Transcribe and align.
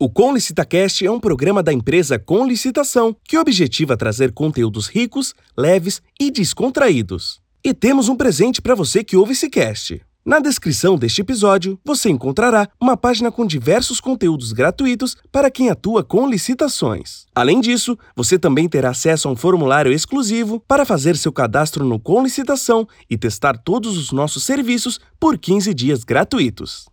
O 0.00 0.08
Com 0.08 0.32
Licitacast 0.32 1.04
é 1.04 1.10
um 1.10 1.18
programa 1.18 1.60
da 1.60 1.72
empresa 1.72 2.20
Com 2.20 2.46
Licitação 2.46 3.16
que 3.24 3.36
objetiva 3.36 3.96
trazer 3.96 4.30
conteúdos 4.30 4.86
ricos, 4.86 5.34
leves 5.56 6.00
e 6.20 6.30
descontraídos. 6.30 7.40
E 7.64 7.74
temos 7.74 8.08
um 8.08 8.14
presente 8.14 8.62
para 8.62 8.76
você 8.76 9.02
que 9.02 9.16
ouve 9.16 9.32
esse 9.32 9.50
cast. 9.50 10.00
Na 10.24 10.38
descrição 10.38 10.96
deste 10.96 11.22
episódio, 11.22 11.80
você 11.84 12.10
encontrará 12.10 12.68
uma 12.80 12.96
página 12.96 13.32
com 13.32 13.44
diversos 13.44 14.00
conteúdos 14.00 14.52
gratuitos 14.52 15.16
para 15.32 15.50
quem 15.50 15.68
atua 15.68 16.04
com 16.04 16.28
licitações. 16.28 17.26
Além 17.34 17.60
disso, 17.60 17.98
você 18.14 18.38
também 18.38 18.68
terá 18.68 18.90
acesso 18.90 19.26
a 19.26 19.32
um 19.32 19.36
formulário 19.36 19.92
exclusivo 19.92 20.60
para 20.68 20.84
fazer 20.84 21.16
seu 21.16 21.32
cadastro 21.32 21.84
no 21.84 21.98
Com 21.98 22.22
Licitação 22.22 22.86
e 23.10 23.18
testar 23.18 23.58
todos 23.58 23.98
os 23.98 24.12
nossos 24.12 24.44
serviços 24.44 25.00
por 25.18 25.36
15 25.36 25.74
dias 25.74 26.04
gratuitos. 26.04 26.86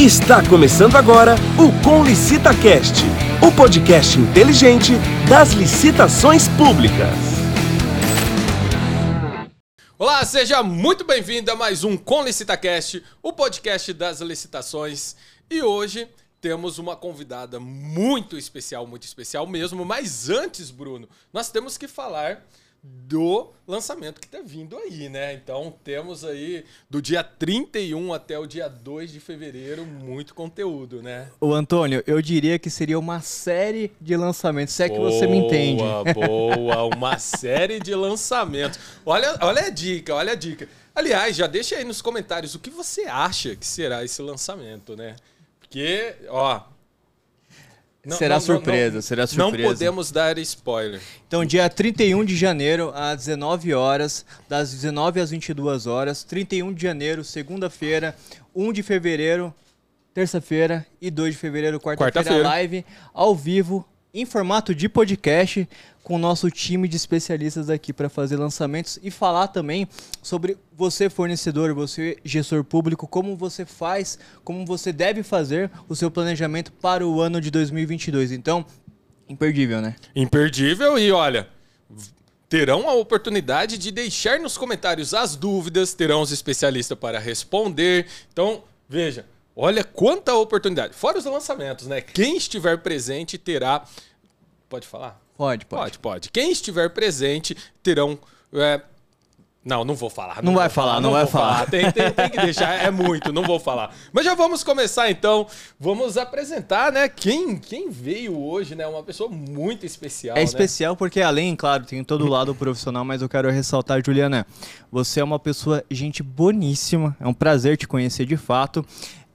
Está 0.00 0.42
começando 0.48 0.96
agora 0.96 1.34
o 1.58 1.84
Com 1.84 2.02
Licita 2.02 2.54
Cast, 2.54 3.04
o 3.46 3.54
podcast 3.54 4.18
inteligente 4.18 4.92
das 5.28 5.50
licitações 5.50 6.48
públicas. 6.48 7.14
Olá, 9.98 10.24
seja 10.24 10.62
muito 10.62 11.04
bem-vindo 11.04 11.50
a 11.50 11.54
mais 11.54 11.84
um 11.84 11.98
Com 11.98 12.24
Licitacast, 12.24 13.04
o 13.22 13.30
podcast 13.30 13.92
das 13.92 14.22
licitações. 14.22 15.16
E 15.50 15.62
hoje 15.62 16.08
temos 16.40 16.78
uma 16.78 16.96
convidada 16.96 17.60
muito 17.60 18.38
especial, 18.38 18.86
muito 18.86 19.02
especial 19.02 19.46
mesmo. 19.46 19.84
Mas 19.84 20.30
antes, 20.30 20.70
Bruno, 20.70 21.10
nós 21.30 21.50
temos 21.50 21.76
que 21.76 21.86
falar 21.86 22.42
do 22.82 23.50
lançamento 23.66 24.20
que 24.20 24.26
está 24.26 24.40
vindo 24.42 24.76
aí, 24.76 25.08
né? 25.08 25.34
Então 25.34 25.74
temos 25.84 26.24
aí 26.24 26.64
do 26.88 27.02
dia 27.02 27.22
31 27.22 28.12
até 28.12 28.38
o 28.38 28.46
dia 28.46 28.68
2 28.68 29.12
de 29.12 29.20
fevereiro 29.20 29.84
muito 29.84 30.34
conteúdo, 30.34 31.02
né? 31.02 31.28
O 31.40 31.52
Antônio, 31.52 32.02
eu 32.06 32.22
diria 32.22 32.58
que 32.58 32.70
seria 32.70 32.98
uma 32.98 33.20
série 33.20 33.92
de 34.00 34.16
lançamentos, 34.16 34.74
se 34.74 34.82
é 34.82 34.88
que 34.88 34.96
boa, 34.96 35.10
você 35.10 35.26
me 35.26 35.36
entende. 35.36 35.82
Boa, 36.14 36.84
uma 36.96 37.18
série 37.18 37.80
de 37.80 37.94
lançamentos. 37.94 38.78
Olha, 39.04 39.36
olha 39.42 39.66
a 39.66 39.70
dica, 39.70 40.14
olha 40.14 40.32
a 40.32 40.36
dica. 40.36 40.68
Aliás, 40.94 41.36
já 41.36 41.46
deixa 41.46 41.76
aí 41.76 41.84
nos 41.84 42.00
comentários 42.00 42.54
o 42.54 42.58
que 42.58 42.70
você 42.70 43.02
acha 43.02 43.54
que 43.54 43.66
será 43.66 44.04
esse 44.04 44.20
lançamento, 44.22 44.96
né? 44.96 45.16
Porque, 45.60 46.14
ó, 46.28 46.62
não, 48.04 48.16
será 48.16 48.34
não, 48.36 48.40
surpresa, 48.40 48.94
não, 48.94 49.02
será 49.02 49.26
surpresa. 49.26 49.68
Não 49.68 49.74
podemos 49.74 50.10
dar 50.10 50.38
spoiler. 50.38 51.00
Então, 51.26 51.44
dia 51.44 51.68
31 51.68 52.24
de 52.24 52.34
janeiro, 52.34 52.92
às 52.94 53.18
19 53.18 53.74
horas, 53.74 54.24
das 54.48 54.70
19 54.72 55.20
às 55.20 55.30
22 55.30 55.86
horas, 55.86 56.24
31 56.24 56.72
de 56.72 56.82
janeiro, 56.82 57.22
segunda-feira, 57.22 58.16
1 58.54 58.72
de 58.72 58.82
fevereiro, 58.82 59.54
terça-feira 60.14 60.86
e 61.00 61.10
2 61.10 61.34
de 61.34 61.40
fevereiro, 61.40 61.78
quarta-feira, 61.78 62.28
quarta 62.28 62.48
live 62.48 62.84
ao 63.12 63.34
vivo 63.34 63.86
em 64.12 64.24
formato 64.24 64.74
de 64.74 64.88
podcast 64.88 65.68
com 66.02 66.16
o 66.16 66.18
nosso 66.18 66.50
time 66.50 66.88
de 66.88 66.96
especialistas 66.96 67.70
aqui 67.70 67.92
para 67.92 68.08
fazer 68.08 68.36
lançamentos 68.36 68.98
e 69.02 69.10
falar 69.10 69.48
também 69.48 69.86
sobre 70.22 70.56
você 70.76 71.08
fornecedor, 71.08 71.74
você 71.74 72.16
gestor 72.24 72.64
público, 72.64 73.06
como 73.06 73.36
você 73.36 73.64
faz, 73.64 74.18
como 74.42 74.66
você 74.66 74.92
deve 74.92 75.22
fazer 75.22 75.70
o 75.88 75.94
seu 75.94 76.10
planejamento 76.10 76.72
para 76.72 77.06
o 77.06 77.20
ano 77.20 77.40
de 77.40 77.50
2022. 77.50 78.32
Então, 78.32 78.64
imperdível, 79.28 79.80
né? 79.80 79.94
Imperdível 80.16 80.98
e 80.98 81.12
olha, 81.12 81.48
terão 82.48 82.88
a 82.88 82.94
oportunidade 82.94 83.78
de 83.78 83.92
deixar 83.92 84.40
nos 84.40 84.58
comentários 84.58 85.14
as 85.14 85.36
dúvidas, 85.36 85.94
terão 85.94 86.20
os 86.22 86.32
especialistas 86.32 86.98
para 86.98 87.20
responder. 87.20 88.06
Então, 88.32 88.64
veja, 88.88 89.24
Olha 89.62 89.84
quanta 89.84 90.34
oportunidade. 90.34 90.94
Fora 90.94 91.18
os 91.18 91.26
lançamentos, 91.26 91.86
né? 91.86 92.00
Quem 92.00 92.38
estiver 92.38 92.78
presente 92.78 93.36
terá. 93.36 93.84
Pode 94.70 94.86
falar? 94.86 95.20
Pode, 95.36 95.66
pode. 95.66 95.82
Pode, 95.82 95.98
pode. 95.98 96.30
Quem 96.30 96.50
estiver 96.50 96.88
presente 96.88 97.54
terão. 97.82 98.18
É... 98.54 98.80
Não, 99.62 99.84
não 99.84 99.94
vou 99.94 100.08
falar. 100.08 100.36
Não, 100.36 100.52
não 100.52 100.54
vai 100.54 100.70
falar, 100.70 100.92
falar, 100.92 101.00
não, 101.02 101.10
não 101.10 101.18
vai 101.18 101.26
falar. 101.26 101.52
falar. 101.52 101.70
Tem, 101.70 101.92
tem, 101.92 102.10
tem, 102.10 102.30
que 102.30 102.40
deixar, 102.40 102.72
é 102.82 102.90
muito, 102.90 103.30
não 103.30 103.42
vou 103.42 103.60
falar. 103.60 103.94
Mas 104.10 104.24
já 104.24 104.34
vamos 104.34 104.64
começar 104.64 105.10
então. 105.10 105.46
Vamos 105.78 106.16
apresentar, 106.16 106.90
né? 106.90 107.06
Quem, 107.10 107.58
quem 107.58 107.90
veio 107.90 108.42
hoje, 108.42 108.74
né? 108.74 108.86
Uma 108.86 109.02
pessoa 109.02 109.28
muito 109.28 109.84
especial. 109.84 110.38
É 110.38 110.40
né? 110.40 110.44
especial 110.44 110.96
porque, 110.96 111.20
além, 111.20 111.54
claro, 111.54 111.84
tem 111.84 112.02
todo 112.02 112.24
o 112.24 112.28
lado 112.28 112.54
profissional, 112.54 113.04
mas 113.04 113.20
eu 113.20 113.28
quero 113.28 113.50
ressaltar, 113.50 114.02
Juliana, 114.02 114.46
você 114.90 115.20
é 115.20 115.24
uma 115.24 115.38
pessoa, 115.38 115.84
gente 115.90 116.22
boníssima. 116.22 117.14
É 117.20 117.28
um 117.28 117.34
prazer 117.34 117.76
te 117.76 117.86
conhecer 117.86 118.24
de 118.24 118.38
fato. 118.38 118.82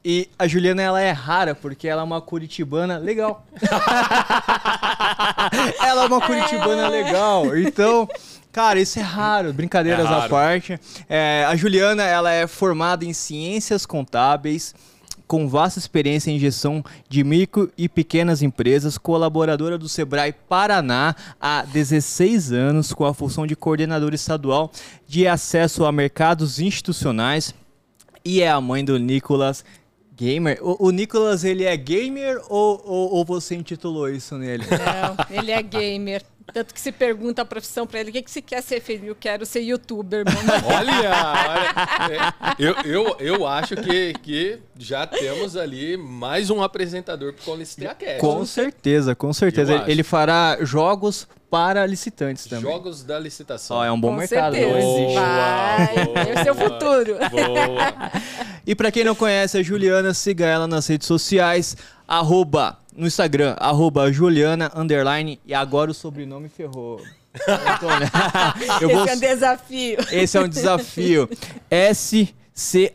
E 0.07 0.29
a 0.37 0.47
Juliana, 0.47 0.83
ela 0.83 1.01
é 1.01 1.09
rara 1.09 1.55
porque 1.55 1.87
ela 1.87 2.03
é 2.03 2.05
uma 2.05 2.21
curitibana 2.21 2.99
legal. 2.99 3.43
ela 5.81 6.03
é 6.03 6.05
uma 6.05 6.21
curitibana 6.21 6.87
legal. 6.87 7.57
Então, 7.57 8.07
cara, 8.51 8.79
isso 8.79 8.99
é 8.99 9.01
raro. 9.01 9.51
Brincadeiras 9.51 10.05
é 10.05 10.07
raro. 10.07 10.25
à 10.25 10.29
parte. 10.29 10.79
É, 11.09 11.43
a 11.47 11.55
Juliana, 11.55 12.03
ela 12.03 12.31
é 12.31 12.45
formada 12.45 13.03
em 13.03 13.13
ciências 13.13 13.83
contábeis 13.83 14.75
com 15.25 15.49
vasta 15.49 15.79
experiência 15.79 16.29
em 16.29 16.37
gestão 16.37 16.85
de 17.09 17.23
micro 17.23 17.71
e 17.75 17.89
pequenas 17.89 18.43
empresas, 18.43 18.95
colaboradora 18.95 19.75
do 19.75 19.89
Sebrae 19.89 20.35
Paraná 20.47 21.15
há 21.41 21.63
16 21.63 22.51
anos, 22.51 22.93
com 22.93 23.05
a 23.05 23.13
função 23.13 23.47
de 23.47 23.55
coordenadora 23.55 24.13
estadual 24.13 24.71
de 25.07 25.27
acesso 25.27 25.83
a 25.83 25.91
mercados 25.91 26.59
institucionais, 26.59 27.55
e 28.23 28.43
é 28.43 28.51
a 28.51 28.61
mãe 28.61 28.85
do 28.85 28.99
Nicolas 28.99 29.65
Gamer? 30.15 30.57
O, 30.61 30.87
o, 30.87 30.91
Nicolas, 30.91 31.43
ele 31.43 31.65
é 31.65 31.75
gamer 31.75 32.41
ou, 32.47 32.81
ou, 32.85 33.13
ou, 33.15 33.25
você 33.25 33.55
intitulou 33.55 34.09
isso 34.09 34.37
nele? 34.37 34.63
Não, 34.69 35.25
ele 35.29 35.51
é 35.51 35.61
gamer. 35.61 36.23
Tanto 36.53 36.73
que 36.73 36.79
se 36.79 36.91
pergunta 36.91 37.41
a 37.41 37.45
profissão 37.45 37.85
para 37.85 37.99
ele, 37.99 38.11
o 38.11 38.13
que, 38.13 38.21
que 38.21 38.31
você 38.31 38.41
quer 38.41 38.61
ser, 38.61 38.79
filho? 38.79 39.07
Eu 39.07 39.15
quero 39.15 39.45
ser 39.45 39.61
youtuber, 39.61 40.23
mano. 40.25 40.39
Olha, 40.67 40.93
olha 42.05 42.55
eu, 42.57 42.75
eu, 42.85 43.17
eu 43.19 43.47
acho 43.47 43.75
que, 43.75 44.13
que 44.13 44.59
já 44.77 45.05
temos 45.05 45.57
ali 45.57 45.97
mais 45.97 46.49
um 46.49 46.61
apresentador 46.61 47.33
para 47.33 47.53
o 47.53 47.55
Licitacast. 47.57 48.19
Com 48.19 48.45
certeza, 48.45 49.15
com 49.15 49.33
certeza. 49.33 49.73
Ele, 49.73 49.91
ele 49.91 50.03
fará 50.03 50.57
jogos 50.61 51.27
para 51.49 51.85
licitantes 51.85 52.45
também. 52.45 52.69
Jogos 52.69 53.03
da 53.03 53.17
licitação. 53.19 53.77
Ó, 53.77 53.85
é 53.85 53.91
um 53.91 53.99
bom 53.99 54.09
Com 54.09 54.17
mercado. 54.17 54.55
Certeza. 54.55 54.77
Não 54.77 54.97
existe. 54.97 55.15
Vai. 55.15 56.31
Esse 56.31 56.47
é 56.49 56.51
o 56.51 56.55
futuro. 56.55 57.17
Boa. 57.31 58.11
e 58.67 58.75
para 58.75 58.91
quem 58.91 59.03
não 59.03 59.15
conhece 59.15 59.57
a 59.57 59.63
Juliana, 59.63 60.13
siga 60.13 60.45
ela 60.45 60.67
nas 60.67 60.87
redes 60.87 61.07
sociais, 61.07 61.77
arroba, 62.07 62.77
no 62.95 63.05
Instagram, 63.05 63.55
arroba 63.59 64.11
Juliana, 64.11 64.71
underline, 64.75 65.39
e 65.45 65.53
agora 65.53 65.91
o 65.91 65.93
sobrenome 65.93 66.49
ferrou. 66.49 67.01
Eu 68.81 68.89
Esse 68.89 68.95
vou... 68.95 69.07
é 69.07 69.13
um 69.13 69.19
desafio. 69.19 69.97
Esse 70.11 70.37
é 70.37 70.41
um 70.41 70.47
desafio. 70.47 71.29
S 71.69 72.33
C-H-V-E-N 72.55 72.87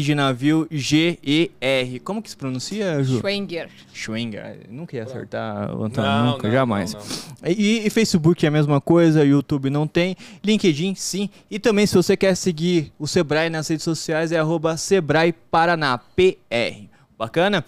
de 0.00 0.14
navio 0.14 0.66
G-E-R. 0.70 2.00
Como 2.00 2.22
que 2.22 2.30
se 2.30 2.36
pronuncia, 2.36 3.04
Ju? 3.04 3.18
Schwenger. 3.18 3.68
Schwenger. 3.92 4.60
Nunca 4.70 4.96
ia 4.96 5.02
acertar 5.02 5.76
o 5.76 5.84
Antônio, 5.84 6.10
não, 6.10 6.32
nunca, 6.32 6.48
não, 6.48 6.54
jamais. 6.54 6.94
Não, 6.94 7.02
e, 7.46 7.86
e, 7.86 7.90
Facebook 7.90 8.42
é 8.46 8.48
a 8.48 8.50
mesma 8.50 8.80
coisa, 8.80 9.22
YouTube 9.22 9.68
não 9.68 9.86
tem. 9.86 10.16
LinkedIn, 10.42 10.94
sim. 10.94 11.28
E 11.50 11.58
também, 11.58 11.86
se 11.86 11.94
você 11.94 12.16
quer 12.16 12.34
seguir 12.34 12.90
o 12.98 13.06
Sebrae 13.06 13.50
nas 13.50 13.68
redes 13.68 13.84
sociais, 13.84 14.32
é 14.32 14.38
arroba 14.38 14.78
Sebrae 14.78 15.34
Paraná, 15.50 15.98
PR. 15.98 16.88
Bacana? 17.18 17.62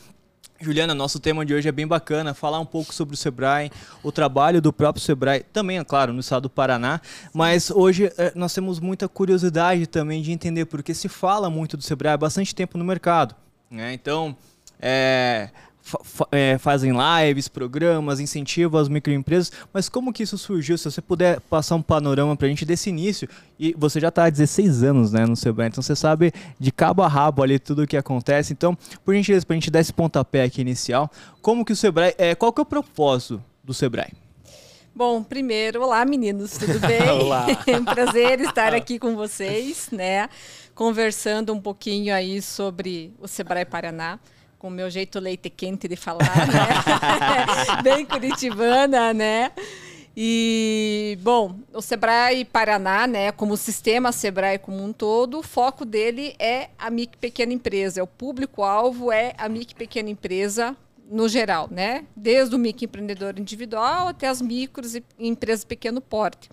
Juliana, 0.63 0.95
nosso 0.95 1.19
tema 1.19 1.45
de 1.47 1.55
hoje 1.55 1.69
é 1.69 1.73
bem 1.73 1.87
bacana, 1.87 2.35
falar 2.35 2.61
um 2.61 2.67
pouco 2.67 2.93
sobre 2.93 3.15
o 3.15 3.17
Sebrae, 3.17 3.73
o 4.03 4.13
trabalho 4.13 4.61
do 4.61 4.71
próprio 4.71 5.03
Sebrae, 5.03 5.43
também, 5.43 5.79
é 5.79 5.85
claro, 5.85 6.13
no 6.13 6.21
estado 6.21 6.43
do 6.43 6.51
Paraná, 6.51 7.01
mas 7.33 7.71
hoje 7.71 8.13
é, 8.19 8.31
nós 8.35 8.53
temos 8.53 8.79
muita 8.79 9.09
curiosidade 9.09 9.87
também 9.87 10.21
de 10.21 10.33
entender, 10.33 10.67
porque 10.67 10.93
se 10.93 11.09
fala 11.09 11.49
muito 11.49 11.79
do 11.79 11.83
Sebrae 11.83 12.13
há 12.13 12.17
bastante 12.19 12.55
tempo 12.55 12.77
no 12.77 12.85
mercado. 12.85 13.35
Né? 13.71 13.95
Então, 13.95 14.37
é, 14.79 15.49
é, 16.31 16.59
fazem 16.59 16.93
lives, 16.93 17.49
programas, 17.49 18.21
incentivam 18.21 18.81
as 18.81 18.89
microempresas, 18.89 19.53
mas 19.73 19.89
como 19.89 20.13
que 20.13 20.23
isso 20.23 20.39
surgiu? 20.39 20.77
Se 20.77 20.91
você 20.91 21.01
puder 21.01 21.41
passar 21.41 21.75
um 21.75 21.83
panorama 21.83 22.37
para 22.37 22.47
a 22.47 22.49
gente 22.49 22.65
desse 22.65 22.91
início, 22.91 23.29
e 23.59 23.75
você 23.77 24.01
já 24.01 24.09
está 24.09 24.25
há 24.25 24.31
16 24.31 24.83
anos 24.83 25.13
né, 25.13 25.27
no 25.27 25.37
Sebrae, 25.37 25.69
então 25.69 25.83
você 25.83 25.95
sabe 25.95 26.33
de 26.59 26.73
cabo 26.73 27.03
a 27.03 27.09
rabo 27.09 27.43
ali 27.43 27.59
tudo 27.59 27.83
o 27.83 27.87
que 27.87 27.97
acontece. 27.97 28.53
Então, 28.53 28.77
por 29.05 29.15
gentileza, 29.15 29.45
para 29.45 29.55
a 29.55 29.59
gente 29.59 29.71
dar 29.71 29.81
esse 29.81 29.93
pontapé 29.93 30.43
aqui 30.43 30.61
inicial, 30.61 31.11
como 31.43 31.65
que 31.65 31.73
o 31.73 31.77
Sebrae, 31.77 32.15
é, 32.19 32.35
qual 32.35 32.53
que 32.53 32.61
é 32.61 32.63
o 32.63 32.67
propósito 32.67 33.43
do 33.63 33.75
Sebrae? 33.75 34.13
Bom, 34.95 35.23
primeiro, 35.23 35.83
olá 35.83 36.05
meninos, 36.05 36.59
tudo 36.59 36.79
bem? 36.87 37.09
olá. 37.09 37.47
é 37.67 37.77
um 37.79 37.85
prazer 37.85 38.41
estar 38.41 38.75
aqui 38.75 38.99
com 38.99 39.15
vocês, 39.15 39.89
né? 39.93 40.29
Conversando 40.75 41.53
um 41.53 41.61
pouquinho 41.61 42.15
aí 42.15 42.43
sobre 42.43 43.15
o 43.21 43.29
Sebrae 43.29 43.65
Paraná 43.65 44.19
com 44.61 44.69
o 44.69 44.71
meu 44.71 44.91
jeito 44.91 45.19
leite 45.19 45.49
quente 45.49 45.89
de 45.89 45.97
falar, 45.97 46.47
né? 46.47 47.81
Bem 47.83 48.05
curitibana, 48.05 49.15
né? 49.15 49.51
E, 50.15 51.19
bom, 51.23 51.59
o 51.73 51.81
Sebrae 51.81 52.45
Paraná, 52.45 53.07
né, 53.07 53.33
como 53.33 53.57
sistema 53.57 54.13
Sebrae 54.13 54.59
como 54.59 54.85
um 54.85 54.93
todo, 54.93 55.39
o 55.39 55.43
foco 55.43 55.87
dele 55.87 56.35
é 56.39 56.69
a 56.79 56.91
micro 56.91 57.19
pequena 57.19 57.55
empresa. 57.55 58.03
O 58.03 58.07
público-alvo 58.07 59.11
é 59.11 59.33
a 59.39 59.49
micro 59.49 59.75
pequena 59.75 60.11
empresa 60.11 60.77
no 61.11 61.27
geral, 61.27 61.67
né? 61.71 62.05
Desde 62.15 62.55
o 62.55 62.59
microempreendedor 62.59 63.39
individual 63.39 64.09
até 64.09 64.29
as 64.29 64.43
micros 64.43 64.95
e 64.95 65.03
empresas 65.19 65.65
pequeno 65.65 66.03
porte. 66.03 66.51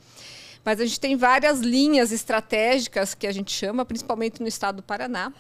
Mas 0.64 0.80
a 0.80 0.86
gente 0.86 1.00
tem 1.00 1.18
várias 1.18 1.60
linhas 1.60 2.14
estratégicas 2.14 3.14
que 3.14 3.28
a 3.28 3.34
gente 3.34 3.52
chama, 3.52 3.84
principalmente 3.84 4.42
no 4.42 4.48
estado 4.48 4.78
do 4.78 4.84
Paraná, 4.84 5.34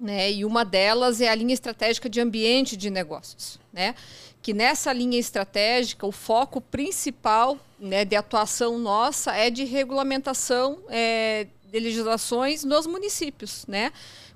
né? 0.00 0.32
E 0.32 0.44
uma 0.44 0.64
delas 0.64 1.20
é 1.20 1.28
a 1.28 1.34
linha 1.34 1.52
estratégica 1.52 2.08
de 2.08 2.20
ambiente 2.20 2.76
de 2.76 2.88
negócios, 2.90 3.60
né? 3.72 3.94
Que 4.42 4.54
nessa 4.54 4.92
linha 4.92 5.18
estratégica 5.18 6.06
o 6.06 6.12
foco 6.12 6.60
principal, 6.60 7.58
né, 7.78 8.04
de 8.04 8.16
atuação 8.16 8.78
nossa 8.78 9.32
é 9.32 9.50
de 9.50 9.64
regulamentação 9.64 10.78
é, 10.88 11.46
de 11.70 11.80
legislações 11.80 12.64
nos 12.64 12.86
municípios, 12.86 13.64
né? 13.66 13.92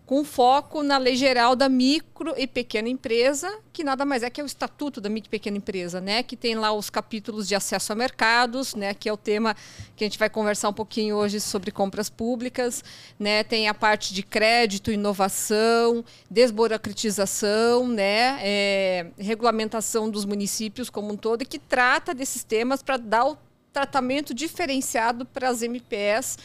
com 0.07 0.23
foco 0.23 0.83
na 0.83 0.99
lei 0.99 1.17
geral 1.17 1.57
da 1.57 1.67
micro 1.67 2.35
e 2.37 2.47
pequena 2.47 2.89
empresa, 2.89 3.51
que 3.73 3.83
nada 3.83 4.05
mais 4.05 4.23
é 4.23 4.29
que 4.29 4.39
é 4.39 4.45
o 4.45 4.47
estatuto 4.47 5.01
da 5.01 5.09
micro 5.09 5.29
e 5.29 5.31
pequena 5.31 5.57
empresa, 5.57 5.99
né? 5.99 6.23
Que 6.23 6.37
tem 6.37 6.55
lá 6.57 6.73
os 6.73 6.91
capítulos 6.91 7.49
de 7.49 7.55
acesso 7.55 7.91
a 7.91 7.97
mercados, 7.97 8.75
né? 8.75 8.93
Que 8.93 9.09
é 9.09 9.13
o 9.13 9.17
tema 9.17 9.57
que 9.97 10.05
a 10.05 10.07
gente 10.07 10.19
vai 10.19 10.29
conversar 10.29 10.69
um 10.69 10.75
pouquinho 10.75 11.17
hoje 11.17 11.41
sobre 11.41 11.71
compras 11.71 12.11
públicas, 12.11 12.85
né? 13.19 13.43
Tem 13.45 13.67
a 13.67 13.73
parte 13.73 14.13
de 14.13 14.23
crédito, 14.23 14.93
inovação, 14.93 16.05
desburocratização, 16.31 17.89
né? 17.89 18.39
É, 18.43 19.07
regulamentação 19.17 20.11
dos 20.11 20.27
municípios 20.27 20.91
como 20.91 21.15
um 21.15 21.17
todo, 21.17 21.43
e 21.43 21.47
que 21.47 21.59
trata 21.59 22.13
desses 22.13 22.45
temas 22.45 22.83
para 22.83 22.99
dar 22.99 23.25
o 23.27 23.39
tratamento 23.73 24.35
diferenciado 24.35 25.25
para 25.25 25.49
as 25.49 25.63
MPS 25.63 26.37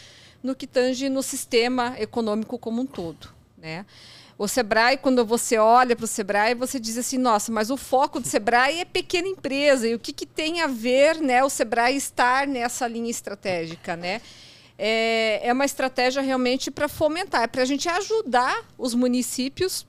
no 0.41 0.55
que 0.55 0.65
tange 0.65 1.09
no 1.09 1.21
sistema 1.21 1.95
econômico 1.99 2.57
como 2.57 2.81
um 2.81 2.85
todo. 2.85 3.29
Né? 3.57 3.85
O 4.37 4.47
Sebrae, 4.47 4.97
quando 4.97 5.25
você 5.25 5.57
olha 5.57 5.95
para 5.97 6.05
o 6.05 6.07
Sebrae, 6.07 6.55
você 6.55 6.79
diz 6.79 6.97
assim, 6.97 7.17
nossa, 7.17 7.51
mas 7.51 7.69
o 7.69 7.75
foco 7.75 8.21
do 8.21 8.27
Sebrae 8.27 8.79
é 8.79 8.85
pequena 8.85 9.27
empresa. 9.27 9.85
E 9.85 9.93
o 9.93 9.99
que, 9.99 10.13
que 10.13 10.25
tem 10.25 10.61
a 10.61 10.67
ver 10.67 11.17
né, 11.17 11.43
o 11.43 11.49
Sebrae 11.49 11.97
estar 11.97 12.47
nessa 12.47 12.87
linha 12.87 13.11
estratégica? 13.11 13.97
Né? 13.97 14.21
É, 14.77 15.41
é 15.43 15.51
uma 15.51 15.65
estratégia 15.65 16.21
realmente 16.21 16.71
para 16.71 16.87
fomentar, 16.87 17.43
é 17.43 17.47
para 17.47 17.63
a 17.63 17.65
gente 17.65 17.89
ajudar 17.89 18.63
os 18.77 18.95
municípios 18.95 19.85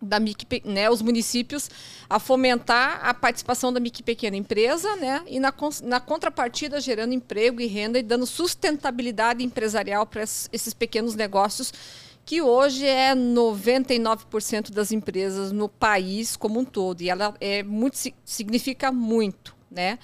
da 0.00 0.20
MIC, 0.20 0.62
né, 0.64 0.90
os 0.90 1.00
municípios 1.00 1.70
a 2.08 2.18
fomentar 2.18 3.00
a 3.02 3.14
participação 3.14 3.72
da 3.72 3.80
micro 3.80 4.02
pequena 4.02 4.36
empresa, 4.36 4.94
né, 4.96 5.22
e 5.26 5.40
na, 5.40 5.52
na 5.82 6.00
contrapartida 6.00 6.80
gerando 6.80 7.14
emprego 7.14 7.60
e 7.60 7.66
renda 7.66 7.98
e 7.98 8.02
dando 8.02 8.26
sustentabilidade 8.26 9.42
empresarial 9.42 10.06
para 10.06 10.22
esses 10.22 10.74
pequenos 10.74 11.14
negócios 11.14 11.72
que 12.24 12.40
hoje 12.40 12.86
é 12.86 13.14
99% 13.14 14.70
das 14.70 14.90
empresas 14.92 15.52
no 15.52 15.68
país 15.68 16.36
como 16.36 16.58
um 16.58 16.64
todo. 16.64 17.02
E 17.02 17.10
ela 17.10 17.34
é 17.40 17.62
muito, 17.62 17.98
significa 18.24 18.90
muito, 18.90 19.54
né? 19.70 19.98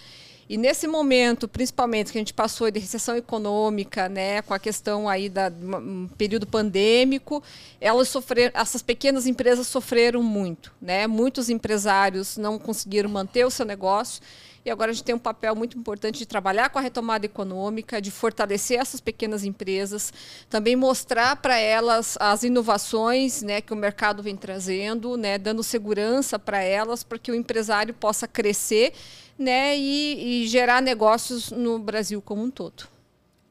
E 0.50 0.56
nesse 0.56 0.88
momento, 0.88 1.47
principalmente 1.47 2.11
que 2.11 2.19
a 2.19 2.20
gente 2.20 2.35
passou 2.35 2.69
de 2.73 2.81
recessão 2.81 3.17
econômica, 3.17 4.08
né, 4.08 4.43
com 4.43 4.52
a 4.52 4.58
questão 4.58 5.08
aí 5.08 5.29
da 5.29 5.49
um 5.49 6.08
período 6.19 6.44
pandêmico, 6.44 7.41
elas 7.81 8.08
sofreram, 8.08 8.50
essas 8.52 8.82
pequenas 8.82 9.29
empresas 9.29 9.69
sofreram 9.69 10.25
muito, 10.25 10.73
né? 10.82 11.06
Muitos 11.06 11.49
empresários 11.49 12.37
não 12.37 12.58
conseguiram 12.58 13.08
manter 13.08 13.47
o 13.47 13.50
seu 13.50 13.64
negócio 13.64 14.20
e 14.64 14.70
agora 14.70 14.91
a 14.91 14.93
gente 14.93 15.05
tem 15.05 15.14
um 15.14 15.20
papel 15.20 15.55
muito 15.55 15.79
importante 15.79 16.19
de 16.19 16.26
trabalhar 16.26 16.69
com 16.69 16.79
a 16.81 16.82
retomada 16.82 17.25
econômica, 17.25 18.00
de 18.00 18.11
fortalecer 18.11 18.79
essas 18.79 19.00
pequenas 19.00 19.44
empresas, 19.44 20.12
também 20.50 20.75
mostrar 20.75 21.37
para 21.37 21.58
elas 21.58 22.17
as 22.20 22.43
inovações 22.43 23.41
né, 23.41 23.61
que 23.61 23.73
o 23.73 23.76
mercado 23.76 24.20
vem 24.20 24.37
trazendo, 24.37 25.17
né, 25.17 25.38
dando 25.38 25.62
segurança 25.62 26.41
para 26.41 26.61
elas, 26.61 27.05
para 27.05 27.19
que 27.19 27.31
o 27.31 27.35
empresário 27.37 27.94
possa 27.94 28.26
crescer 28.26 28.93
né, 29.41 29.75
e, 29.75 30.43
e 30.43 30.49
gerar 30.49 30.83
negócios 30.83 31.51
no 31.51 31.79
Brasil 31.79 32.21
como 32.21 32.43
um 32.43 32.51
todo. 32.51 32.85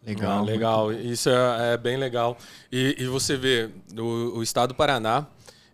Legal, 0.05 0.39
ah, 0.39 0.41
legal. 0.41 0.93
Isso 0.93 1.29
é, 1.29 1.73
é, 1.73 1.77
bem 1.77 1.97
legal. 1.97 2.37
E, 2.71 2.95
e 2.99 3.07
você 3.07 3.35
vê, 3.35 3.71
o, 3.97 4.37
o, 4.37 4.43
estado 4.43 4.69
do 4.69 4.75
Paraná, 4.75 5.25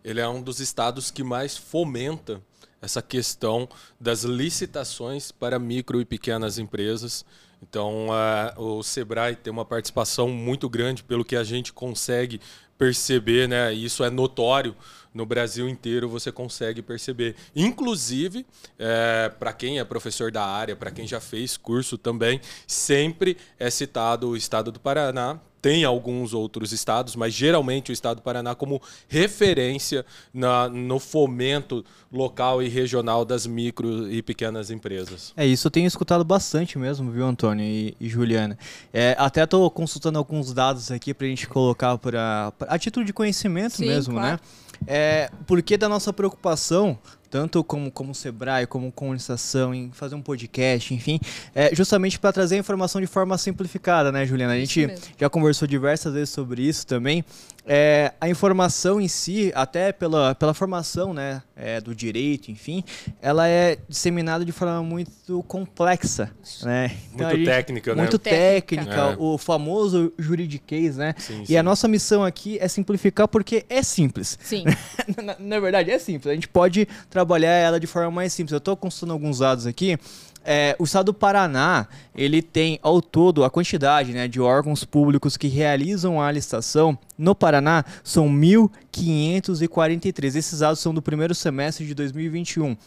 ele 0.04 0.22
é 0.22 0.28
um 0.28 0.42
dos 0.42 0.62
estados 0.62 1.12
que 1.12 1.22
mais 1.22 1.58
fomenta 1.58 2.42
essa 2.82 3.02
questão 3.02 3.68
das 4.00 4.24
licitações 4.24 5.32
para 5.32 5.60
micro 5.60 6.00
e 6.00 6.06
pequenas 6.06 6.58
empresas. 6.58 7.26
Então, 7.62 8.08
uh, 8.08 8.62
o 8.62 8.84
Sebrae 8.84 9.36
tem 9.36 9.52
uma 9.52 9.66
participação 9.66 10.30
muito 10.30 10.70
grande 10.70 11.04
pelo 11.04 11.26
que 11.26 11.36
a 11.36 11.44
gente 11.44 11.74
consegue 11.74 12.40
perceber, 12.78 13.48
né? 13.48 13.74
Isso 13.74 14.04
é 14.04 14.10
notório 14.10 14.76
no 15.14 15.26
Brasil 15.26 15.70
inteiro, 15.70 16.10
você 16.10 16.32
consegue 16.32 16.82
perceber. 16.82 17.36
Inclusive, 17.56 18.46
é, 18.78 19.32
para 19.40 19.54
quem 19.54 19.80
é 19.80 19.84
professor 19.86 20.30
da 20.30 20.46
área, 20.46 20.76
para 20.76 20.92
quem 20.92 21.08
já 21.08 21.22
fez 21.22 21.56
curso 21.56 21.98
também, 21.98 22.42
sempre 22.68 23.38
é 23.58 23.70
citado 23.70 24.30
o 24.30 24.36
estado 24.36 24.74
do 24.74 24.80
Paraná 24.80 25.40
tem 25.66 25.84
alguns 25.84 26.32
outros 26.32 26.72
estados, 26.72 27.16
mas 27.16 27.34
geralmente 27.34 27.90
o 27.90 27.92
estado 27.92 28.18
do 28.18 28.22
Paraná 28.22 28.54
como 28.54 28.80
referência 29.10 30.06
na, 30.32 30.70
no 30.70 31.00
fomento 31.00 31.84
local 32.12 32.62
e 32.62 32.70
regional 32.70 33.26
das 33.26 33.48
micro 33.48 34.08
e 34.12 34.22
pequenas 34.22 34.70
empresas. 34.70 35.34
É 35.36 35.44
isso, 35.44 35.66
eu 35.66 35.72
tenho 35.72 35.88
escutado 35.88 36.24
bastante 36.24 36.78
mesmo, 36.78 37.10
viu, 37.10 37.26
Antônio 37.26 37.66
e, 37.66 37.98
e 38.00 38.08
Juliana. 38.08 38.60
É, 38.94 39.16
até 39.18 39.44
estou 39.44 39.68
consultando 39.72 40.20
alguns 40.20 40.54
dados 40.54 40.92
aqui 40.92 41.16
para 41.16 41.26
a 41.26 41.30
gente 41.32 41.48
colocar 41.48 41.98
para 41.98 42.54
a 42.68 42.78
título 42.78 43.04
de 43.04 43.12
conhecimento 43.12 43.78
Sim, 43.78 43.88
mesmo, 43.88 44.14
claro. 44.14 44.34
né? 44.34 44.40
É, 44.88 45.30
porque 45.46 45.78
da 45.78 45.90
nossa 45.90 46.12
preocupação 46.14 46.98
tanto 47.36 47.66
como, 47.66 47.92
como 47.92 48.16
Sebrae, 48.16 48.66
como 48.66 48.90
com 48.94 49.14
licitação, 49.14 49.74
em 49.74 49.92
fazer 49.92 50.16
um 50.16 50.22
podcast, 50.22 50.94
enfim, 50.94 51.20
é 51.54 51.76
justamente 51.76 52.18
para 52.18 52.32
trazer 52.32 52.56
a 52.56 52.60
informação 52.60 53.02
de 53.02 53.08
forma 53.08 53.38
simplificada, 53.38 54.10
né, 54.10 54.26
Juliana? 54.26 54.54
A 54.54 54.58
gente 54.58 54.88
já 55.20 55.30
conversou 55.30 55.68
diversas 55.68 56.14
vezes 56.14 56.30
sobre 56.30 56.62
isso 56.62 56.88
também. 56.88 57.26
É, 57.68 58.14
a 58.22 58.30
informação 58.30 59.02
em 59.02 59.08
si, 59.08 59.52
até 59.56 59.92
pela, 59.92 60.36
pela 60.36 60.54
formação 60.54 61.14
né, 61.14 61.42
é, 61.56 61.82
do 61.82 61.96
direito, 61.96 62.52
enfim, 62.52 62.84
ela 63.20 63.48
é 63.48 63.78
disseminada 63.90 64.46
de 64.46 64.52
forma 64.52 64.84
muito 64.84 65.42
complexa. 65.44 66.32
Né? 66.62 66.92
Então, 67.14 67.28
muito 67.28 67.38
gente, 67.40 67.46
técnica, 67.48 67.96
né? 67.96 68.02
Muito 68.04 68.20
técnica, 68.20 68.92
é. 68.94 69.16
o 69.18 69.38
famoso 69.38 70.14
juridiquês, 70.18 70.98
né? 70.98 71.16
Sim, 71.18 71.42
e 71.42 71.48
sim. 71.48 71.58
a 71.58 71.64
nossa 71.64 71.88
missão 71.88 72.24
aqui 72.24 72.60
é 72.60 72.68
simplificar 72.68 73.28
porque 73.28 73.66
é 73.68 73.82
simples. 73.82 74.38
Sim. 74.42 74.64
na, 75.24 75.36
na, 75.40 75.60
verdade, 75.60 75.90
é 75.90 75.98
simples. 75.98 76.32
A 76.32 76.36
gente 76.36 76.48
pode 76.48 76.88
trabalhar 77.10 77.52
ela 77.52 77.80
de 77.80 77.88
forma 77.88 78.12
mais 78.12 78.32
simples. 78.32 78.52
Eu 78.52 78.60
estou 78.60 78.78
consultando 78.78 79.14
alguns 79.14 79.40
dados 79.40 79.66
aqui. 79.66 79.98
É, 80.46 80.76
o 80.78 80.84
estado 80.84 81.08
do 81.08 81.14
Paraná, 81.14 81.88
ele 82.16 82.42
tem 82.42 82.80
ao 82.84 83.02
todo 83.02 83.44
a 83.44 83.50
quantidade 83.50 84.14
né, 84.14 84.28
de 84.28 84.40
órgãos 84.40 84.84
públicos 84.84 85.36
que 85.36 85.48
realizam 85.48 86.22
a 86.22 86.32
licitação 86.32 86.98
no 87.18 87.34
Paraná 87.34 87.84
são 88.04 88.30
1.543. 88.30 90.36
Esses 90.36 90.60
dados 90.60 90.80
são 90.80 90.94
do 90.94 91.02
primeiro 91.02 91.34
semestre 91.34 91.86
de 91.86 91.96
2021. 91.96 92.78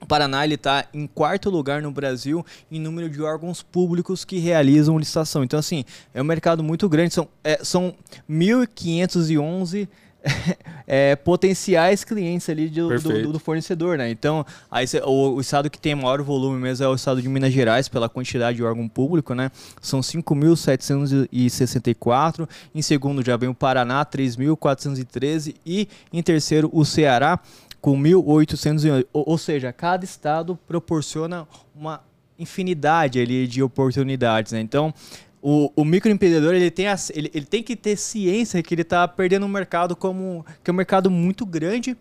O 0.00 0.06
Paraná 0.06 0.46
está 0.46 0.84
em 0.92 1.06
quarto 1.06 1.48
lugar 1.48 1.80
no 1.80 1.92
Brasil 1.92 2.44
em 2.70 2.80
número 2.80 3.08
de 3.08 3.22
órgãos 3.22 3.62
públicos 3.62 4.24
que 4.24 4.38
realizam 4.38 4.98
licitação. 4.98 5.44
Então, 5.44 5.58
assim, 5.58 5.84
é 6.12 6.20
um 6.20 6.24
mercado 6.24 6.62
muito 6.62 6.88
grande. 6.88 7.14
São, 7.14 7.28
é, 7.44 7.64
são 7.64 7.94
1.511 8.28 9.88
é, 10.86 11.16
potenciais 11.16 12.04
clientes 12.04 12.48
ali 12.48 12.68
do, 12.68 12.96
do, 13.00 13.32
do, 13.32 13.40
fornecedor, 13.40 13.98
né? 13.98 14.08
Então, 14.10 14.46
aí 14.70 14.86
o, 15.04 15.34
o, 15.34 15.40
estado 15.40 15.68
que 15.68 15.78
tem 15.78 15.94
maior 15.94 16.22
volume 16.22 16.58
mesmo 16.60 16.84
é 16.84 16.88
o 16.88 16.94
estado 16.94 17.20
de 17.20 17.28
Minas 17.28 17.52
Gerais, 17.52 17.88
pela 17.88 18.08
quantidade 18.08 18.56
de 18.56 18.62
órgão 18.62 18.88
público, 18.88 19.34
né? 19.34 19.50
São 19.80 19.98
5.764. 20.00 22.48
Em 22.74 22.82
segundo 22.82 23.24
já 23.24 23.36
vem 23.36 23.48
o 23.48 23.54
Paraná, 23.54 24.04
3.413. 24.04 25.54
E 25.66 25.88
em 26.12 26.22
terceiro, 26.22 26.70
o 26.72 26.84
Ceará, 26.84 27.40
com 27.80 28.00
1.800. 28.00 29.06
Ou, 29.12 29.30
ou 29.30 29.38
seja, 29.38 29.72
cada 29.72 30.04
estado 30.04 30.56
proporciona 30.66 31.46
uma 31.74 32.00
infinidade 32.38 33.20
ali 33.20 33.46
de 33.46 33.62
oportunidades, 33.62 34.52
né? 34.52 34.60
Então, 34.60 34.94
o, 35.42 35.72
o 35.74 35.84
microempreendedor 35.84 36.54
ele 36.54 36.70
tem, 36.70 36.86
a, 36.86 36.96
ele, 37.12 37.30
ele 37.34 37.44
tem 37.44 37.62
que 37.62 37.74
ter 37.74 37.96
ciência 37.96 38.62
que 38.62 38.72
ele 38.72 38.82
está 38.82 39.08
perdendo 39.08 39.44
um 39.44 39.48
mercado 39.48 39.96
como 39.96 40.46
que 40.62 40.70
é 40.70 40.72
um 40.72 40.76
mercado 40.76 41.10
muito 41.10 41.44
grande 41.44 41.96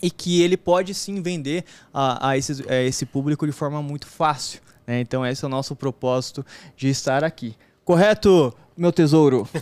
e 0.00 0.08
que 0.10 0.40
ele 0.42 0.56
pode 0.56 0.94
sim 0.94 1.20
vender 1.20 1.64
a, 1.92 2.28
a, 2.28 2.38
esse, 2.38 2.64
a 2.70 2.80
esse 2.82 3.04
público 3.04 3.44
de 3.44 3.52
forma 3.52 3.82
muito 3.82 4.06
fácil. 4.06 4.60
Né? 4.86 5.00
Então 5.00 5.26
esse 5.26 5.44
é 5.44 5.48
o 5.48 5.50
nosso 5.50 5.74
propósito 5.74 6.46
de 6.76 6.88
estar 6.88 7.24
aqui. 7.24 7.56
Correto, 7.84 8.54
meu 8.76 8.92
tesouro? 8.92 9.48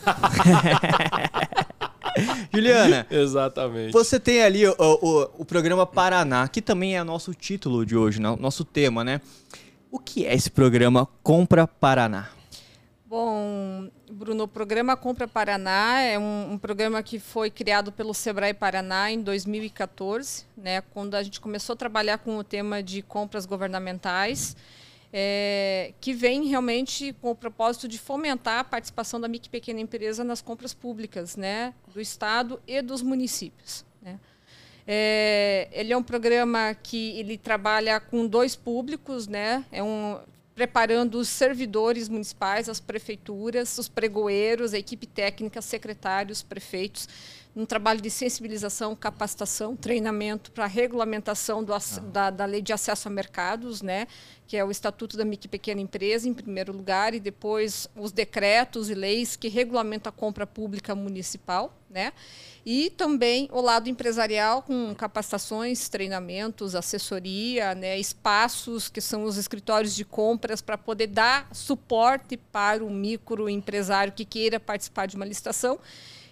Juliana. 2.52 3.06
Exatamente. 3.10 3.92
Você 3.92 4.20
tem 4.20 4.42
ali 4.42 4.66
o, 4.66 4.74
o, 4.78 5.22
o, 5.38 5.44
programa 5.44 5.86
Paraná, 5.86 6.48
que 6.48 6.62
também 6.62 6.96
é 6.96 7.04
nosso 7.04 7.34
título 7.34 7.84
de 7.84 7.96
hoje, 7.96 8.20
nosso 8.20 8.64
tema, 8.64 9.04
né? 9.04 9.20
O 9.90 9.98
que 9.98 10.26
é 10.26 10.34
esse 10.34 10.50
programa 10.50 11.06
Compra 11.22 11.66
Paraná? 11.66 12.28
Bom, 13.08 13.88
Bruno, 14.10 14.44
o 14.44 14.48
programa 14.48 14.96
Compra 14.96 15.28
Paraná 15.28 16.00
é 16.00 16.18
um, 16.18 16.54
um, 16.54 16.58
programa 16.58 17.00
que 17.04 17.20
foi 17.20 17.52
criado 17.52 17.92
pelo 17.92 18.12
Sebrae 18.12 18.52
Paraná 18.52 19.12
em 19.12 19.22
2014, 19.22 20.44
né, 20.56 20.80
quando 20.80 21.14
a 21.14 21.22
gente 21.22 21.40
começou 21.40 21.74
a 21.74 21.76
trabalhar 21.76 22.18
com 22.18 22.36
o 22.36 22.42
tema 22.42 22.82
de 22.82 23.02
compras 23.02 23.46
governamentais, 23.46 24.56
é, 25.12 25.94
que 26.00 26.12
vem 26.12 26.48
realmente 26.48 27.12
com 27.22 27.30
o 27.30 27.34
propósito 27.36 27.86
de 27.86 27.96
fomentar 27.96 28.58
a 28.58 28.64
participação 28.64 29.20
da 29.20 29.28
micro 29.28 29.46
e 29.46 29.50
pequena 29.50 29.80
empresa 29.80 30.24
nas 30.24 30.42
compras 30.42 30.74
públicas, 30.74 31.36
né, 31.36 31.74
do 31.94 32.00
Estado 32.00 32.60
e 32.66 32.82
dos 32.82 33.02
municípios. 33.02 33.84
Né. 34.02 34.18
É, 34.84 35.68
ele 35.70 35.92
é 35.92 35.96
um 35.96 36.02
programa 36.02 36.74
que 36.74 37.16
ele 37.20 37.38
trabalha 37.38 38.00
com 38.00 38.26
dois 38.26 38.56
públicos, 38.56 39.26
né? 39.26 39.64
É 39.72 39.82
um, 39.82 40.18
preparando 40.56 41.16
os 41.18 41.28
servidores 41.28 42.08
municipais, 42.08 42.66
as 42.66 42.80
prefeituras, 42.80 43.76
os 43.76 43.90
pregoeiros, 43.90 44.72
a 44.72 44.78
equipe 44.78 45.06
técnica, 45.06 45.60
secretários, 45.60 46.42
prefeitos, 46.42 47.06
um 47.54 47.66
trabalho 47.66 48.00
de 48.00 48.08
sensibilização, 48.08 48.96
capacitação, 48.96 49.76
treinamento 49.76 50.50
para 50.50 50.64
a 50.64 50.66
regulamentação 50.66 51.62
do, 51.62 51.74
ah. 51.74 51.80
da, 52.10 52.30
da, 52.30 52.44
lei 52.46 52.62
de 52.62 52.72
acesso 52.72 53.06
a 53.06 53.10
mercados, 53.10 53.82
né, 53.82 54.06
que 54.46 54.56
é 54.56 54.64
o 54.64 54.70
Estatuto 54.70 55.14
da 55.18 55.26
Micro 55.26 55.46
e 55.46 55.50
Pequena 55.50 55.82
Empresa, 55.82 56.26
em 56.26 56.32
primeiro 56.32 56.72
lugar, 56.72 57.12
e 57.12 57.20
depois 57.20 57.86
os 57.94 58.10
decretos 58.10 58.88
e 58.88 58.94
leis 58.94 59.36
que 59.36 59.48
regulamentam 59.48 60.08
a 60.08 60.12
compra 60.12 60.46
pública 60.46 60.94
municipal. 60.94 61.78
Né? 61.96 62.12
E 62.66 62.90
também 62.90 63.48
o 63.50 63.60
lado 63.62 63.88
empresarial, 63.88 64.60
com 64.60 64.94
capacitações, 64.94 65.88
treinamentos, 65.88 66.74
assessoria, 66.74 67.74
né, 67.74 67.98
espaços 67.98 68.90
que 68.90 69.00
são 69.00 69.24
os 69.24 69.38
escritórios 69.38 69.96
de 69.96 70.04
compras 70.04 70.60
para 70.60 70.76
poder 70.76 71.06
dar 71.06 71.48
suporte 71.54 72.36
para 72.36 72.84
o 72.84 72.90
microempresário 72.90 74.12
que 74.12 74.26
queira 74.26 74.60
participar 74.60 75.06
de 75.06 75.16
uma 75.16 75.24
licitação 75.24 75.78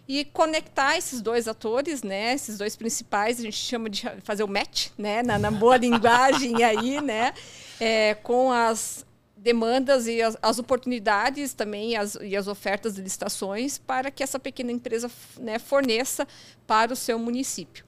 e 0.06 0.26
conectar 0.26 0.98
esses 0.98 1.22
dois 1.22 1.48
atores, 1.48 2.02
né, 2.02 2.34
esses 2.34 2.58
dois 2.58 2.76
principais, 2.76 3.38
a 3.38 3.42
gente 3.42 3.56
chama 3.56 3.88
de 3.88 4.02
fazer 4.22 4.44
o 4.44 4.48
match, 4.48 4.88
né, 4.98 5.22
na, 5.22 5.38
na 5.38 5.50
boa 5.50 5.78
linguagem 5.80 6.62
aí, 6.62 7.00
né, 7.00 7.32
é, 7.80 8.12
com 8.16 8.52
as 8.52 9.06
demandas 9.44 10.06
e 10.06 10.22
as, 10.22 10.38
as 10.40 10.58
oportunidades 10.58 11.52
também 11.52 11.96
as, 11.98 12.16
e 12.22 12.34
as 12.34 12.48
ofertas 12.48 12.94
de 12.94 13.02
licitações 13.02 13.76
para 13.76 14.10
que 14.10 14.22
essa 14.22 14.38
pequena 14.38 14.72
empresa 14.72 15.10
né, 15.38 15.58
forneça 15.58 16.26
para 16.66 16.94
o 16.94 16.96
seu 16.96 17.18
município. 17.18 17.84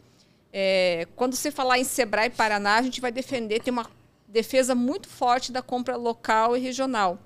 É, 0.53 1.09
quando 1.17 1.35
você 1.35 1.51
falar 1.51 1.79
em 1.79 1.85
Sebrae 1.85 2.29
Paraná, 2.29 2.77
a 2.77 2.83
gente 2.83 3.01
vai 3.01 3.11
defender, 3.11 3.63
tem 3.63 3.73
uma 3.73 3.91
defesa 4.29 4.75
muito 4.75 5.09
forte 5.09 5.51
da 5.51 5.63
compra 5.63 5.97
local 5.97 6.59
e 6.59 6.61
regional. 6.61 7.19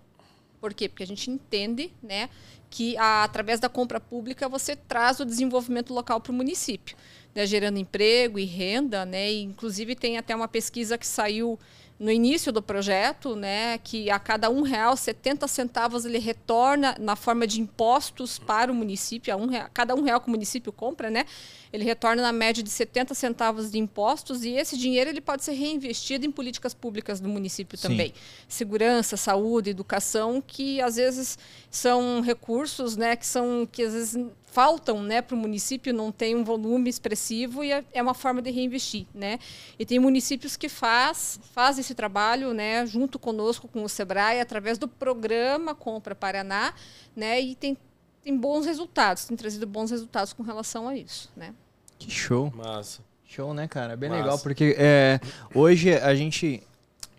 Por 0.61 0.73
quê? 0.73 0.89
Porque 0.89 1.03
a 1.03 1.07
gente 1.07 1.29
entende 1.29 1.93
né, 2.01 2.31
que 2.71 2.97
a, 2.99 3.25
através 3.25 3.59
da 3.59 3.69
compra 3.69 3.99
pública 3.99 4.49
você 4.49 4.77
traz 4.77 5.19
o 5.19 5.25
desenvolvimento 5.25 5.93
local 5.93 6.21
para 6.21 6.31
o 6.31 6.35
município, 6.35 6.97
né, 7.35 7.45
gerando 7.47 7.79
emprego 7.81 8.39
e 8.39 8.45
renda. 8.45 9.05
Né, 9.05 9.33
e 9.33 9.43
inclusive 9.43 9.97
tem 9.97 10.19
até 10.19 10.37
uma 10.37 10.47
pesquisa 10.47 10.97
que 10.97 11.07
saiu 11.07 11.59
no 12.01 12.11
início 12.11 12.51
do 12.51 12.63
projeto, 12.63 13.37
né, 13.37 13.77
que 13.77 14.11
a 14.11 14.19
cada 14.19 14.49
um 14.49 14.63
real, 14.63 14.97
70 14.97 15.47
centavos 15.47 16.07
ele 16.07 16.19
retorna 16.19 16.97
na 16.99 17.15
forma 17.15 17.47
de 17.47 17.61
impostos 17.61 18.39
para 18.39 18.73
o 18.73 18.75
município, 18.75 19.35
a 19.35 19.37
um 19.37 19.47
real, 19.47 19.69
cada 19.75 19.95
um 19.95 20.01
real 20.01 20.19
que 20.19 20.29
o 20.29 20.31
município 20.31 20.73
compra, 20.73 21.11
né, 21.11 21.27
ele 21.73 21.85
retorna 21.85 22.23
na 22.23 22.33
média 22.33 22.63
de 22.63 22.71
70 22.71 23.15
centavos 23.15 23.71
de 23.71 23.79
impostos 23.79 24.45
e 24.45 24.51
esse 24.51 24.77
dinheiro 24.77 25.11
ele 25.11 25.21
pode 25.21 25.45
ser 25.45 25.53
reinvestido 25.53 26.27
em 26.27 26.31
políticas 26.31 26.75
públicas 26.75 27.21
do 27.21 27.29
município 27.29 27.79
Sim. 27.79 27.89
também. 27.89 28.15
Segurança, 28.49 29.17
saúde, 29.17 29.71
educação, 29.71 30.43
que 30.45 30.81
às 30.81 30.97
vezes 30.97 31.39
são 31.71 32.21
recursos, 32.21 32.97
né, 32.97 33.17
que 33.17 33.27
são 33.27 33.69
que 33.71 33.83
às 33.83 33.93
vezes 33.93 34.19
faltam 34.51 35.03
né, 35.03 35.23
para 35.23 35.37
o 35.37 35.39
município, 35.39 35.95
não 35.95 36.11
tem 36.11 36.35
um 36.35 36.43
volume 36.43 36.91
expressivo 36.91 37.63
e 37.63 37.73
é, 37.73 37.85
é 37.93 38.03
uma 38.03 38.15
forma 38.15 38.43
de 38.43 38.51
reinvestir. 38.51 39.07
Né? 39.15 39.39
E 39.79 39.87
tem 39.87 39.99
municípios 39.99 40.57
que 40.57 40.69
faz, 40.69 41.39
faz 41.53 41.79
esse 41.79 41.95
trabalho 41.95 42.53
né, 42.53 42.85
junto 42.87 43.19
conosco, 43.19 43.69
com 43.69 43.85
o 43.85 43.89
SEBRAE, 43.89 44.41
através 44.41 44.77
do 44.77 44.89
programa 44.89 45.75
Compra 45.75 46.15
Paraná, 46.15 46.75
né, 47.15 47.41
e 47.41 47.55
tem, 47.55 47.77
tem 48.23 48.37
bons 48.37 48.67
resultados, 48.67 49.25
tem 49.25 49.37
trazido 49.37 49.67
bons 49.67 49.91
resultados 49.91 50.33
com 50.33 50.43
relação 50.43 50.89
a 50.89 50.97
isso. 50.97 51.31
Né? 51.37 51.55
Que 51.99 52.11
show! 52.11 52.53
Massa. 52.55 53.01
Show, 53.25 53.55
né, 53.55 53.69
cara? 53.69 53.97
Bem 53.97 54.11
Massa. 54.11 54.23
legal, 54.23 54.39
porque 54.41 54.75
é, 54.77 55.21
hoje 55.55 55.95
a 55.95 56.15
gente 56.15 56.63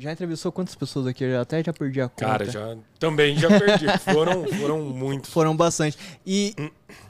já 0.01 0.11
entrevistou 0.11 0.51
quantas 0.51 0.75
pessoas 0.75 1.05
aqui? 1.05 1.23
Eu 1.23 1.39
até 1.39 1.63
já 1.63 1.71
perdi 1.71 2.01
a 2.01 2.09
conta. 2.09 2.25
Cara, 2.25 2.45
já 2.49 2.75
também 2.99 3.37
já 3.37 3.47
perdi. 3.47 3.85
foram, 4.11 4.45
foram 4.47 4.81
muitos. 4.81 5.29
Foram 5.29 5.55
bastante. 5.55 5.97
E 6.25 6.53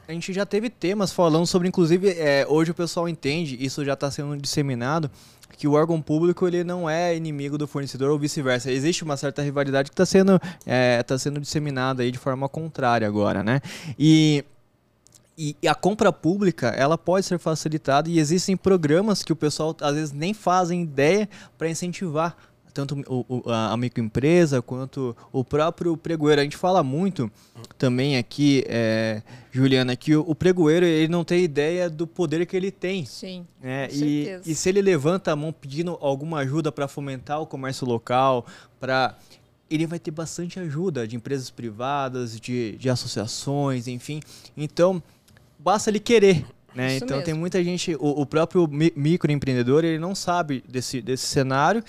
a 0.06 0.12
gente 0.12 0.32
já 0.32 0.44
teve 0.44 0.68
temas 0.68 1.10
falando 1.10 1.46
sobre, 1.46 1.66
inclusive, 1.66 2.10
é, 2.10 2.46
hoje 2.46 2.70
o 2.70 2.74
pessoal 2.74 3.08
entende, 3.08 3.56
isso 3.58 3.84
já 3.84 3.94
está 3.94 4.10
sendo 4.10 4.36
disseminado, 4.36 5.10
que 5.62 5.68
o 5.68 5.74
órgão 5.74 6.02
público 6.02 6.44
ele 6.44 6.64
não 6.64 6.90
é 6.90 7.16
inimigo 7.16 7.56
do 7.56 7.68
fornecedor 7.68 8.10
ou 8.10 8.18
vice-versa. 8.18 8.68
Existe 8.68 9.04
uma 9.04 9.16
certa 9.16 9.42
rivalidade 9.42 9.90
que 9.90 9.94
está 9.94 10.04
sendo, 10.04 10.40
é, 10.66 11.00
tá 11.04 11.16
sendo 11.16 11.38
disseminada 11.38 12.02
aí 12.02 12.10
de 12.10 12.18
forma 12.18 12.48
contrária 12.48 13.06
agora, 13.06 13.44
né? 13.44 13.60
E 13.96 14.44
e, 15.38 15.56
a 15.66 15.74
compra 15.74 16.12
pública 16.12 16.70
ela 16.70 16.98
pode 16.98 17.24
ser 17.26 17.38
facilitada 17.38 18.10
e 18.10 18.18
existem 18.18 18.56
programas 18.56 19.22
que 19.22 19.32
o 19.32 19.36
pessoal 19.36 19.74
às 19.80 19.94
vezes 19.94 20.12
nem 20.12 20.34
fazem 20.34 20.82
ideia 20.82 21.28
para 21.56 21.70
incentivar 21.70 22.36
tanto 22.72 23.02
o, 23.08 23.42
a 23.50 23.76
microempresa 23.76 24.62
quanto 24.62 25.16
o 25.32 25.44
próprio 25.44 25.96
pregoeiro. 25.96 26.40
A 26.40 26.44
gente 26.44 26.56
fala 26.56 26.82
muito 26.82 27.30
também 27.78 28.16
aqui, 28.16 28.64
é, 28.66 29.22
Juliana, 29.50 29.94
que 29.94 30.14
o, 30.16 30.24
o, 30.26 30.34
pregoeiro 30.34 30.86
ele 30.86 31.08
não 31.08 31.24
tem 31.24 31.42
ideia 31.42 31.88
do 31.88 32.06
poder 32.06 32.44
que 32.46 32.56
ele 32.56 32.70
tem. 32.70 33.04
Sim. 33.04 33.46
Né? 33.60 33.88
E, 33.92 34.40
e 34.46 34.54
se 34.54 34.68
ele 34.68 34.80
levanta 34.80 35.32
a 35.32 35.36
mão 35.36 35.52
pedindo 35.52 35.98
alguma 36.00 36.38
ajuda 36.38 36.72
para 36.72 36.88
fomentar 36.88 37.40
o 37.40 37.46
comércio 37.46 37.86
local, 37.86 38.46
para 38.80 39.16
ele 39.70 39.86
vai 39.86 39.98
ter 39.98 40.10
bastante 40.10 40.58
ajuda 40.58 41.06
de 41.06 41.16
empresas 41.16 41.50
privadas, 41.50 42.38
de, 42.38 42.76
de 42.76 42.90
associações, 42.90 43.88
enfim. 43.88 44.20
Então, 44.56 45.02
basta 45.58 45.90
ele 45.90 46.00
querer. 46.00 46.44
Né? 46.74 46.96
então 46.96 47.18
mesmo. 47.18 47.24
tem 47.24 47.34
muita 47.34 47.62
gente, 47.62 47.94
o, 47.96 48.22
o 48.22 48.24
próprio 48.24 48.66
microempreendedor, 48.66 49.84
ele 49.84 49.98
não 49.98 50.14
sabe 50.14 50.64
desse, 50.66 51.02
desse 51.02 51.26
cenário 51.26 51.84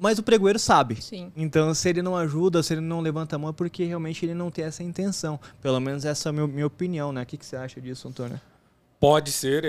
mas 0.00 0.18
o 0.18 0.22
pregoeiro 0.22 0.58
sabe. 0.58 1.00
Sim. 1.02 1.30
Então, 1.36 1.74
se 1.74 1.86
ele 1.90 2.00
não 2.00 2.16
ajuda, 2.16 2.62
se 2.62 2.72
ele 2.72 2.80
não 2.80 3.00
levanta 3.00 3.36
a 3.36 3.38
mão, 3.38 3.50
é 3.50 3.52
porque 3.52 3.84
realmente 3.84 4.24
ele 4.24 4.32
não 4.32 4.50
tem 4.50 4.64
essa 4.64 4.82
intenção. 4.82 5.38
Pelo 5.60 5.78
menos 5.78 6.06
essa 6.06 6.28
é 6.28 6.30
a 6.30 6.32
minha, 6.32 6.46
minha 6.46 6.66
opinião, 6.66 7.12
né? 7.12 7.22
O 7.22 7.26
que, 7.26 7.36
que 7.36 7.44
você 7.44 7.54
acha 7.54 7.78
disso, 7.82 8.08
Antônio? 8.08 8.40
Pode 8.98 9.30
ser 9.30 9.64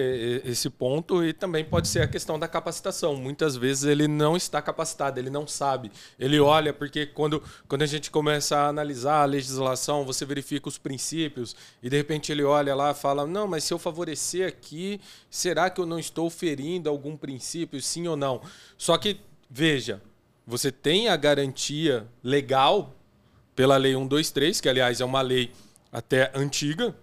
esse 0.46 0.70
ponto 0.70 1.24
e 1.24 1.34
também 1.34 1.66
pode 1.66 1.88
ser 1.90 2.02
a 2.02 2.08
questão 2.08 2.40
da 2.40 2.48
capacitação. 2.48 3.16
Muitas 3.16 3.58
vezes 3.58 3.84
ele 3.84 4.08
não 4.08 4.38
está 4.38 4.62
capacitado, 4.62 5.20
ele 5.20 5.30
não 5.30 5.46
sabe. 5.46 5.92
Ele 6.18 6.40
olha, 6.40 6.74
porque 6.74 7.06
quando, 7.06 7.44
quando 7.68 7.82
a 7.82 7.86
gente 7.86 8.10
começa 8.10 8.58
a 8.58 8.68
analisar 8.68 9.24
a 9.24 9.26
legislação, 9.26 10.06
você 10.06 10.26
verifica 10.26 10.68
os 10.68 10.78
princípios 10.78 11.56
e 11.84 11.90
de 11.90 11.96
repente 11.96 12.32
ele 12.32 12.44
olha 12.44 12.76
lá 12.76 12.92
e 12.92 12.94
fala: 12.94 13.26
Não, 13.26 13.48
mas 13.48 13.64
se 13.66 13.74
eu 13.74 13.80
favorecer 13.80 14.48
aqui, 14.48 15.00
será 15.30 15.70
que 15.70 15.80
eu 15.80 15.86
não 15.86 16.00
estou 16.00 16.30
ferindo 16.30 16.90
algum 16.90 17.16
princípio, 17.16 17.82
sim 17.82 18.08
ou 18.08 18.18
não? 18.18 18.42
Só 18.78 18.98
que, 18.98 19.22
veja, 19.50 20.02
você 20.52 20.70
tem 20.70 21.08
a 21.08 21.16
garantia 21.16 22.06
legal 22.22 22.94
pela 23.56 23.78
Lei 23.78 23.94
123, 23.94 24.60
que 24.60 24.68
aliás 24.68 25.00
é 25.00 25.06
uma 25.06 25.22
lei 25.22 25.50
até 25.90 26.30
antiga, 26.36 26.94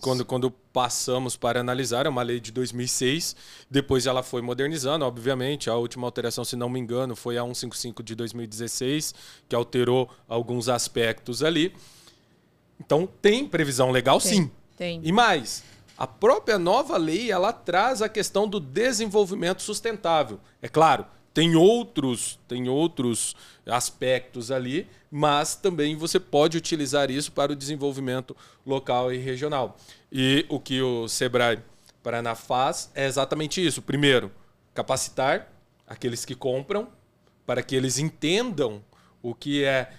quando, 0.00 0.24
quando 0.24 0.48
passamos 0.48 1.36
para 1.36 1.58
analisar, 1.58 2.06
é 2.06 2.08
uma 2.08 2.22
lei 2.22 2.38
de 2.38 2.52
2006. 2.52 3.34
Depois 3.68 4.06
ela 4.06 4.22
foi 4.22 4.40
modernizando, 4.40 5.04
obviamente. 5.04 5.68
A 5.68 5.74
última 5.74 6.06
alteração, 6.06 6.44
se 6.44 6.54
não 6.54 6.68
me 6.68 6.78
engano, 6.78 7.16
foi 7.16 7.36
a 7.36 7.42
155 7.42 8.00
de 8.00 8.14
2016, 8.14 9.12
que 9.48 9.56
alterou 9.56 10.08
alguns 10.28 10.68
aspectos 10.68 11.42
ali. 11.42 11.74
Então 12.78 13.08
tem 13.20 13.44
previsão 13.44 13.90
legal, 13.90 14.20
tem, 14.20 14.32
sim. 14.32 14.50
Tem. 14.76 15.00
E 15.02 15.10
mais, 15.10 15.64
a 15.98 16.06
própria 16.06 16.60
nova 16.60 16.96
lei 16.96 17.30
ela 17.30 17.52
traz 17.52 18.00
a 18.00 18.08
questão 18.08 18.48
do 18.48 18.60
desenvolvimento 18.60 19.62
sustentável. 19.62 20.40
É 20.62 20.68
claro, 20.68 21.06
tem 21.34 21.56
outros, 21.56 22.38
tem 22.46 22.68
outros 22.68 23.34
aspectos 23.66 24.52
ali, 24.52 24.86
mas 25.10 25.56
também 25.56 25.96
você 25.96 26.20
pode 26.20 26.56
utilizar 26.56 27.10
isso 27.10 27.32
para 27.32 27.52
o 27.52 27.56
desenvolvimento 27.56 28.36
local 28.64 29.12
e 29.12 29.18
regional. 29.18 29.76
E 30.12 30.46
o 30.48 30.60
que 30.60 30.80
o 30.80 31.08
Sebrae 31.08 31.58
Paraná 32.04 32.36
faz 32.36 32.88
é 32.94 33.06
exatamente 33.06 33.64
isso. 33.64 33.82
Primeiro, 33.82 34.30
capacitar 34.72 35.52
aqueles 35.88 36.24
que 36.24 36.36
compram 36.36 36.88
para 37.44 37.62
que 37.62 37.74
eles 37.74 37.98
entendam 37.98 38.80
o 39.20 39.34
que 39.34 39.64
é, 39.64 39.90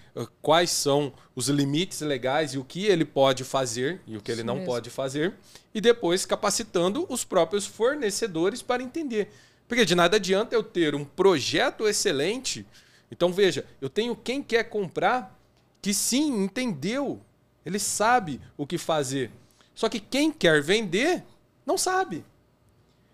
quais 0.42 0.70
são 0.70 1.12
os 1.36 1.50
limites 1.50 2.00
legais 2.02 2.54
e 2.54 2.58
o 2.58 2.64
que 2.64 2.86
ele 2.86 3.04
pode 3.04 3.44
fazer 3.44 4.00
e 4.08 4.16
o 4.16 4.22
que 4.22 4.32
ele 4.32 4.44
não 4.44 4.56
mesmo. 4.56 4.68
pode 4.68 4.90
fazer, 4.90 5.34
e 5.74 5.82
depois 5.82 6.26
capacitando 6.26 7.06
os 7.10 7.26
próprios 7.26 7.66
fornecedores 7.66 8.62
para 8.62 8.84
entender 8.84 9.32
porque 9.68 9.86
de 9.86 9.96
nada 9.96 10.18
adianta 10.18 10.56
eu 10.56 10.64
ter 10.64 10.96
um 10.96 11.04
projeto 11.04 11.88
excelente 11.88 12.66
Então 13.12 13.32
veja, 13.32 13.66
eu 13.80 13.90
tenho 13.90 14.16
quem 14.16 14.42
quer 14.42 14.66
comprar 14.66 15.38
que 15.82 15.94
sim 15.94 16.44
entendeu, 16.44 17.22
ele 17.66 17.78
sabe 17.80 18.42
o 18.58 18.66
que 18.66 18.78
fazer. 18.78 19.32
Só 19.74 19.88
que 19.88 20.00
quem 20.00 20.32
quer 20.32 20.62
vender 20.62 21.24
não 21.66 21.78
sabe. 21.78 22.26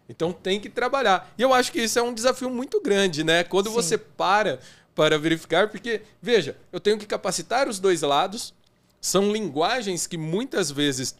Então 0.07 0.31
tem 0.31 0.59
que 0.59 0.69
trabalhar. 0.69 1.33
E 1.37 1.41
eu 1.41 1.53
acho 1.53 1.71
que 1.71 1.81
isso 1.81 1.97
é 1.97 2.01
um 2.01 2.13
desafio 2.13 2.49
muito 2.49 2.81
grande, 2.81 3.23
né? 3.23 3.43
Quando 3.43 3.67
sim. 3.67 3.73
você 3.73 3.97
para 3.97 4.59
para 4.93 5.17
verificar, 5.17 5.69
porque 5.69 6.01
veja, 6.21 6.57
eu 6.71 6.79
tenho 6.79 6.97
que 6.97 7.05
capacitar 7.05 7.67
os 7.69 7.79
dois 7.79 8.01
lados. 8.01 8.53
São 8.99 9.31
linguagens 9.31 10.05
que 10.05 10.17
muitas 10.17 10.69
vezes 10.69 11.15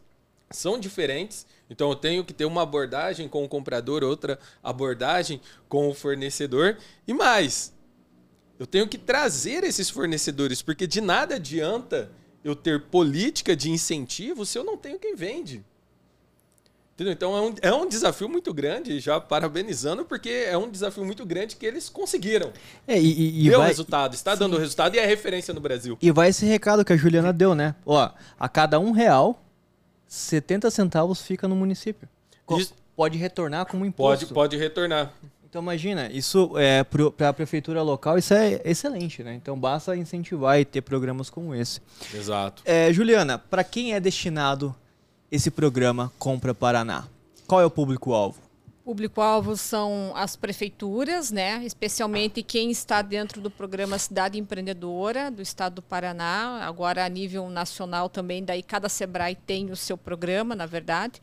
são 0.51 0.79
diferentes. 0.79 1.46
Então 1.70 1.89
eu 1.89 1.96
tenho 1.96 2.24
que 2.24 2.34
ter 2.34 2.46
uma 2.46 2.63
abordagem 2.63 3.27
com 3.27 3.43
o 3.43 3.50
comprador, 3.50 4.03
outra 4.03 4.38
abordagem 4.63 5.41
com 5.67 5.89
o 5.89 5.93
fornecedor 5.93 6.77
e 7.08 7.13
mais. 7.13 7.74
Eu 8.60 8.67
tenho 8.67 8.88
que 8.88 8.98
trazer 8.98 9.63
esses 9.63 9.89
fornecedores, 9.89 10.62
porque 10.62 10.86
de 10.86 11.01
nada 11.01 11.36
adianta 11.36 12.12
eu 12.43 12.55
ter 12.55 12.81
política 12.81 13.55
de 13.55 13.72
incentivo 13.72 14.46
se 14.46 14.58
eu 14.58 14.63
não 14.63 14.77
tenho 14.77 15.00
quem 15.00 15.15
vende. 15.15 15.63
Entendeu? 16.93 17.13
Então 17.13 17.36
é 17.36 17.41
um, 17.41 17.55
é 17.62 17.74
um 17.74 17.88
desafio 17.88 18.29
muito 18.29 18.53
grande, 18.53 19.00
já 19.00 19.20
parabenizando, 19.20 20.05
porque 20.05 20.29
é 20.29 20.55
um 20.55 20.70
desafio 20.70 21.03
muito 21.03 21.25
grande 21.25 21.55
que 21.55 21.65
eles 21.65 21.89
conseguiram. 21.89 22.51
É, 22.88 23.00
e, 23.00 23.46
e 23.46 23.50
deu 23.50 23.60
vai... 23.60 23.70
resultado, 23.70 24.13
está 24.13 24.34
Sim. 24.34 24.39
dando 24.39 24.58
resultado 24.58 24.96
e 24.96 25.00
é 25.00 25.05
referência 25.05 25.53
no 25.53 25.60
Brasil. 25.60 25.98
E 26.00 26.12
vai 26.12 26.29
esse 26.29 26.46
recado 26.46 26.86
que 26.86 26.93
a 26.93 26.98
Juliana 26.98 27.34
deu, 27.34 27.55
né? 27.55 27.74
Ó, 27.86 28.12
a 28.39 28.50
cada 28.50 28.79
um 28.79 28.91
real 28.91 29.43
70 30.12 30.70
centavos 30.70 31.22
fica 31.22 31.48
no 31.48 31.56
município. 31.56 32.08
Isso... 32.58 32.74
Pode 32.94 33.18
retornar 33.18 33.65
como 33.65 33.86
imposto. 33.86 34.25
Pode, 34.25 34.34
pode 34.34 34.58
retornar. 34.58 35.13
Então 35.50 35.62
imagina, 35.62 36.12
isso 36.12 36.51
é 36.58 36.84
para 36.84 37.30
a 37.30 37.34
prefeitura 37.34 37.82
local, 37.82 38.18
isso 38.18 38.34
é 38.34 38.62
excelente, 38.65 39.24
né? 39.24 39.34
Então 39.34 39.58
basta 39.58 39.96
incentivar 39.96 40.60
e 40.60 40.65
ter 40.65 40.82
programas 40.82 41.30
como 41.30 41.56
esse. 41.56 41.82
Exato. 42.13 42.62
É, 42.65 42.91
Juliana, 42.91 43.39
para 43.39 43.63
quem 43.63 43.94
é 43.94 44.00
destinado 44.01 44.75
esse 45.32 45.50
programa 45.50 46.12
Compra 46.20 46.53
Paraná? 46.53 47.06
Qual 47.48 47.62
é 47.62 47.65
o 47.65 47.72
público-alvo? 47.72 48.38
Público-alvo 48.91 49.55
são 49.55 50.12
as 50.17 50.36
prefeituras, 50.36 51.31
né? 51.31 51.63
especialmente 51.63 52.43
quem 52.43 52.69
está 52.69 53.01
dentro 53.01 53.39
do 53.39 53.50
programa 53.50 53.98
Cidade 53.98 54.38
Empreendedora 54.38 55.31
do 55.31 55.41
Estado 55.41 55.75
do 55.75 55.81
Paraná, 55.81 56.60
agora 56.62 57.05
a 57.05 57.07
nível 57.07 57.50
nacional 57.50 58.10
também, 58.10 58.43
daí 58.43 58.62
cada 58.62 58.89
SEBRAE 58.89 59.36
tem 59.36 59.71
o 59.71 59.77
seu 59.77 59.98
programa, 59.98 60.53
na 60.55 60.65
verdade, 60.65 61.21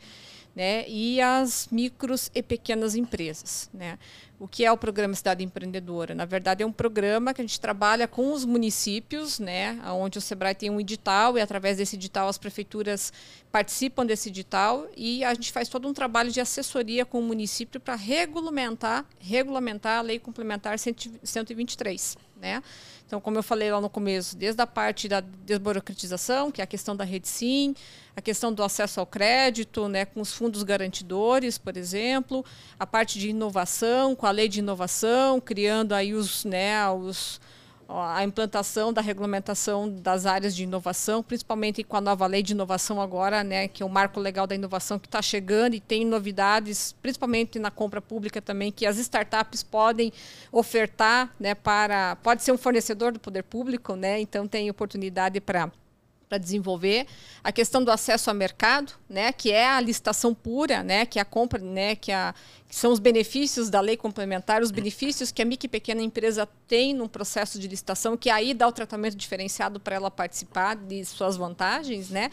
né? 0.57 0.89
e 0.89 1.21
as 1.21 1.69
micros 1.71 2.31
e 2.35 2.43
pequenas 2.43 2.95
empresas. 2.95 3.69
Né? 3.75 3.99
O 4.41 4.47
que 4.47 4.65
é 4.65 4.71
o 4.71 4.77
programa 4.77 5.15
Cidade 5.15 5.43
Empreendedora? 5.43 6.15
Na 6.15 6.25
verdade, 6.25 6.63
é 6.63 6.67
um 6.67 6.71
programa 6.71 7.35
que 7.35 7.41
a 7.41 7.45
gente 7.45 7.59
trabalha 7.59 8.07
com 8.07 8.33
os 8.33 8.45
municípios, 8.45 9.41
né, 9.41 9.81
onde 9.87 10.17
o 10.19 10.21
Sebrae 10.21 10.55
tem 10.55 10.71
um 10.71 10.81
edital 10.81 11.37
e 11.37 11.41
através 11.41 11.79
desse 11.79 11.97
edital 11.97 12.29
as 12.29 12.39
prefeituras 12.39 13.13
participam 13.51 14.07
desse 14.07 14.29
edital 14.29 14.87
e 14.97 15.25
a 15.25 15.35
gente 15.35 15.51
faz 15.51 15.69
todo 15.69 15.89
um 15.89 15.93
trabalho 15.93 16.31
de 16.31 16.41
assessoria 16.41 17.05
com 17.05 17.19
o 17.19 17.23
município 17.23 17.81
para 17.81 17.97
regulamentar, 17.97 19.05
regulamentar 19.19 19.99
a 19.99 20.03
Lei 20.03 20.21
Complementar 20.21 20.79
123, 20.79 22.17
né? 22.41 22.63
Então, 23.09 23.23
como 23.23 23.39
eu 23.39 23.43
falei 23.43 23.73
lá 23.73 23.81
no 23.81 23.89
começo, 23.89 24.37
desde 24.37 24.61
a 24.61 24.67
parte 24.67 25.09
da 25.09 25.21
desburocratização, 25.21 26.51
que 26.51 26.61
é 26.61 26.65
a 26.65 26.67
questão 26.67 26.95
da 26.95 27.05
rede 27.05 27.27
sim, 27.27 27.75
a 28.15 28.21
questão 28.21 28.53
do 28.53 28.63
acesso 28.63 29.01
ao 29.01 29.07
crédito, 29.07 29.89
né, 29.89 30.05
com 30.05 30.21
os 30.21 30.35
fundos 30.35 30.63
garantidores, 30.63 31.57
por 31.57 31.75
exemplo, 31.75 32.45
a 32.79 32.85
parte 32.85 33.19
de 33.19 33.31
inovação, 33.31 34.15
com 34.15 34.27
a 34.29 34.33
lei 34.33 34.49
de 34.49 34.61
inovação, 34.61 35.41
criando 35.41 35.95
aí 35.95 36.15
os, 36.15 36.45
né, 36.45 36.89
os, 36.91 37.41
a 37.89 38.23
implantação 38.23 38.93
da 38.93 39.01
regulamentação 39.01 39.89
das 39.89 40.27
áreas 40.27 40.55
de 40.55 40.63
inovação, 40.63 41.23
principalmente 41.23 41.83
com 41.83 41.97
a 41.97 42.01
nova 42.01 42.27
lei 42.27 42.43
de 42.43 42.53
inovação 42.53 43.01
agora, 43.01 43.43
né, 43.43 43.67
que 43.67 43.83
é 43.83 43.87
o 43.87 43.89
marco 43.89 44.21
legal 44.21 44.47
da 44.47 44.55
inovação 44.55 44.99
que 44.99 45.07
está 45.07 45.23
chegando 45.23 45.75
e 45.75 45.81
tem 45.81 46.05
novidades, 46.05 46.95
principalmente 47.01 47.59
na 47.59 47.71
compra 47.71 48.03
pública 48.03 48.43
também, 48.43 48.71
que 48.71 48.85
as 48.85 48.99
startups 48.99 49.63
podem 49.63 50.13
ofertar, 50.53 51.35
né, 51.41 51.55
para 51.55 52.17
pode 52.17 52.43
ser 52.43 52.53
um 52.53 52.59
fornecedor 52.59 53.13
do 53.13 53.19
poder 53.19 53.43
público, 53.43 53.97
né, 53.97 54.21
então 54.21 54.47
tem 54.47 54.69
oportunidade 54.69 55.41
para 55.41 55.71
para 56.29 56.39
desenvolver 56.39 57.07
a 57.43 57.51
questão 57.51 57.83
do 57.83 57.91
acesso 57.91 58.29
ao 58.29 58.37
mercado, 58.37 58.93
né, 59.09 59.33
que 59.33 59.51
é 59.51 59.67
a 59.67 59.81
licitação 59.81 60.35
pura, 60.35 60.83
né, 60.83 61.07
que 61.07 61.19
é 61.19 61.23
a 61.23 61.25
compra, 61.25 61.61
né, 61.61 61.97
que, 61.97 62.13
a, 62.13 62.35
que 62.69 62.77
são 62.77 62.93
os 62.93 62.99
benefícios 62.99 63.71
da 63.71 63.81
lei 63.81 63.97
complementar, 63.97 64.63
os 64.63 64.71
benefícios 64.71 65.33
que 65.33 65.41
a 65.41 65.45
micro 65.45 65.67
e 65.67 65.69
pequena 65.69 66.03
empresa 66.03 66.47
tem 66.67 66.93
num 66.93 67.09
processo 67.09 67.59
de 67.59 67.67
licitação, 67.67 68.17
que 68.17 68.29
aí 68.29 68.53
dá 68.53 68.69
o 68.69 68.73
tratamento 68.73 69.17
diferenciado 69.17 69.81
para 69.81 69.97
ela 69.97 70.11
participar 70.11 70.77
de 70.77 71.05
suas 71.05 71.37
vantagens, 71.37 72.11
né? 72.11 72.31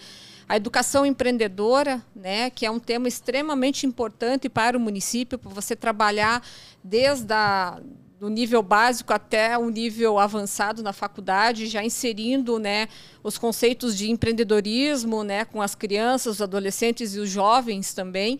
A 0.47 0.57
educação 0.57 1.05
empreendedora, 1.05 2.05
né, 2.15 2.49
que 2.51 2.65
é 2.65 2.71
um 2.71 2.79
tema 2.79 3.07
extremamente 3.07 3.87
importante 3.87 4.47
para 4.47 4.77
o 4.77 4.79
município, 4.79 5.39
para 5.39 5.49
você 5.49 5.75
trabalhar 5.75 6.43
desde 6.83 7.33
a 7.33 7.81
do 8.25 8.29
nível 8.29 8.63
básico 8.63 9.13
até 9.13 9.55
o 9.55 9.69
nível 9.69 10.17
avançado 10.17 10.81
na 10.81 10.91
faculdade, 10.91 11.67
já 11.67 11.83
inserindo 11.83 12.57
né, 12.57 12.87
os 13.23 13.37
conceitos 13.37 13.95
de 13.95 14.09
empreendedorismo 14.09 15.23
né, 15.23 15.45
com 15.45 15.61
as 15.61 15.75
crianças, 15.75 16.37
os 16.37 16.41
adolescentes 16.41 17.13
e 17.13 17.19
os 17.19 17.29
jovens 17.29 17.93
também, 17.93 18.39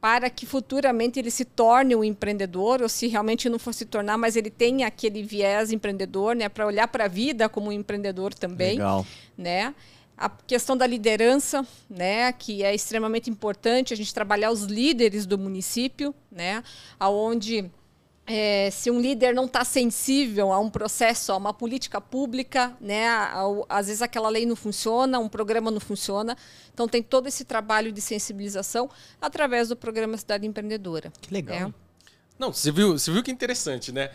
para 0.00 0.28
que 0.28 0.46
futuramente 0.46 1.20
ele 1.20 1.30
se 1.30 1.44
torne 1.44 1.94
um 1.94 2.02
empreendedor, 2.02 2.82
ou 2.82 2.88
se 2.88 3.06
realmente 3.06 3.48
não 3.48 3.58
for 3.58 3.72
se 3.72 3.84
tornar, 3.84 4.18
mas 4.18 4.34
ele 4.34 4.50
tenha 4.50 4.88
aquele 4.88 5.22
viés 5.22 5.70
empreendedor, 5.70 6.34
né, 6.34 6.48
para 6.48 6.66
olhar 6.66 6.88
para 6.88 7.04
a 7.04 7.08
vida 7.08 7.48
como 7.48 7.68
um 7.68 7.72
empreendedor 7.72 8.34
também. 8.34 8.72
Legal. 8.72 9.06
Né? 9.38 9.72
A 10.18 10.28
questão 10.28 10.76
da 10.76 10.88
liderança, 10.88 11.64
né, 11.88 12.32
que 12.32 12.64
é 12.64 12.74
extremamente 12.74 13.30
importante, 13.30 13.94
a 13.94 13.96
gente 13.96 14.12
trabalhar 14.12 14.50
os 14.50 14.64
líderes 14.64 15.24
do 15.24 15.38
município, 15.38 16.12
né, 16.32 16.64
aonde 16.98 17.70
é, 18.32 18.70
se 18.70 18.92
um 18.92 19.00
líder 19.00 19.34
não 19.34 19.46
está 19.46 19.64
sensível 19.64 20.52
a 20.52 20.60
um 20.60 20.70
processo, 20.70 21.32
a 21.32 21.36
uma 21.36 21.52
política 21.52 22.00
pública, 22.00 22.76
né, 22.80 23.08
às 23.68 23.88
vezes 23.88 24.00
aquela 24.00 24.28
lei 24.28 24.46
não 24.46 24.54
funciona, 24.54 25.18
um 25.18 25.28
programa 25.28 25.68
não 25.68 25.80
funciona. 25.80 26.36
Então 26.72 26.86
tem 26.86 27.02
todo 27.02 27.26
esse 27.26 27.44
trabalho 27.44 27.90
de 27.90 28.00
sensibilização 28.00 28.88
através 29.20 29.70
do 29.70 29.74
programa 29.74 30.16
Cidade 30.16 30.46
Empreendedora. 30.46 31.12
Que 31.20 31.34
legal. 31.34 31.70
É. 31.70 31.74
Não, 32.38 32.52
você 32.52 32.70
viu, 32.70 32.96
você 32.96 33.10
viu 33.10 33.20
que 33.20 33.32
interessante, 33.32 33.90
né? 33.90 34.12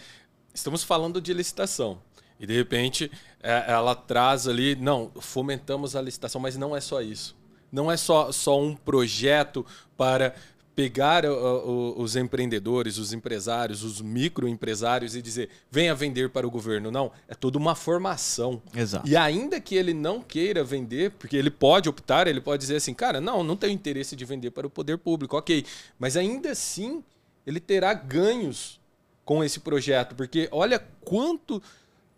Estamos 0.53 0.81
falando 0.81 1.19
de 1.19 1.33
licitação. 1.33 2.01
E 2.39 2.47
de 2.47 2.53
repente 2.55 3.11
é, 3.43 3.65
ela 3.67 3.93
traz 3.93 4.47
ali, 4.47 4.77
não, 4.77 5.11
fomentamos 5.19 5.93
a 5.93 6.01
licitação, 6.01 6.39
mas 6.39 6.55
não 6.55 6.73
é 6.73 6.79
só 6.79 7.01
isso. 7.01 7.35
Não 7.69 7.91
é 7.91 7.97
só, 7.97 8.31
só 8.31 8.57
um 8.61 8.77
projeto 8.77 9.65
para 9.97 10.33
pegar 10.75 11.25
uh, 11.25 11.29
uh, 11.31 12.01
os 12.01 12.15
empreendedores, 12.15 12.97
os 12.97 13.13
empresários, 13.13 13.81
os 13.83 14.01
microempresários 14.01 15.15
e 15.15 15.21
dizer 15.21 15.49
venha 15.71 15.95
vender 15.95 16.29
para 16.29 16.45
o 16.45 16.51
governo. 16.51 16.91
Não, 16.91 17.11
é 17.27 17.33
toda 17.33 17.57
uma 17.57 17.75
formação. 17.75 18.61
Exato. 18.75 19.07
E 19.07 19.15
ainda 19.15 19.61
que 19.61 19.75
ele 19.75 19.93
não 19.93 20.21
queira 20.21 20.63
vender, 20.63 21.11
porque 21.11 21.37
ele 21.37 21.49
pode 21.49 21.87
optar, 21.87 22.27
ele 22.27 22.41
pode 22.41 22.59
dizer 22.61 22.75
assim, 22.75 22.93
cara, 22.93 23.21
não, 23.21 23.43
não 23.43 23.55
tenho 23.55 23.73
interesse 23.73 24.15
de 24.15 24.25
vender 24.25 24.51
para 24.51 24.67
o 24.67 24.69
poder 24.69 24.97
público, 24.97 25.37
ok. 25.37 25.65
Mas 25.97 26.17
ainda 26.17 26.51
assim 26.51 27.01
ele 27.47 27.59
terá 27.59 27.93
ganhos 27.93 28.79
com 29.23 29.43
esse 29.43 29.59
projeto, 29.59 30.13
porque 30.13 30.49
olha 30.51 30.79
quanto, 31.01 31.61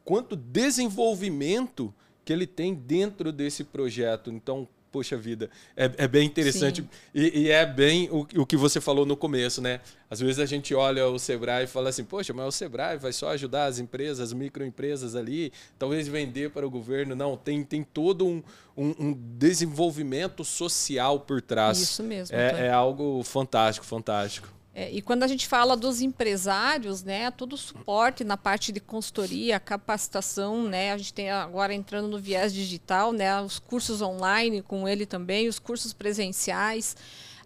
quanto 0.04 0.36
desenvolvimento 0.36 1.94
que 2.26 2.34
ele 2.34 2.48
tem 2.48 2.74
dentro 2.74 3.32
desse 3.32 3.64
projeto. 3.64 4.32
Então, 4.32 4.68
poxa 4.92 5.18
vida, 5.18 5.50
é, 5.76 5.92
é 5.98 6.08
bem 6.08 6.26
interessante. 6.26 6.88
E, 7.14 7.42
e, 7.42 7.52
é 7.52 7.66
bem 7.66 8.10
o, 8.10 8.28
o 8.42 8.46
que 8.46 8.58
você 8.58 8.82
falou 8.82 9.06
no 9.06 9.16
começo, 9.16 9.62
né? 9.62 9.80
Às 10.10 10.20
vezes 10.20 10.40
a 10.40 10.46
gente 10.46 10.74
olha 10.74 11.08
o 11.08 11.20
Sebrae 11.20 11.66
e 11.66 11.68
fala 11.68 11.90
assim, 11.90 12.04
poxa, 12.04 12.34
mas 12.34 12.48
o 12.48 12.52
Sebrae 12.52 12.98
vai 12.98 13.12
só 13.12 13.30
ajudar 13.30 13.66
as 13.66 13.80
empresas, 13.80 14.20
as 14.20 14.34
microempresas 14.34 15.16
ali, 15.16 15.52
talvez 15.78 16.08
vender 16.08 16.52
para 16.52 16.66
o 16.66 16.70
governo. 16.70 17.16
Não, 17.16 17.36
tem, 17.36 17.64
tem 17.64 17.84
todo 17.84 18.26
um, 18.26 18.42
um, 18.76 18.96
um 19.00 19.14
desenvolvimento 19.14 20.44
social 20.44 21.20
por 21.20 21.42
trás. 21.42 21.80
Isso 21.80 22.04
mesmo. 22.04 22.36
É, 22.36 22.68
é 22.68 22.70
algo 22.70 23.22
fantástico, 23.24 23.86
fantástico. 23.86 24.57
É, 24.80 24.92
e 24.92 25.02
quando 25.02 25.24
a 25.24 25.28
gente 25.28 25.48
fala 25.48 25.76
dos 25.76 26.02
empresários, 26.02 27.02
né, 27.02 27.32
todo 27.32 27.54
o 27.54 27.58
suporte 27.58 28.24
na 28.24 28.38
parte 28.38 28.72
de 28.72 28.80
consultoria, 28.80 29.60
capacitação, 29.60 30.66
né, 30.66 30.92
a 30.92 30.98
gente 31.00 31.12
tem 31.16 31.32
agora 31.32 31.74
entrando 31.74 32.08
no 32.08 32.20
viés 32.20 32.54
digital, 32.54 33.12
né, 33.12 33.42
os 33.42 33.58
cursos 33.58 34.04
online 34.04 34.62
com 34.62 34.88
ele 34.88 35.08
também, 35.08 35.48
os 35.48 35.58
cursos 35.58 35.94
presenciais. 35.94 36.96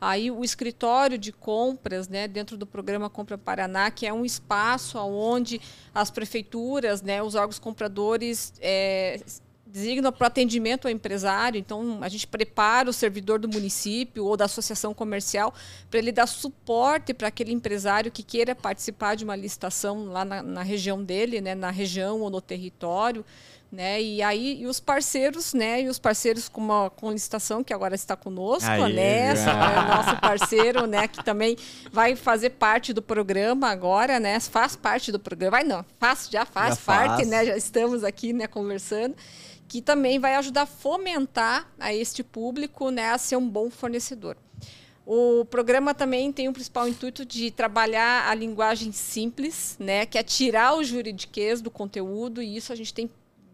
Aí 0.02 0.30
o 0.30 0.44
escritório 0.44 1.18
de 1.18 1.32
compras, 1.32 2.10
né, 2.10 2.28
dentro 2.28 2.58
do 2.58 2.66
programa 2.66 3.10
Compra 3.10 3.38
Paraná, 3.38 3.90
que 3.90 4.06
é 4.06 4.12
um 4.12 4.26
espaço 4.26 4.98
onde 5.00 5.62
as 5.96 6.12
prefeituras, 6.12 7.02
né, 7.02 7.24
os 7.24 7.36
órgãos 7.36 7.60
compradores 7.60 8.52
é, 8.60 9.22
designa 9.72 10.12
para 10.12 10.28
atendimento 10.28 10.86
ao 10.86 10.92
empresário. 10.92 11.58
Então, 11.58 12.00
a 12.02 12.10
gente 12.10 12.28
prepara 12.28 12.90
o 12.90 12.94
servidor 12.94 13.40
do 13.40 13.48
município 13.48 14.26
ou 14.26 14.36
da 14.36 14.46
associação 14.46 14.94
comercial 14.94 15.54
para 15.90 16.00
ele 16.00 16.12
dar 16.12 16.28
suporte 16.28 17.14
para 17.14 17.30
aquele 17.30 17.54
empresário 17.54 18.12
que 18.12 18.22
queira 18.22 18.54
participar 18.54 19.16
de 19.16 19.24
uma 19.24 19.36
licitação 19.36 20.06
lá 20.06 20.26
na, 20.26 20.44
na 20.44 20.62
região 20.62 21.02
dele, 21.02 21.40
né, 21.40 21.56
na 21.56 21.72
região 21.72 22.20
ou 22.20 22.30
no 22.30 22.42
território. 22.42 23.26
Né? 23.72 24.02
E 24.02 24.22
aí 24.22 24.62
e 24.62 24.68
os 24.68 24.82
parceiros, 24.82 25.54
né? 25.54 25.84
E 25.84 25.88
os 25.88 25.98
parceiros 25.98 26.50
com 26.50 26.74
a 26.74 26.90
com 26.90 27.10
licitação 27.10 27.64
que 27.64 27.74
agora 27.74 27.96
está 27.96 28.18
conosco, 28.18 28.70
a 28.70 28.90
Nessa, 28.90 29.54
né? 29.54 29.82
nosso 29.88 30.20
parceiro, 30.20 30.86
né? 30.86 31.08
Que 31.08 31.24
também 31.24 31.56
vai 31.90 32.18
fazer 32.18 32.50
parte 32.50 32.92
do 32.92 33.02
programa 33.02 33.70
agora, 33.70 34.20
né? 34.20 34.38
Faz 34.42 34.76
parte 34.76 35.10
do 35.10 35.18
programa. 35.18 35.52
Vai 35.52 35.64
não, 35.64 35.86
faz, 35.98 36.28
já 36.30 36.46
faz 36.46 36.76
já 36.76 36.82
parte, 36.82 37.16
faz. 37.16 37.28
né? 37.30 37.46
Já 37.46 37.56
estamos 37.56 38.04
aqui, 38.04 38.34
né? 38.34 38.46
Conversando 38.46 39.16
que 39.72 39.82
também 39.82 40.20
vai 40.20 40.36
ajudar 40.36 40.64
a 40.64 40.66
fomentar 40.66 41.66
a 41.80 41.94
este 41.94 42.26
público 42.26 42.90
né, 42.90 43.12
a 43.12 43.18
ser 43.18 43.38
um 43.38 43.48
bom 43.48 43.70
fornecedor. 43.70 44.36
O 45.06 45.46
programa 45.46 45.94
também 45.94 46.30
tem 46.30 46.50
o 46.50 46.52
principal 46.52 46.90
intuito 46.90 47.24
de 47.24 47.50
trabalhar 47.52 48.30
a 48.30 48.36
linguagem 48.36 48.92
simples, 48.92 49.78
né, 49.80 50.06
que 50.06 50.18
é 50.18 50.24
tirar 50.24 50.76
o 50.76 50.84
juridiquês 50.84 51.62
do 51.62 51.72
conteúdo, 51.72 52.42
e 52.42 52.58
isso 52.58 52.74
a 52.74 52.76
gente 52.76 52.94
tem 52.94 53.10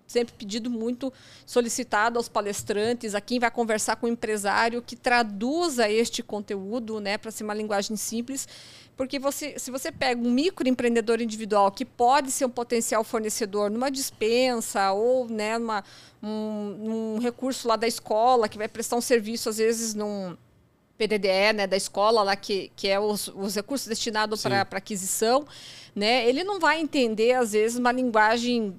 sempre 0.07 0.33
pedido 0.33 0.69
muito, 0.69 1.11
solicitado 1.45 2.17
aos 2.17 2.29
palestrantes, 2.29 3.13
a 3.13 3.21
quem 3.21 3.39
vai 3.39 3.51
conversar 3.51 3.97
com 3.97 4.07
o 4.07 4.09
empresário, 4.09 4.81
que 4.81 4.95
traduza 4.95 5.89
este 5.89 6.23
conteúdo 6.23 6.99
né, 6.99 7.17
para 7.17 7.29
ser 7.29 7.43
uma 7.43 7.53
linguagem 7.53 7.97
simples, 7.97 8.47
porque 8.95 9.19
você, 9.19 9.59
se 9.59 9.69
você 9.69 9.91
pega 9.91 10.19
um 10.19 10.31
microempreendedor 10.31 11.21
individual 11.21 11.71
que 11.71 11.85
pode 11.85 12.31
ser 12.31 12.45
um 12.45 12.49
potencial 12.49 13.03
fornecedor 13.03 13.69
numa 13.69 13.91
dispensa 13.91 14.91
ou 14.91 15.29
né, 15.29 15.59
numa, 15.59 15.83
um, 16.23 17.15
um 17.15 17.19
recurso 17.19 17.67
lá 17.67 17.75
da 17.75 17.87
escola, 17.87 18.49
que 18.49 18.57
vai 18.57 18.67
prestar 18.67 18.95
um 18.95 19.01
serviço, 19.01 19.49
às 19.49 19.57
vezes, 19.57 19.93
num 19.93 20.35
PDDE 20.97 21.53
né, 21.53 21.67
da 21.67 21.77
escola, 21.77 22.23
lá 22.23 22.35
que, 22.35 22.71
que 22.75 22.87
é 22.87 22.99
os, 22.99 23.27
os 23.27 23.53
recursos 23.53 23.87
destinados 23.87 24.41
para 24.41 24.61
aquisição, 24.71 25.45
né, 25.95 26.27
ele 26.27 26.43
não 26.43 26.59
vai 26.59 26.79
entender, 26.79 27.33
às 27.33 27.51
vezes, 27.51 27.77
uma 27.77 27.91
linguagem 27.91 28.75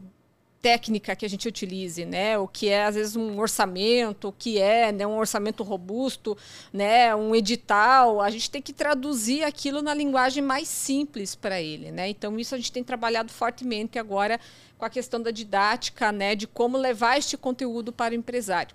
técnica 0.61 1.15
que 1.15 1.25
a 1.25 1.29
gente 1.29 1.47
utilize, 1.47 2.05
né? 2.05 2.37
O 2.37 2.49
que 2.49 2.69
é 2.69 2.85
às 2.85 2.95
vezes 2.95 3.17
um 3.17 3.39
orçamento, 3.39 4.29
o 4.29 4.33
que 4.33 4.59
é 4.59 4.91
né, 4.91 5.07
um 5.07 5.17
orçamento 5.17 5.63
robusto, 5.63 6.37
né? 6.73 7.15
Um 7.15 7.35
edital, 7.35 8.21
a 8.21 8.31
gente 8.31 8.51
tem 8.51 8.61
que 8.61 8.73
traduzir 8.73 9.45
aquilo 9.45 9.83
na 9.83 9.95
linguagem 9.95 10.43
mais 10.43 10.69
simples 10.69 11.35
para 11.35 11.61
ele, 11.61 11.91
né? 11.91 12.09
Então 12.09 12.39
isso 12.39 12.55
a 12.55 12.59
gente 12.59 12.73
tem 12.73 12.83
trabalhado 12.83 13.33
fortemente 13.33 13.99
agora 13.99 14.41
com 14.77 14.85
a 14.85 14.91
questão 14.91 15.21
da 15.21 15.31
didática, 15.31 16.11
né? 16.11 16.35
De 16.35 16.47
como 16.47 16.77
levar 16.77 17.19
este 17.19 17.37
conteúdo 17.37 17.93
para 17.93 18.13
o 18.13 18.17
empresário. 18.17 18.75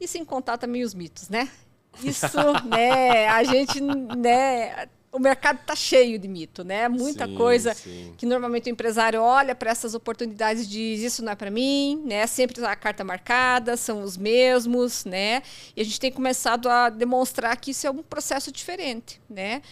E 0.00 0.08
sem 0.08 0.24
contar 0.24 0.58
também 0.58 0.82
os 0.82 0.94
mitos, 0.94 1.28
né? 1.28 1.48
Isso, 2.02 2.38
né? 2.66 3.28
A 3.28 3.44
gente, 3.44 3.80
né? 3.80 4.88
O 5.14 5.20
mercado 5.20 5.60
está 5.60 5.76
cheio 5.76 6.18
de 6.18 6.26
mito, 6.26 6.64
né? 6.64 6.88
Muita 6.88 7.26
sim, 7.26 7.36
coisa 7.36 7.72
sim. 7.72 8.12
que 8.18 8.26
normalmente 8.26 8.68
o 8.68 8.72
empresário 8.72 9.22
olha 9.22 9.54
para 9.54 9.70
essas 9.70 9.94
oportunidades 9.94 10.64
e 10.64 10.66
diz 10.66 11.02
isso 11.02 11.24
não 11.24 11.32
é 11.32 11.36
para 11.36 11.52
mim, 11.52 12.02
né? 12.04 12.26
Sempre 12.26 12.64
a 12.64 12.74
carta 12.74 13.04
marcada, 13.04 13.76
são 13.76 14.02
os 14.02 14.16
mesmos, 14.16 15.04
né? 15.04 15.40
E 15.76 15.80
a 15.80 15.84
gente 15.84 16.00
tem 16.00 16.10
começado 16.10 16.68
a 16.68 16.90
demonstrar 16.90 17.56
que 17.56 17.70
isso 17.70 17.86
é 17.86 17.90
um 17.90 18.02
processo 18.02 18.50
diferente, 18.50 19.20
né? 19.30 19.62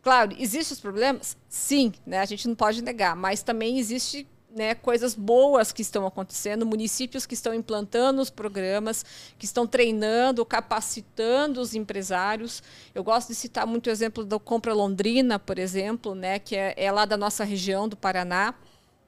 Claro, 0.00 0.36
existem 0.38 0.74
os 0.74 0.80
problemas? 0.80 1.36
Sim, 1.48 1.92
né? 2.06 2.20
A 2.20 2.24
gente 2.24 2.46
não 2.46 2.54
pode 2.54 2.80
negar, 2.80 3.16
mas 3.16 3.42
também 3.42 3.80
existe 3.80 4.28
né, 4.54 4.74
coisas 4.74 5.14
boas 5.14 5.72
que 5.72 5.82
estão 5.82 6.06
acontecendo, 6.06 6.64
municípios 6.64 7.26
que 7.26 7.34
estão 7.34 7.52
implantando 7.52 8.22
os 8.22 8.30
programas, 8.30 9.04
que 9.36 9.44
estão 9.44 9.66
treinando, 9.66 10.44
capacitando 10.46 11.60
os 11.60 11.74
empresários. 11.74 12.62
Eu 12.94 13.02
gosto 13.02 13.28
de 13.28 13.34
citar 13.34 13.66
muito 13.66 13.88
o 13.88 13.90
exemplo 13.90 14.24
da 14.24 14.38
Compra 14.38 14.72
Londrina, 14.72 15.38
por 15.38 15.58
exemplo, 15.58 16.14
né, 16.14 16.38
que 16.38 16.54
é, 16.54 16.74
é 16.76 16.92
lá 16.92 17.04
da 17.04 17.16
nossa 17.16 17.42
região 17.42 17.88
do 17.88 17.96
Paraná. 17.96 18.54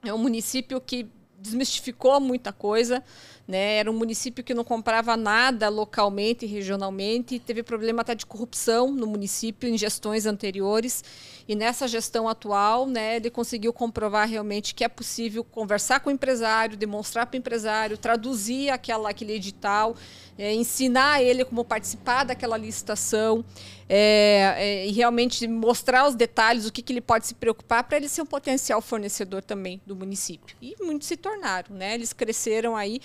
É 0.03 0.13
um 0.13 0.17
município 0.17 0.81
que 0.81 1.09
desmistificou 1.39 2.19
muita 2.19 2.51
coisa, 2.51 3.03
né? 3.47 3.77
Era 3.77 3.91
um 3.91 3.93
município 3.93 4.43
que 4.43 4.53
não 4.53 4.63
comprava 4.63 5.15
nada 5.15 5.69
localmente 5.69 6.45
e 6.45 6.47
regionalmente, 6.47 7.39
teve 7.39 7.63
problema 7.63 8.01
até 8.01 8.15
de 8.15 8.25
corrupção 8.25 8.91
no 8.91 9.07
município 9.07 9.69
em 9.69 9.77
gestões 9.77 10.25
anteriores. 10.25 11.03
E 11.47 11.55
nessa 11.55 11.87
gestão 11.87 12.27
atual, 12.27 12.85
né, 12.85 13.15
ele 13.15 13.29
conseguiu 13.29 13.71
comprovar 13.71 14.27
realmente 14.27 14.75
que 14.75 14.83
é 14.83 14.89
possível 14.89 15.43
conversar 15.43 16.01
com 16.01 16.09
o 16.09 16.13
empresário, 16.13 16.75
demonstrar 16.75 17.25
para 17.25 17.35
o 17.35 17.39
empresário, 17.39 17.97
traduzir 17.97 18.69
aquela, 18.69 19.09
aquele 19.09 19.33
edital, 19.33 19.95
é, 20.37 20.53
ensinar 20.53 21.23
ele 21.23 21.45
como 21.45 21.63
participar 21.63 22.25
daquela 22.25 22.57
licitação 22.57 23.45
é, 23.87 24.55
é, 24.57 24.87
e 24.87 24.91
realmente 24.91 25.47
mostrar 25.47 26.07
os 26.07 26.15
detalhes, 26.15 26.65
o 26.65 26.71
que, 26.71 26.81
que 26.81 26.91
ele 26.91 27.01
pode 27.01 27.27
se 27.27 27.33
preocupar 27.33 27.83
para 27.85 27.97
ele 27.97 28.09
ser 28.09 28.21
um 28.21 28.25
potencial 28.25 28.81
fornecedor 28.81 29.41
também 29.41 29.81
do 29.85 29.95
município. 29.95 30.55
E 30.61 30.75
muitos 30.81 31.07
se 31.07 31.15
tornaram, 31.15 31.75
né? 31.75 31.93
Eles 31.93 32.11
cresceram 32.11 32.75
aí 32.75 32.99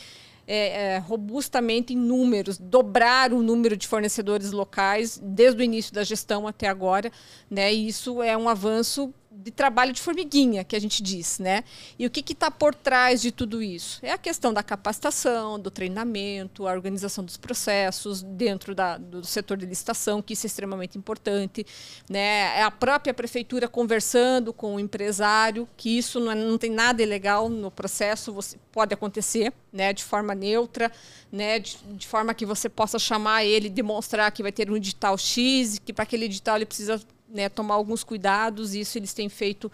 é, 0.46 0.94
é, 0.94 0.98
robustamente 0.98 1.92
em 1.92 1.96
números, 1.96 2.58
dobrar 2.58 3.32
o 3.32 3.42
número 3.42 3.76
de 3.76 3.86
fornecedores 3.86 4.52
locais 4.52 5.20
desde 5.22 5.60
o 5.60 5.64
início 5.64 5.92
da 5.92 6.02
gestão 6.02 6.46
até 6.46 6.68
agora, 6.68 7.10
né? 7.50 7.72
E 7.72 7.88
isso 7.88 8.22
é 8.22 8.36
um 8.36 8.48
avanço 8.48 9.12
de 9.34 9.50
trabalho 9.50 9.92
de 9.92 10.00
formiguinha, 10.00 10.62
que 10.62 10.76
a 10.76 10.80
gente 10.80 11.02
diz, 11.02 11.38
né? 11.38 11.64
E 11.98 12.06
o 12.06 12.10
que 12.10 12.32
está 12.32 12.50
por 12.50 12.74
trás 12.74 13.20
de 13.20 13.32
tudo 13.32 13.62
isso? 13.62 13.98
É 14.02 14.12
a 14.12 14.18
questão 14.18 14.52
da 14.52 14.62
capacitação, 14.62 15.58
do 15.58 15.70
treinamento, 15.70 16.68
a 16.68 16.72
organização 16.72 17.24
dos 17.24 17.36
processos 17.36 18.22
dentro 18.22 18.74
da, 18.74 18.98
do 18.98 19.24
setor 19.24 19.56
de 19.56 19.66
licitação, 19.66 20.22
que 20.22 20.34
isso 20.34 20.46
é 20.46 20.48
extremamente 20.48 20.98
importante, 20.98 21.66
né? 22.08 22.58
É 22.58 22.62
a 22.62 22.70
própria 22.70 23.14
prefeitura 23.14 23.66
conversando 23.66 24.52
com 24.52 24.76
o 24.76 24.80
empresário, 24.80 25.68
que 25.76 25.96
isso 25.96 26.20
não, 26.20 26.32
é, 26.32 26.34
não 26.34 26.58
tem 26.58 26.70
nada 26.70 27.02
ilegal 27.02 27.48
no 27.48 27.70
processo, 27.70 28.32
você 28.32 28.58
pode 28.70 28.92
acontecer, 28.92 29.52
né? 29.72 29.92
De 29.92 30.04
forma 30.04 30.34
neutra, 30.34 30.92
né? 31.30 31.58
De, 31.58 31.78
de 31.94 32.06
forma 32.06 32.34
que 32.34 32.44
você 32.44 32.68
possa 32.68 32.98
chamar 32.98 33.44
ele, 33.44 33.68
demonstrar 33.68 34.30
que 34.30 34.42
vai 34.42 34.52
ter 34.52 34.70
um 34.70 34.76
edital 34.76 35.16
X, 35.16 35.78
que 35.78 35.92
para 35.92 36.02
aquele 36.02 36.26
edital 36.26 36.56
ele 36.56 36.66
precisa 36.66 37.00
né, 37.32 37.48
tomar 37.48 37.74
alguns 37.74 38.04
cuidados. 38.04 38.74
Isso 38.74 38.98
eles 38.98 39.12
têm 39.12 39.28
feito 39.28 39.70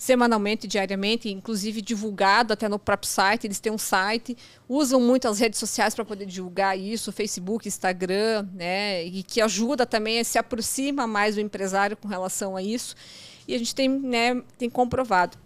semanalmente, 0.00 0.66
diariamente, 0.66 1.28
inclusive 1.28 1.82
divulgado 1.82 2.54
até 2.54 2.68
no 2.68 2.78
próprio 2.78 3.10
site. 3.10 3.46
Eles 3.46 3.60
têm 3.60 3.70
um 3.70 3.78
site, 3.78 4.36
usam 4.66 4.98
muito 4.98 5.28
as 5.28 5.38
redes 5.38 5.58
sociais 5.58 5.94
para 5.94 6.04
poder 6.06 6.24
divulgar 6.24 6.78
isso, 6.78 7.12
Facebook, 7.12 7.68
Instagram, 7.68 8.48
né, 8.54 9.04
e 9.04 9.22
que 9.22 9.42
ajuda 9.42 9.84
também, 9.84 10.24
se 10.24 10.38
aproxima 10.38 11.06
mais 11.06 11.34
do 11.34 11.40
empresário 11.42 11.96
com 11.98 12.08
relação 12.08 12.56
a 12.56 12.62
isso. 12.62 12.94
E 13.46 13.54
a 13.54 13.58
gente 13.58 13.74
tem, 13.74 13.88
né, 13.88 14.42
tem 14.56 14.70
comprovado. 14.70 15.36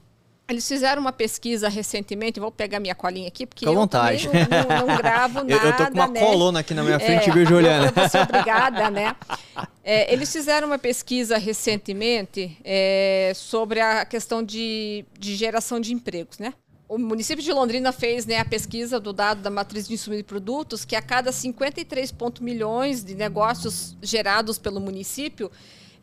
Eles 0.47 0.69
fizeram 0.69 1.01
uma 1.01 1.13
pesquisa 1.13 1.69
recentemente, 1.69 2.39
vou 2.39 2.53
pegar 2.53 2.79
minha 2.79 2.95
colinha 2.95 3.29
aqui, 3.29 3.47
porque 3.47 3.67
eu 3.67 3.75
vontade. 3.75 4.29
Não, 4.29 4.87
não, 4.87 4.97
gravo 4.97 5.43
nada. 5.43 5.55
Eu, 5.55 5.71
eu 5.71 5.77
tô 5.77 5.87
com 5.87 5.95
uma 5.95 6.07
né? 6.09 6.21
coluna 6.21 6.61
aqui 6.61 6.75
na 6.75 6.83
minha 6.83 7.01
frente, 7.01 7.31
é, 7.31 7.33
viu, 7.33 7.47
Juliana? 7.47 7.87
Eu 7.87 7.93
vou 7.93 8.23
obrigada, 8.23 8.91
né? 8.91 9.17
É, 9.87 10.11
eles 10.11 10.33
fizeram 10.33 10.67
uma 10.67 10.79
pesquisa 10.79 11.37
recentemente 11.37 12.57
é, 12.65 13.33
sobre 13.35 13.81
a 13.81 14.07
questão 14.07 14.43
de, 14.43 15.05
de 15.19 15.37
geração 15.37 15.79
de 15.79 15.93
empregos, 15.93 16.39
né? 16.39 16.55
O 16.89 16.97
município 16.97 17.45
de 17.45 17.53
Londrina 17.53 17.93
fez 17.93 18.25
né, 18.25 18.39
a 18.39 18.45
pesquisa 18.47 18.99
do 18.99 19.13
dado 19.13 19.43
da 19.43 19.51
matriz 19.51 19.87
de 19.87 19.93
insumos 19.93 20.21
e 20.21 20.23
produtos, 20.23 20.87
que 20.87 20.97
a 20.97 21.03
cada 21.03 21.33
53 21.33 22.15
milhões 22.41 23.05
de 23.05 23.15
negócios 23.15 23.95
gerados 24.03 24.59
pelo 24.59 24.81
município, 24.81 25.51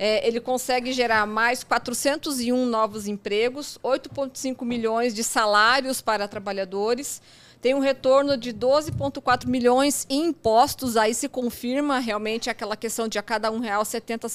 é, 0.04 0.28
ele 0.28 0.40
consegue 0.40 0.92
gerar 0.94 1.28
mais 1.28 1.64
401 1.64 2.66
novos 2.66 3.08
empregos, 3.08 3.78
8,5 3.84 4.66
milhões 4.66 5.14
de 5.14 5.24
salários 5.24 6.02
para 6.02 6.28
trabalhadores, 6.28 7.22
tem 7.62 7.76
um 7.76 7.80
retorno 7.80 8.36
de 8.36 8.52
12,4 8.52 9.46
milhões 9.46 10.08
em 10.10 10.30
impostos, 10.30 10.98
aí 10.98 11.14
se 11.14 11.30
confirma 11.30 12.00
realmente 12.00 12.50
aquela 12.50 12.76
questão 12.76 13.08
de 13.08 13.20
a 13.20 13.22
cada 13.22 13.52
um 13.52 13.60
real 13.60 13.86
70 13.86 14.28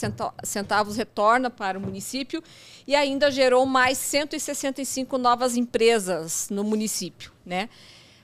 centavos 0.45 0.97
retorna 0.97 1.51
para 1.51 1.77
o 1.77 1.81
município 1.81 2.41
e 2.87 2.95
ainda 2.95 3.29
gerou 3.29 3.67
mais 3.67 3.99
165 3.99 5.19
novas 5.19 5.57
empresas 5.57 6.47
no 6.49 6.63
município, 6.63 7.33
né? 7.45 7.69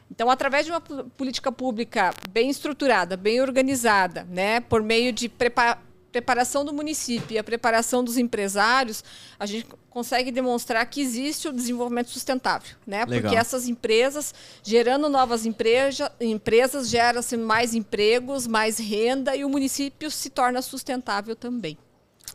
Então, 0.08 0.30
através 0.30 0.64
de 0.64 0.70
uma 0.70 0.80
política 0.80 1.50
pública 1.50 2.14
bem 2.30 2.50
estruturada, 2.50 3.16
bem 3.16 3.40
organizada, 3.40 4.22
né, 4.30 4.60
por 4.60 4.80
meio 4.80 5.12
de 5.12 5.28
preparação 5.28 5.90
preparação 6.12 6.64
do 6.64 6.72
município 6.72 7.34
e 7.34 7.38
a 7.38 7.44
preparação 7.44 8.04
dos 8.04 8.18
empresários, 8.18 9.02
a 9.38 9.46
gente 9.46 9.66
consegue 9.88 10.30
demonstrar 10.30 10.84
que 10.86 11.00
existe 11.00 11.48
o 11.48 11.52
desenvolvimento 11.52 12.10
sustentável, 12.10 12.76
né? 12.86 13.04
Legal. 13.04 13.22
Porque 13.22 13.36
essas 13.36 13.66
empresas, 13.66 14.34
gerando 14.62 15.08
novas 15.08 15.46
empresa, 15.46 16.12
empresas, 16.20 16.88
geram-se 16.88 17.36
mais 17.36 17.74
empregos, 17.74 18.46
mais 18.46 18.78
renda 18.78 19.34
e 19.34 19.44
o 19.44 19.48
município 19.48 20.10
se 20.10 20.30
torna 20.30 20.60
sustentável 20.62 21.34
também. 21.34 21.76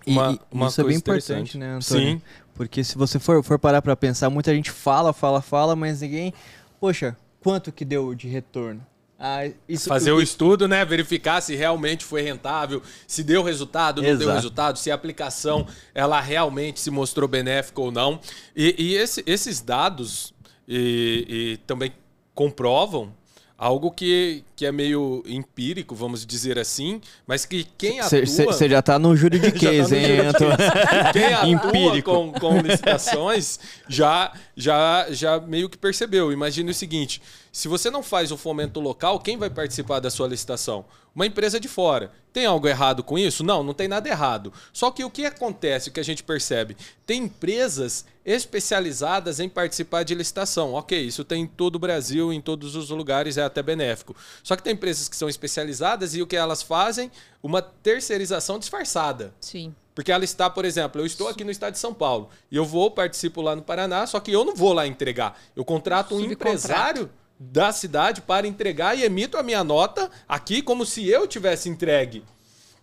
Uma, 0.05 0.39
uma 0.51 0.67
isso 0.67 0.81
é 0.81 0.83
bem 0.83 0.97
importante, 0.97 1.57
né, 1.57 1.75
Antônio? 1.75 1.81
Sim. 2.13 2.21
Porque 2.53 2.83
se 2.83 2.97
você 2.97 3.19
for, 3.19 3.43
for 3.43 3.59
parar 3.59 3.81
para 3.81 3.95
pensar, 3.95 4.29
muita 4.29 4.53
gente 4.53 4.71
fala, 4.71 5.13
fala, 5.13 5.41
fala, 5.41 5.75
mas 5.75 6.01
ninguém... 6.01 6.33
Poxa, 6.79 7.15
quanto 7.39 7.71
que 7.71 7.85
deu 7.85 8.15
de 8.15 8.27
retorno. 8.27 8.85
Ah, 9.19 9.49
Fazer 9.87 10.11
o 10.11 10.21
estudo, 10.21 10.67
né? 10.67 10.85
Verificar 10.85 11.41
se 11.41 11.55
realmente 11.55 12.05
foi 12.05 12.21
rentável, 12.21 12.83
se 13.07 13.23
deu 13.23 13.41
resultado, 13.41 14.01
não 14.01 14.09
Exato. 14.09 14.25
deu 14.25 14.33
resultado, 14.33 14.77
se 14.77 14.91
a 14.91 14.95
aplicação 14.95 15.65
ela 15.93 16.21
realmente 16.21 16.79
se 16.79 16.91
mostrou 16.91 17.27
benéfica 17.27 17.81
ou 17.81 17.91
não. 17.91 18.19
E, 18.55 18.75
e 18.77 18.95
esse, 18.95 19.23
esses 19.25 19.59
dados 19.59 20.33
e, 20.67 21.25
e 21.27 21.57
também 21.65 21.91
comprovam 22.35 23.11
algo 23.57 23.89
que, 23.89 24.43
que 24.55 24.65
é 24.67 24.71
meio 24.71 25.23
empírico, 25.25 25.95
vamos 25.95 26.23
dizer 26.23 26.59
assim, 26.59 27.01
mas 27.25 27.43
que 27.43 27.65
quem 27.75 27.99
atua... 27.99 28.23
Você 28.23 28.69
já 28.69 28.79
está 28.79 28.99
no 28.99 29.15
juridiquês, 29.17 29.89
tá 29.89 29.95
hein? 29.97 30.05
quem 31.11 31.33
atua 31.33 31.49
empírico. 31.49 32.11
Com, 32.11 32.31
com 32.33 32.61
licitações 32.61 33.59
já, 33.89 34.31
já, 34.55 35.07
já 35.09 35.39
meio 35.39 35.67
que 35.67 35.77
percebeu. 35.77 36.31
Imagine 36.31 36.69
o 36.69 36.73
seguinte, 36.73 37.19
se 37.51 37.67
você 37.67 37.89
não 37.89 38.03
faz 38.03 38.31
o 38.31 38.37
fomento 38.37 38.79
local, 38.79 39.19
quem 39.19 39.37
vai 39.37 39.49
participar 39.49 39.99
da 39.99 40.09
sua 40.09 40.27
licitação? 40.27 40.85
Uma 41.15 41.25
empresa 41.25 41.59
de 41.59 41.67
fora. 41.67 42.11
Tem 42.31 42.45
algo 42.45 42.67
errado 42.67 43.03
com 43.03 43.17
isso? 43.17 43.43
Não, 43.43 43.63
não 43.63 43.73
tem 43.73 43.87
nada 43.87 44.07
errado. 44.07 44.53
Só 44.71 44.91
que 44.91 45.03
o 45.03 45.09
que 45.09 45.25
acontece, 45.25 45.89
o 45.89 45.91
que 45.91 45.99
a 45.99 46.03
gente 46.03 46.23
percebe? 46.23 46.77
Tem 47.07 47.23
empresas 47.23 48.05
especializadas 48.23 49.39
em 49.39 49.49
participar 49.49 50.03
de 50.03 50.13
licitação. 50.13 50.73
Ok, 50.73 51.01
isso 51.01 51.23
tem 51.23 51.43
em 51.43 51.47
todo 51.47 51.77
o 51.77 51.79
Brasil, 51.79 52.31
em 52.31 52.39
todos 52.39 52.75
os 52.75 52.91
lugares, 52.91 53.37
é 53.37 53.43
até 53.43 53.63
benéfico. 53.63 54.15
Só 54.43 54.55
que 54.55 54.61
tem 54.61 54.73
empresas 54.73 55.09
que 55.09 55.15
são 55.15 55.27
especializadas 55.27 56.13
e 56.13 56.21
o 56.21 56.27
que 56.27 56.35
elas 56.35 56.61
fazem? 56.61 57.11
Uma 57.41 57.61
terceirização 57.61 58.59
disfarçada. 58.59 59.33
Sim. 59.41 59.73
Porque 59.95 60.11
ela 60.11 60.23
está, 60.23 60.47
por 60.47 60.63
exemplo, 60.63 61.01
eu 61.01 61.05
estou 61.07 61.27
aqui 61.27 61.43
no 61.43 61.49
estado 61.49 61.73
de 61.73 61.79
São 61.79 61.91
Paulo 61.91 62.29
e 62.51 62.55
eu 62.55 62.63
vou, 62.63 62.91
participo 62.91 63.41
lá 63.41 63.55
no 63.55 63.63
Paraná, 63.63 64.05
só 64.05 64.19
que 64.19 64.31
eu 64.31 64.45
não 64.45 64.53
vou 64.53 64.71
lá 64.71 64.85
entregar. 64.85 65.35
Eu 65.55 65.65
contrato 65.65 66.13
um 66.13 66.23
empresário 66.23 67.09
da 67.39 67.71
cidade 67.71 68.21
para 68.21 68.47
entregar 68.47 68.97
e 68.97 69.03
emito 69.03 69.37
a 69.37 69.43
minha 69.43 69.63
nota 69.63 70.09
aqui 70.27 70.61
como 70.61 70.85
se 70.85 71.07
eu 71.07 71.27
tivesse 71.27 71.69
entregue. 71.69 72.23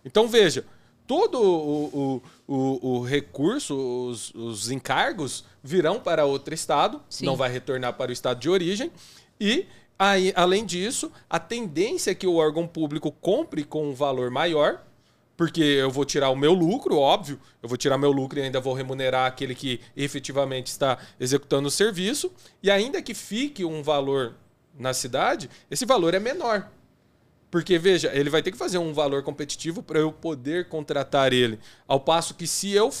Então 0.03 0.27
veja, 0.27 0.65
todo 1.07 1.41
o, 1.41 2.21
o, 2.47 2.53
o, 2.55 2.89
o 2.89 3.03
recurso, 3.03 3.75
os, 3.75 4.33
os, 4.33 4.71
encargos 4.71 5.45
virão 5.63 5.99
para 5.99 6.25
outro 6.25 6.53
estado, 6.53 7.01
Sim. 7.09 7.25
não 7.25 7.35
vai 7.35 7.51
retornar 7.51 7.93
para 7.93 8.09
o 8.09 8.13
estado 8.13 8.39
de 8.39 8.49
origem. 8.49 8.91
E, 9.39 9.65
aí, 9.97 10.31
além 10.35 10.65
disso, 10.65 11.11
a 11.29 11.39
tendência 11.39 12.11
é 12.11 12.15
que 12.15 12.27
o 12.27 12.35
órgão 12.35 12.67
público 12.67 13.11
compre 13.11 13.63
com 13.63 13.89
um 13.89 13.93
valor 13.93 14.29
maior, 14.31 14.83
porque 15.35 15.61
eu 15.61 15.91
vou 15.91 16.05
tirar 16.05 16.29
o 16.29 16.35
meu 16.35 16.53
lucro, 16.53 16.97
óbvio, 16.97 17.39
eu 17.61 17.67
vou 17.67 17.77
tirar 17.77 17.97
meu 17.97 18.11
lucro 18.11 18.39
e 18.39 18.43
ainda 18.43 18.61
vou 18.61 18.73
remunerar 18.73 19.27
aquele 19.27 19.53
que 19.53 19.81
efetivamente 19.95 20.67
está 20.67 20.97
executando 21.19 21.67
o 21.67 21.71
serviço, 21.71 22.31
e 22.63 22.71
ainda 22.71 23.01
que 23.01 23.13
fique 23.13 23.65
um 23.65 23.83
valor 23.83 24.33
na 24.77 24.93
cidade, 24.93 25.49
esse 25.69 25.85
valor 25.85 26.13
é 26.13 26.19
menor. 26.19 26.69
Porque, 27.49 27.77
veja, 27.79 28.11
ele 28.13 28.29
vai 28.29 28.41
ter 28.41 28.51
que 28.51 28.57
fazer 28.57 28.77
um 28.77 28.93
valor 28.93 29.23
competitivo 29.23 29.81
para 29.81 29.99
eu 29.99 30.11
poder 30.11 30.67
contratar 30.67 31.31
ele. 31.31 31.59
Ao 31.87 31.99
passo 31.99 32.33
que, 32.33 32.45
se 32.45 32.71
eu 32.71 32.91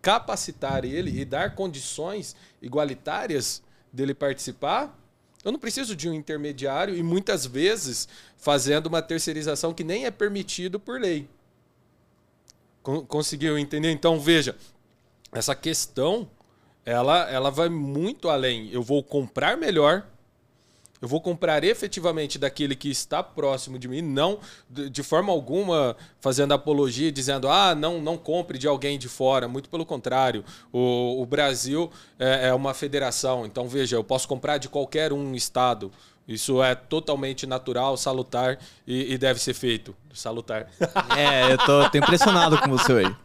capacitar 0.00 0.84
ele 0.84 1.20
e 1.20 1.24
dar 1.24 1.54
condições 1.54 2.34
igualitárias 2.62 3.62
dele 3.92 4.14
participar, 4.14 4.96
eu 5.44 5.52
não 5.52 5.58
preciso 5.58 5.94
de 5.94 6.08
um 6.08 6.14
intermediário 6.14 6.96
e 6.96 7.02
muitas 7.02 7.44
vezes 7.44 8.08
fazendo 8.36 8.86
uma 8.86 9.02
terceirização 9.02 9.74
que 9.74 9.84
nem 9.84 10.06
é 10.06 10.10
permitido 10.10 10.80
por 10.80 11.00
lei. 11.00 11.28
Conseguiu 12.82 13.58
entender? 13.58 13.90
Então, 13.90 14.18
veja, 14.18 14.56
essa 15.32 15.54
questão 15.54 16.30
ela, 16.84 17.28
ela 17.28 17.50
vai 17.50 17.68
muito 17.68 18.28
além. 18.28 18.70
Eu 18.70 18.82
vou 18.82 19.02
comprar 19.02 19.56
melhor 19.56 20.06
eu 21.00 21.08
vou 21.08 21.20
comprar 21.20 21.64
efetivamente 21.64 22.38
daquele 22.38 22.74
que 22.74 22.90
está 22.90 23.22
próximo 23.22 23.78
de 23.78 23.88
mim, 23.88 24.02
não 24.02 24.38
de 24.68 25.02
forma 25.02 25.32
alguma 25.32 25.96
fazendo 26.20 26.52
apologia, 26.52 27.12
dizendo, 27.12 27.48
ah, 27.48 27.74
não, 27.74 28.00
não 28.00 28.16
compre 28.16 28.58
de 28.58 28.66
alguém 28.66 28.98
de 28.98 29.08
fora. 29.08 29.46
Muito 29.48 29.68
pelo 29.68 29.84
contrário. 29.84 30.44
O, 30.72 31.22
o 31.22 31.26
Brasil 31.26 31.90
é, 32.18 32.48
é 32.48 32.54
uma 32.54 32.74
federação, 32.74 33.46
então 33.46 33.68
veja, 33.68 33.96
eu 33.96 34.04
posso 34.04 34.26
comprar 34.26 34.58
de 34.58 34.68
qualquer 34.68 35.12
um 35.12 35.34
estado. 35.34 35.90
Isso 36.28 36.60
é 36.60 36.74
totalmente 36.74 37.46
natural, 37.46 37.96
salutar 37.96 38.58
e, 38.84 39.14
e, 39.14 39.18
deve 39.18 39.40
ser 39.40 39.54
feito. 39.54 39.94
Salutar. 40.12 40.68
É, 41.16 41.52
eu 41.52 41.58
tô, 41.58 41.88
tô 41.88 41.98
impressionado 41.98 42.58
com 42.58 42.68
você 42.70 42.92
aí. 42.92 43.16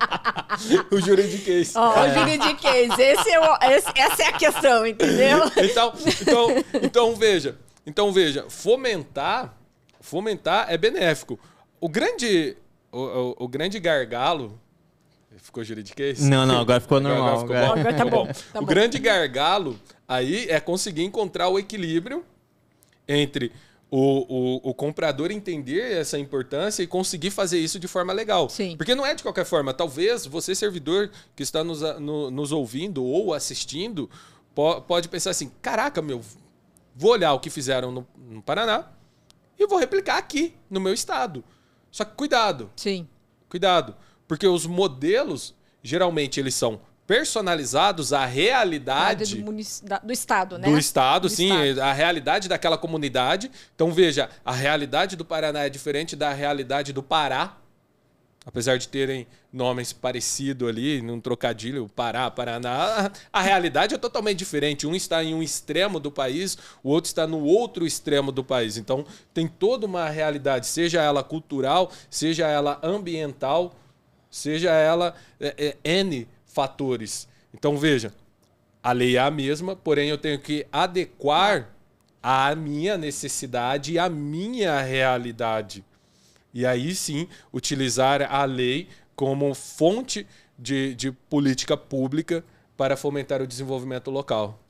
o 0.90 0.98
juridiquês. 0.98 1.74
Oh, 1.76 1.92
é. 1.98 2.10
O 2.10 2.18
juridiquês. 2.18 2.98
Esse 2.98 3.30
é 3.30 3.38
o, 3.38 3.58
esse, 3.70 3.88
essa 3.94 4.22
é 4.22 4.26
a 4.28 4.32
questão, 4.32 4.86
entendeu? 4.86 5.40
Então, 5.62 5.92
então, 6.20 6.80
então 6.82 7.16
veja. 7.16 7.58
Então 7.86 8.12
veja, 8.12 8.46
fomentar, 8.48 9.54
fomentar 10.00 10.66
é 10.70 10.78
benéfico. 10.78 11.38
O 11.80 11.88
grande, 11.88 12.56
o, 12.90 12.98
o, 12.98 13.36
o 13.40 13.48
grande 13.48 13.78
gargalo 13.78 14.58
Ficou 15.38 15.64
juridiquês? 15.64 16.20
Não, 16.20 16.46
não, 16.46 16.60
agora 16.60 16.80
ficou 16.80 17.00
normal. 17.00 17.40
Agora, 17.40 17.40
ficou 17.40 17.56
agora. 17.56 17.80
Agora 17.80 17.96
tá 17.96 18.04
bom. 18.04 18.28
Tá 18.52 18.60
o 18.60 18.66
grande 18.66 18.98
gargalo 18.98 19.78
aí 20.06 20.46
é 20.48 20.60
conseguir 20.60 21.02
encontrar 21.02 21.48
o 21.48 21.58
equilíbrio 21.58 22.24
entre 23.08 23.52
o, 23.90 24.60
o, 24.64 24.70
o, 24.70 24.74
comprador 24.74 25.30
entender 25.30 25.92
essa 25.92 26.18
importância 26.18 26.82
e 26.82 26.86
conseguir 26.86 27.30
fazer 27.30 27.58
isso 27.58 27.78
de 27.78 27.86
forma 27.86 28.12
legal. 28.12 28.48
Sim. 28.48 28.74
Porque 28.76 28.94
não 28.94 29.04
é 29.04 29.14
de 29.14 29.22
qualquer 29.22 29.44
forma. 29.44 29.74
Talvez 29.74 30.24
você, 30.24 30.54
servidor 30.54 31.10
que 31.36 31.42
está 31.42 31.62
nos, 31.62 31.82
no, 32.00 32.30
nos 32.30 32.52
ouvindo 32.52 33.04
ou 33.04 33.34
assistindo, 33.34 34.08
po, 34.54 34.80
pode 34.80 35.08
pensar 35.08 35.30
assim: 35.30 35.50
caraca, 35.60 36.00
meu, 36.00 36.22
vou 36.96 37.10
olhar 37.10 37.34
o 37.34 37.40
que 37.40 37.50
fizeram 37.50 37.92
no, 37.92 38.06
no 38.16 38.42
Paraná 38.42 38.86
e 39.58 39.66
vou 39.66 39.78
replicar 39.78 40.16
aqui, 40.16 40.54
no 40.70 40.80
meu 40.80 40.94
estado. 40.94 41.44
Só 41.90 42.04
que 42.04 42.14
cuidado. 42.14 42.70
Sim. 42.74 43.06
Cuidado. 43.48 43.94
Porque 44.32 44.46
os 44.46 44.64
modelos, 44.64 45.54
geralmente, 45.82 46.40
eles 46.40 46.54
são 46.54 46.80
personalizados 47.06 48.14
à 48.14 48.24
realidade 48.24 49.42
do, 49.42 49.52
do, 49.52 50.10
Estado, 50.10 50.56
né? 50.56 50.70
Do 50.70 50.78
Estado, 50.78 51.28
do 51.28 51.34
sim, 51.34 51.52
estado. 51.52 51.82
a 51.82 51.92
realidade 51.92 52.48
daquela 52.48 52.78
comunidade. 52.78 53.50
Então, 53.74 53.92
veja, 53.92 54.30
a 54.42 54.54
realidade 54.54 55.16
do 55.16 55.22
Paraná 55.22 55.64
é 55.64 55.68
diferente 55.68 56.16
da 56.16 56.32
realidade 56.32 56.94
do 56.94 57.02
Pará, 57.02 57.58
apesar 58.46 58.78
de 58.78 58.88
terem 58.88 59.26
nomes 59.52 59.92
parecidos 59.92 60.66
ali, 60.66 61.02
num 61.02 61.20
trocadilho, 61.20 61.86
Pará, 61.94 62.30
Paraná, 62.30 63.10
a 63.30 63.42
realidade 63.42 63.94
é 63.94 63.98
totalmente 63.98 64.38
diferente. 64.38 64.86
Um 64.86 64.94
está 64.94 65.22
em 65.22 65.34
um 65.34 65.42
extremo 65.42 66.00
do 66.00 66.10
país, 66.10 66.56
o 66.82 66.88
outro 66.88 67.08
está 67.08 67.26
no 67.26 67.44
outro 67.44 67.86
extremo 67.86 68.32
do 68.32 68.42
país. 68.42 68.78
Então, 68.78 69.04
tem 69.34 69.46
toda 69.46 69.84
uma 69.84 70.08
realidade, 70.08 70.66
seja 70.66 71.02
ela 71.02 71.22
cultural, 71.22 71.92
seja 72.08 72.46
ela 72.46 72.80
ambiental, 72.82 73.76
seja 74.32 74.70
ela 74.70 75.14
é, 75.38 75.76
é, 75.84 76.00
N 76.00 76.26
fatores. 76.46 77.28
Então 77.54 77.76
veja, 77.76 78.12
a 78.82 78.90
lei 78.90 79.16
é 79.16 79.20
a 79.20 79.30
mesma, 79.30 79.76
porém 79.76 80.08
eu 80.08 80.18
tenho 80.18 80.40
que 80.40 80.66
adequar 80.72 81.68
à 82.22 82.54
minha 82.54 82.96
necessidade 82.96 83.92
e 83.92 83.98
à 83.98 84.08
minha 84.08 84.80
realidade. 84.80 85.84
E 86.52 86.64
aí 86.66 86.94
sim 86.94 87.28
utilizar 87.52 88.22
a 88.22 88.44
lei 88.44 88.88
como 89.14 89.54
fonte 89.54 90.26
de, 90.58 90.94
de 90.94 91.12
política 91.12 91.76
pública 91.76 92.42
para 92.76 92.96
fomentar 92.96 93.42
o 93.42 93.46
desenvolvimento 93.46 94.10
local. 94.10 94.61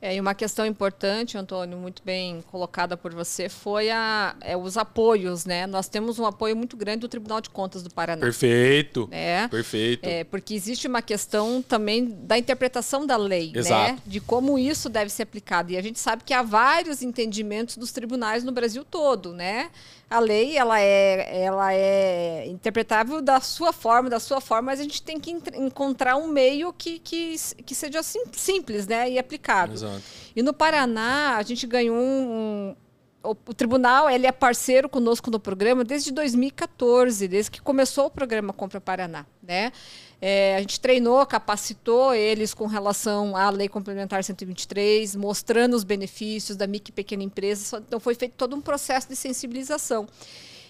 É, 0.00 0.14
e 0.14 0.20
uma 0.20 0.34
questão 0.34 0.64
importante, 0.64 1.36
Antônio, 1.36 1.76
muito 1.76 2.02
bem 2.04 2.42
colocada 2.50 2.96
por 2.96 3.12
você, 3.12 3.48
foi 3.48 3.90
a, 3.90 4.36
é, 4.40 4.56
os 4.56 4.76
apoios, 4.76 5.44
né? 5.44 5.66
Nós 5.66 5.88
temos 5.88 6.18
um 6.18 6.26
apoio 6.26 6.56
muito 6.56 6.76
grande 6.76 7.00
do 7.00 7.08
Tribunal 7.08 7.40
de 7.40 7.50
Contas 7.50 7.82
do 7.82 7.90
Paraná. 7.90 8.20
Perfeito. 8.20 9.08
É, 9.10 9.48
Perfeito. 9.48 10.06
É, 10.08 10.22
porque 10.24 10.54
existe 10.54 10.86
uma 10.86 11.02
questão 11.02 11.60
também 11.60 12.04
da 12.04 12.38
interpretação 12.38 13.06
da 13.06 13.16
lei, 13.16 13.50
né? 13.52 13.58
Exato. 13.58 13.92
né? 13.92 13.98
De 14.06 14.20
como 14.20 14.58
isso 14.58 14.88
deve 14.88 15.10
ser 15.10 15.24
aplicado. 15.24 15.72
E 15.72 15.76
a 15.76 15.82
gente 15.82 15.98
sabe 15.98 16.22
que 16.24 16.32
há 16.32 16.42
vários 16.42 17.02
entendimentos 17.02 17.76
dos 17.76 17.90
tribunais 17.90 18.44
no 18.44 18.52
Brasil 18.52 18.84
todo, 18.84 19.32
né? 19.32 19.70
A 20.10 20.20
lei 20.20 20.56
ela 20.56 20.80
é, 20.80 21.42
ela 21.44 21.74
é 21.74 22.46
interpretável 22.46 23.20
da 23.20 23.40
sua 23.40 23.72
forma, 23.72 24.08
da 24.08 24.18
sua 24.18 24.40
forma, 24.40 24.66
mas 24.70 24.80
a 24.80 24.82
gente 24.82 25.02
tem 25.02 25.20
que 25.20 25.30
encontrar 25.54 26.16
um 26.16 26.28
meio 26.28 26.72
que, 26.72 26.98
que, 26.98 27.36
que 27.64 27.74
seja 27.74 28.02
sim, 28.02 28.24
simples 28.32 28.86
né, 28.86 29.10
e 29.10 29.18
aplicável. 29.18 29.74
Exato. 29.74 30.02
E 30.34 30.42
no 30.42 30.54
Paraná, 30.54 31.36
a 31.36 31.42
gente 31.42 31.66
ganhou 31.66 31.96
um, 31.96 32.00
um 32.00 32.76
o, 33.22 33.30
o, 33.30 33.54
tribunal 33.54 34.08
ele 34.08 34.26
é 34.26 34.32
parceiro 34.32 34.88
conosco 34.88 35.30
no 35.30 35.38
programa 35.38 35.84
desde 35.84 36.10
2014, 36.12 37.28
desde 37.28 37.50
que 37.50 37.60
começou 37.60 38.06
o 38.06 38.10
programa 38.10 38.52
Compra 38.52 38.80
Paraná, 38.80 39.26
né? 39.42 39.72
É, 40.20 40.56
a 40.56 40.60
gente 40.60 40.80
treinou, 40.80 41.24
capacitou 41.26 42.12
eles 42.12 42.52
com 42.52 42.66
relação 42.66 43.36
à 43.36 43.50
Lei 43.50 43.68
Complementar 43.68 44.24
123, 44.24 45.14
mostrando 45.14 45.74
os 45.74 45.84
benefícios 45.84 46.56
da 46.56 46.66
micro 46.66 46.90
e 46.90 46.92
pequena 46.92 47.22
empresa. 47.22 47.78
Então, 47.86 48.00
foi 48.00 48.14
feito 48.14 48.32
todo 48.32 48.56
um 48.56 48.60
processo 48.60 49.08
de 49.08 49.14
sensibilização. 49.14 50.08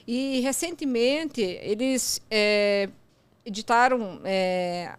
E, 0.07 0.41
recentemente, 0.41 1.41
eles 1.41 2.21
é, 2.31 2.91
editaram 3.45 4.21
é, 4.25 4.93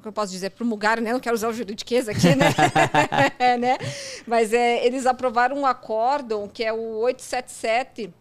que 0.00 0.08
eu 0.08 0.12
posso 0.12 0.32
dizer, 0.32 0.50
promulgaram, 0.50 1.02
né? 1.02 1.12
Não 1.12 1.20
quero 1.20 1.34
usar 1.34 1.48
o 1.48 1.52
juridiquês 1.52 2.08
aqui, 2.08 2.34
né? 2.34 2.46
né? 3.58 3.78
Mas 4.26 4.52
é, 4.52 4.84
eles 4.84 5.06
aprovaram 5.06 5.56
um 5.58 5.66
acórdão 5.66 6.48
que 6.48 6.64
é 6.64 6.72
o 6.72 6.98
877 7.00 8.12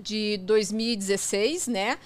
de 0.00 0.38
2016, 0.38 1.68
né? 1.68 1.98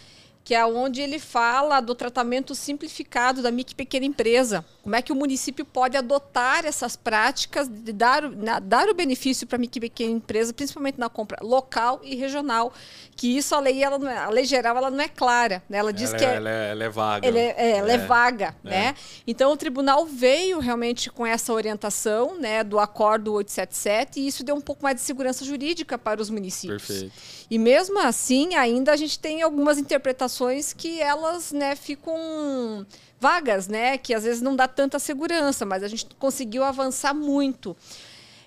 Que 0.44 0.54
é 0.54 0.64
onde 0.64 1.00
ele 1.00 1.18
fala 1.18 1.80
do 1.80 1.94
tratamento 1.94 2.54
simplificado 2.54 3.42
da 3.42 3.50
micro 3.50 3.72
e 3.72 3.76
pequena 3.76 4.06
empresa. 4.06 4.64
Como 4.82 4.96
é 4.96 5.02
que 5.02 5.12
o 5.12 5.14
município 5.14 5.64
pode 5.64 5.96
adotar 5.96 6.64
essas 6.64 6.96
práticas 6.96 7.68
de 7.68 7.92
dar, 7.92 8.22
na, 8.22 8.58
dar 8.58 8.88
o 8.88 8.94
benefício 8.94 9.46
para 9.46 9.56
a 9.56 9.60
pequena 9.60 10.10
empresa, 10.10 10.52
principalmente 10.52 10.98
na 10.98 11.08
compra 11.08 11.38
local 11.42 12.00
e 12.02 12.16
regional. 12.16 12.72
Que 13.14 13.36
isso 13.36 13.54
a 13.54 13.60
lei, 13.60 13.82
ela 13.82 14.10
é, 14.10 14.16
a 14.16 14.30
lei 14.30 14.44
geral, 14.44 14.76
ela 14.76 14.90
não 14.90 15.00
é 15.00 15.08
clara. 15.08 15.62
Né? 15.68 15.78
Ela 15.78 15.92
diz 15.92 16.10
ela 16.10 16.18
que 16.18 16.24
é, 16.24 16.28
é, 16.28 16.36
ela 16.36 16.50
é, 16.50 16.70
ela 16.70 16.84
é 16.84 16.88
vaga. 16.88 17.28
Ela 17.28 17.38
é, 17.38 17.54
é, 17.56 17.70
ela 17.76 17.92
é 17.92 17.98
vaga, 17.98 18.56
né? 18.64 18.94
Então 19.26 19.52
o 19.52 19.56
tribunal 19.56 20.06
veio 20.06 20.58
realmente 20.58 21.10
com 21.10 21.26
essa 21.26 21.52
orientação, 21.52 22.38
né, 22.38 22.64
do 22.64 22.78
acordo 22.78 23.34
877 23.34 24.20
e 24.20 24.26
isso 24.26 24.42
deu 24.42 24.54
um 24.54 24.60
pouco 24.60 24.82
mais 24.82 24.96
de 24.96 25.02
segurança 25.02 25.44
jurídica 25.44 25.98
para 25.98 26.20
os 26.20 26.30
municípios. 26.30 26.86
Perfeito. 26.86 27.12
E 27.50 27.58
mesmo 27.58 27.98
assim, 27.98 28.54
ainda 28.54 28.92
a 28.92 28.96
gente 28.96 29.18
tem 29.18 29.42
algumas 29.42 29.78
interpretações 29.78 30.72
que 30.72 31.00
elas, 31.00 31.52
né, 31.52 31.76
ficam 31.76 32.86
vagas, 33.20 33.68
né, 33.68 33.98
que 33.98 34.14
às 34.14 34.24
vezes 34.24 34.40
não 34.40 34.56
dá 34.56 34.66
tanta 34.66 34.98
segurança, 34.98 35.66
mas 35.66 35.82
a 35.82 35.88
gente 35.88 36.06
conseguiu 36.18 36.64
avançar 36.64 37.14
muito. 37.14 37.76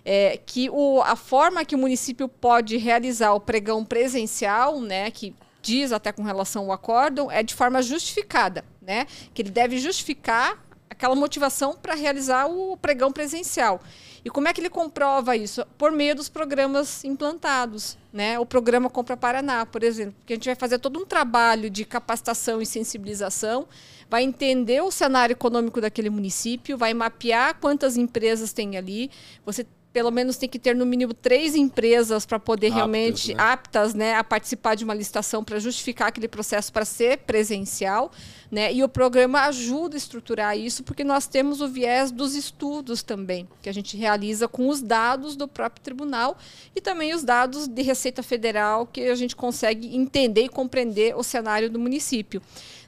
É, 0.05 0.37
que 0.45 0.69
o, 0.69 1.01
a 1.01 1.15
forma 1.15 1.63
que 1.63 1.75
o 1.75 1.77
município 1.77 2.27
pode 2.27 2.75
realizar 2.75 3.31
o 3.33 3.39
pregão 3.39 3.85
presencial, 3.85 4.81
né, 4.81 5.09
que 5.11 5.33
diz 5.61 5.93
até 5.93 6.11
com 6.11 6.23
relação 6.23 6.65
ao 6.65 6.73
acórdão, 6.73 7.31
é 7.31 7.41
de 7.41 7.53
forma 7.53 7.81
justificada, 7.81 8.65
né, 8.81 9.07
que 9.33 9.41
ele 9.41 9.51
deve 9.51 9.77
justificar 9.77 10.61
aquela 10.89 11.15
motivação 11.15 11.75
para 11.75 11.95
realizar 11.95 12.47
o 12.47 12.75
pregão 12.75 13.11
presencial. 13.11 13.81
E 14.25 14.29
como 14.29 14.47
é 14.47 14.53
que 14.53 14.61
ele 14.61 14.69
comprova 14.69 15.35
isso? 15.35 15.65
Por 15.77 15.91
meio 15.91 16.15
dos 16.15 16.29
programas 16.29 17.03
implantados, 17.03 17.97
né? 18.11 18.39
O 18.39 18.45
programa 18.45 18.89
Compra 18.89 19.17
Paraná, 19.17 19.65
por 19.65 19.83
exemplo, 19.83 20.15
que 20.25 20.33
a 20.33 20.35
gente 20.37 20.45
vai 20.45 20.55
fazer 20.55 20.79
todo 20.79 20.97
um 20.97 21.05
trabalho 21.05 21.69
de 21.69 21.83
capacitação 21.83 22.61
e 22.61 22.65
sensibilização, 22.65 23.67
vai 24.09 24.23
entender 24.23 24.81
o 24.81 24.91
cenário 24.91 25.33
econômico 25.33 25.81
daquele 25.81 26.09
município, 26.09 26.77
vai 26.77 26.93
mapear 26.93 27.57
quantas 27.59 27.97
empresas 27.97 28.53
tem 28.53 28.77
ali. 28.77 29.11
Você 29.45 29.65
pelo 29.93 30.09
menos 30.09 30.37
tem 30.37 30.49
que 30.49 30.57
ter 30.57 30.75
no 30.75 30.87
mínimo 30.87 31.13
três 31.13 31.53
empresas 31.55 32.25
para 32.25 32.39
poder 32.39 32.67
aptas, 32.67 32.75
realmente 32.75 33.33
né? 33.35 33.43
aptas 33.43 33.93
né, 33.93 34.15
a 34.15 34.23
participar 34.23 34.73
de 34.73 34.83
uma 34.83 34.93
licitação 34.93 35.43
para 35.43 35.59
justificar 35.59 36.07
aquele 36.07 36.27
processo 36.27 36.73
para 36.73 36.83
ser 36.83 37.19
presencial. 37.19 38.11
Né? 38.51 38.73
E 38.73 38.83
o 38.83 38.89
programa 38.89 39.41
ajuda 39.43 39.95
a 39.95 39.97
estruturar 39.97 40.57
isso, 40.57 40.83
porque 40.83 41.03
nós 41.03 41.27
temos 41.27 41.61
o 41.61 41.67
viés 41.67 42.11
dos 42.11 42.35
estudos 42.35 43.03
também, 43.03 43.47
que 43.61 43.69
a 43.69 43.73
gente 43.73 43.95
realiza 43.95 44.47
com 44.47 44.67
os 44.67 44.81
dados 44.81 45.35
do 45.35 45.47
próprio 45.47 45.83
tribunal 45.83 46.37
e 46.75 46.81
também 46.81 47.13
os 47.13 47.23
dados 47.23 47.67
de 47.67 47.81
Receita 47.83 48.23
Federal, 48.23 48.87
que 48.87 49.01
a 49.01 49.15
gente 49.15 49.35
consegue 49.35 49.95
entender 49.95 50.45
e 50.45 50.49
compreender 50.49 51.15
o 51.15 51.23
cenário 51.23 51.69
do 51.69 51.79
município. 51.79 52.41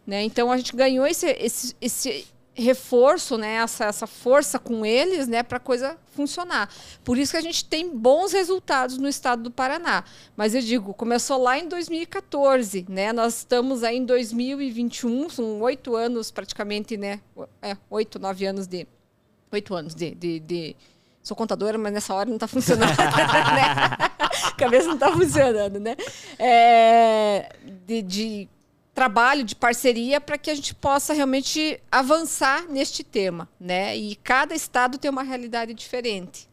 Né? 0.05 0.23
Então 0.23 0.51
a 0.51 0.57
gente 0.57 0.75
ganhou 0.75 1.05
esse, 1.05 1.27
esse, 1.39 1.75
esse 1.79 2.25
reforço, 2.55 3.37
né, 3.37 3.55
essa, 3.55 3.85
essa 3.85 4.07
força 4.07 4.57
com 4.57 4.85
eles, 4.85 5.27
né, 5.27 5.43
para 5.43 5.57
a 5.57 5.59
coisa 5.59 5.97
funcionar. 6.15 6.69
Por 7.03 7.17
isso 7.17 7.33
que 7.33 7.37
a 7.37 7.41
gente 7.41 7.65
tem 7.65 7.95
bons 7.95 8.31
resultados 8.31 8.97
no 8.97 9.09
estado 9.09 9.43
do 9.43 9.51
Paraná. 9.51 10.05
Mas 10.37 10.55
eu 10.55 10.61
digo, 10.61 10.93
começou 10.93 11.37
lá 11.41 11.59
em 11.59 11.67
2014, 11.67 12.85
né? 12.87 13.11
Nós 13.11 13.39
estamos 13.39 13.83
aí 13.83 13.97
em 13.97 14.05
2021, 14.05 15.29
são 15.29 15.59
oito 15.61 15.95
anos 15.95 16.31
praticamente, 16.31 16.95
né? 16.95 17.19
É, 17.61 17.75
oito, 17.89 18.17
nove 18.17 18.45
anos 18.45 18.65
de. 18.65 18.87
Oito 19.51 19.75
anos 19.75 19.93
de, 19.93 20.15
de, 20.15 20.39
de... 20.39 20.75
Sou 21.21 21.35
contadora, 21.35 21.77
mas 21.77 21.91
nessa 21.91 22.13
hora 22.13 22.27
não 22.27 22.35
está 22.35 22.47
funcionando. 22.47 22.89
né? 22.97 23.97
A 24.43 24.51
cabeça 24.55 24.87
não 24.87 24.95
está 24.95 25.11
funcionando, 25.11 25.79
né? 25.79 25.95
É, 26.39 27.49
de, 27.85 28.01
de 28.01 28.49
trabalho 28.95 29.43
de 29.43 29.53
parceria 29.53 30.21
para 30.21 30.38
que 30.38 30.49
a 30.49 30.55
gente 30.55 30.73
possa 30.73 31.13
realmente 31.13 31.79
avançar 31.91 32.63
neste 32.69 33.03
tema, 33.03 33.47
né? 33.60 33.95
E 33.95 34.15
cada 34.15 34.55
estado 34.55 34.97
tem 34.97 35.12
uma 35.12 35.21
realidade 35.21 35.73
diferente. 35.73 36.47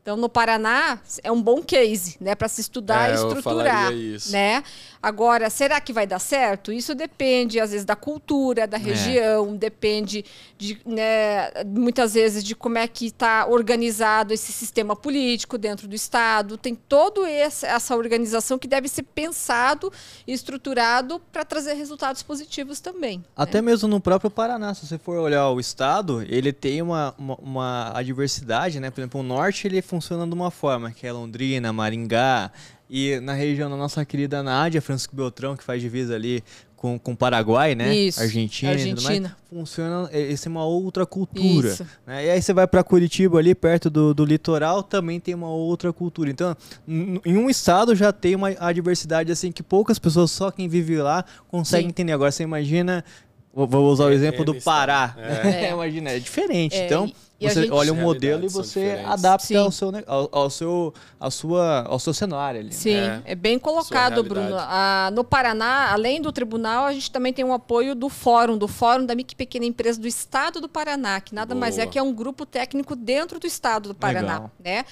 Então, 0.00 0.16
no 0.16 0.28
Paraná 0.28 1.00
é 1.22 1.30
um 1.30 1.42
bom 1.42 1.60
case, 1.60 2.16
né, 2.18 2.34
para 2.34 2.48
se 2.48 2.62
estudar 2.62 3.10
é, 3.10 3.12
e 3.12 3.14
estruturar, 3.16 3.92
né? 4.30 4.64
Agora, 5.02 5.48
será 5.48 5.80
que 5.80 5.92
vai 5.92 6.06
dar 6.06 6.18
certo? 6.18 6.72
Isso 6.72 6.94
depende 6.94 7.60
às 7.60 7.70
vezes 7.70 7.84
da 7.84 7.94
cultura 7.94 8.66
da 8.66 8.76
é. 8.76 8.80
região, 8.80 9.54
é. 9.54 9.56
depende 9.56 10.24
de, 10.56 10.80
né, 10.84 11.50
muitas 11.66 12.14
vezes 12.14 12.42
de 12.42 12.54
como 12.54 12.78
é 12.78 12.88
que 12.88 13.06
está 13.06 13.46
organizado 13.46 14.34
esse 14.34 14.52
sistema 14.52 14.96
político 14.96 15.56
dentro 15.56 15.86
do 15.86 15.94
estado. 15.94 16.58
Tem 16.58 16.74
toda 16.74 17.30
essa 17.30 17.96
organização 17.96 18.58
que 18.58 18.66
deve 18.66 18.88
ser 18.88 19.04
pensado 19.04 19.92
e 20.26 20.32
estruturado 20.32 21.20
para 21.32 21.44
trazer 21.44 21.74
resultados 21.74 22.22
positivos 22.22 22.80
também. 22.80 23.24
Até 23.36 23.58
né? 23.58 23.70
mesmo 23.70 23.88
no 23.88 24.00
próprio 24.00 24.30
Paraná, 24.30 24.74
se 24.74 24.86
você 24.86 24.98
for 24.98 25.18
olhar 25.18 25.48
o 25.50 25.60
estado, 25.60 26.22
ele 26.22 26.52
tem 26.52 26.82
uma, 26.82 27.14
uma, 27.16 27.34
uma 27.36 27.92
adversidade, 27.94 28.80
né? 28.80 28.90
Por 28.90 29.00
exemplo, 29.00 29.20
o 29.20 29.22
norte 29.22 29.66
ele 29.66 29.80
funciona 29.80 30.08
funciona 30.08 30.26
de 30.26 30.34
uma 30.34 30.50
forma, 30.50 30.90
que 30.90 31.06
é 31.06 31.12
Londrina, 31.12 31.72
Maringá, 31.72 32.50
e 32.90 33.20
na 33.20 33.32
região 33.32 33.68
da 33.68 33.76
nossa 33.76 34.04
querida 34.04 34.42
Nádia, 34.42 34.80
Francisco 34.80 35.14
Beltrão, 35.14 35.56
que 35.56 35.62
faz 35.62 35.80
divisa 35.80 36.14
ali 36.14 36.42
com, 36.78 36.96
com 36.96 37.14
Paraguai, 37.14 37.74
né? 37.74 37.92
Isso, 37.94 38.20
Argentina, 38.20 38.70
Argentina. 38.70 39.36
Mais, 39.50 39.62
funciona, 39.66 40.08
essa 40.12 40.48
é 40.48 40.50
uma 40.50 40.64
outra 40.64 41.04
cultura. 41.04 41.76
Né? 42.06 42.26
E 42.26 42.30
aí 42.30 42.40
você 42.40 42.52
vai 42.52 42.68
para 42.68 42.84
Curitiba 42.84 43.38
ali, 43.38 43.52
perto 43.52 43.90
do, 43.90 44.14
do 44.14 44.24
litoral, 44.24 44.82
também 44.82 45.18
tem 45.18 45.34
uma 45.34 45.50
outra 45.50 45.92
cultura. 45.92 46.30
Então, 46.30 46.56
em 46.86 47.36
um 47.36 47.50
estado 47.50 47.96
já 47.96 48.12
tem 48.12 48.36
uma 48.36 48.50
adversidade 48.60 49.32
assim 49.32 49.50
que 49.50 49.62
poucas 49.62 49.98
pessoas, 49.98 50.30
só 50.30 50.52
quem 50.52 50.68
vive 50.68 50.96
lá, 50.98 51.24
consegue 51.48 51.82
Sim. 51.82 51.88
entender. 51.88 52.12
Agora 52.12 52.30
você 52.30 52.44
imagina 52.44 53.04
Vou 53.52 53.90
usar 53.90 54.04
o 54.04 54.10
é, 54.10 54.14
exemplo 54.14 54.44
do 54.44 54.54
Pará. 54.54 55.16
É. 55.18 55.70
Imagina, 55.72 56.10
é 56.10 56.18
diferente. 56.18 56.76
É, 56.76 56.86
então, 56.86 57.10
você 57.40 57.62
gente... 57.62 57.72
olha 57.72 57.92
o 57.92 57.96
modelo 57.96 58.44
e 58.44 58.48
você 58.48 59.00
adapta 59.06 59.58
ao 59.58 59.70
seu, 59.70 59.92
ao, 60.06 60.28
ao, 60.32 60.50
seu, 60.50 60.94
ao, 61.20 61.30
sua, 61.30 61.82
ao 61.82 61.98
seu 61.98 62.12
cenário 62.12 62.60
ali. 62.60 62.72
Sim, 62.72 62.94
é, 62.94 63.22
é 63.24 63.34
bem 63.34 63.58
colocado, 63.58 64.22
Bruno. 64.24 64.56
Ah, 64.58 65.10
no 65.12 65.22
Paraná, 65.22 65.92
além 65.92 66.20
do 66.20 66.32
tribunal, 66.32 66.86
a 66.86 66.92
gente 66.92 67.10
também 67.10 67.32
tem 67.32 67.44
um 67.44 67.52
apoio 67.52 67.94
do 67.94 68.08
Fórum, 68.08 68.58
do 68.58 68.66
Fórum 68.66 69.06
da 69.06 69.14
Micro 69.14 69.36
Pequena 69.36 69.64
Empresa 69.64 70.00
do 70.00 70.08
Estado 70.08 70.60
do 70.60 70.68
Paraná, 70.68 71.20
que 71.20 71.34
nada 71.34 71.54
Boa. 71.54 71.60
mais 71.60 71.78
é 71.78 71.86
que 71.86 71.98
é 71.98 72.02
um 72.02 72.12
grupo 72.12 72.44
técnico 72.44 72.96
dentro 72.96 73.38
do 73.38 73.46
Estado 73.46 73.90
do 73.90 73.94
Paraná. 73.94 74.34
Legal. 74.34 74.50
Né? 74.64 74.84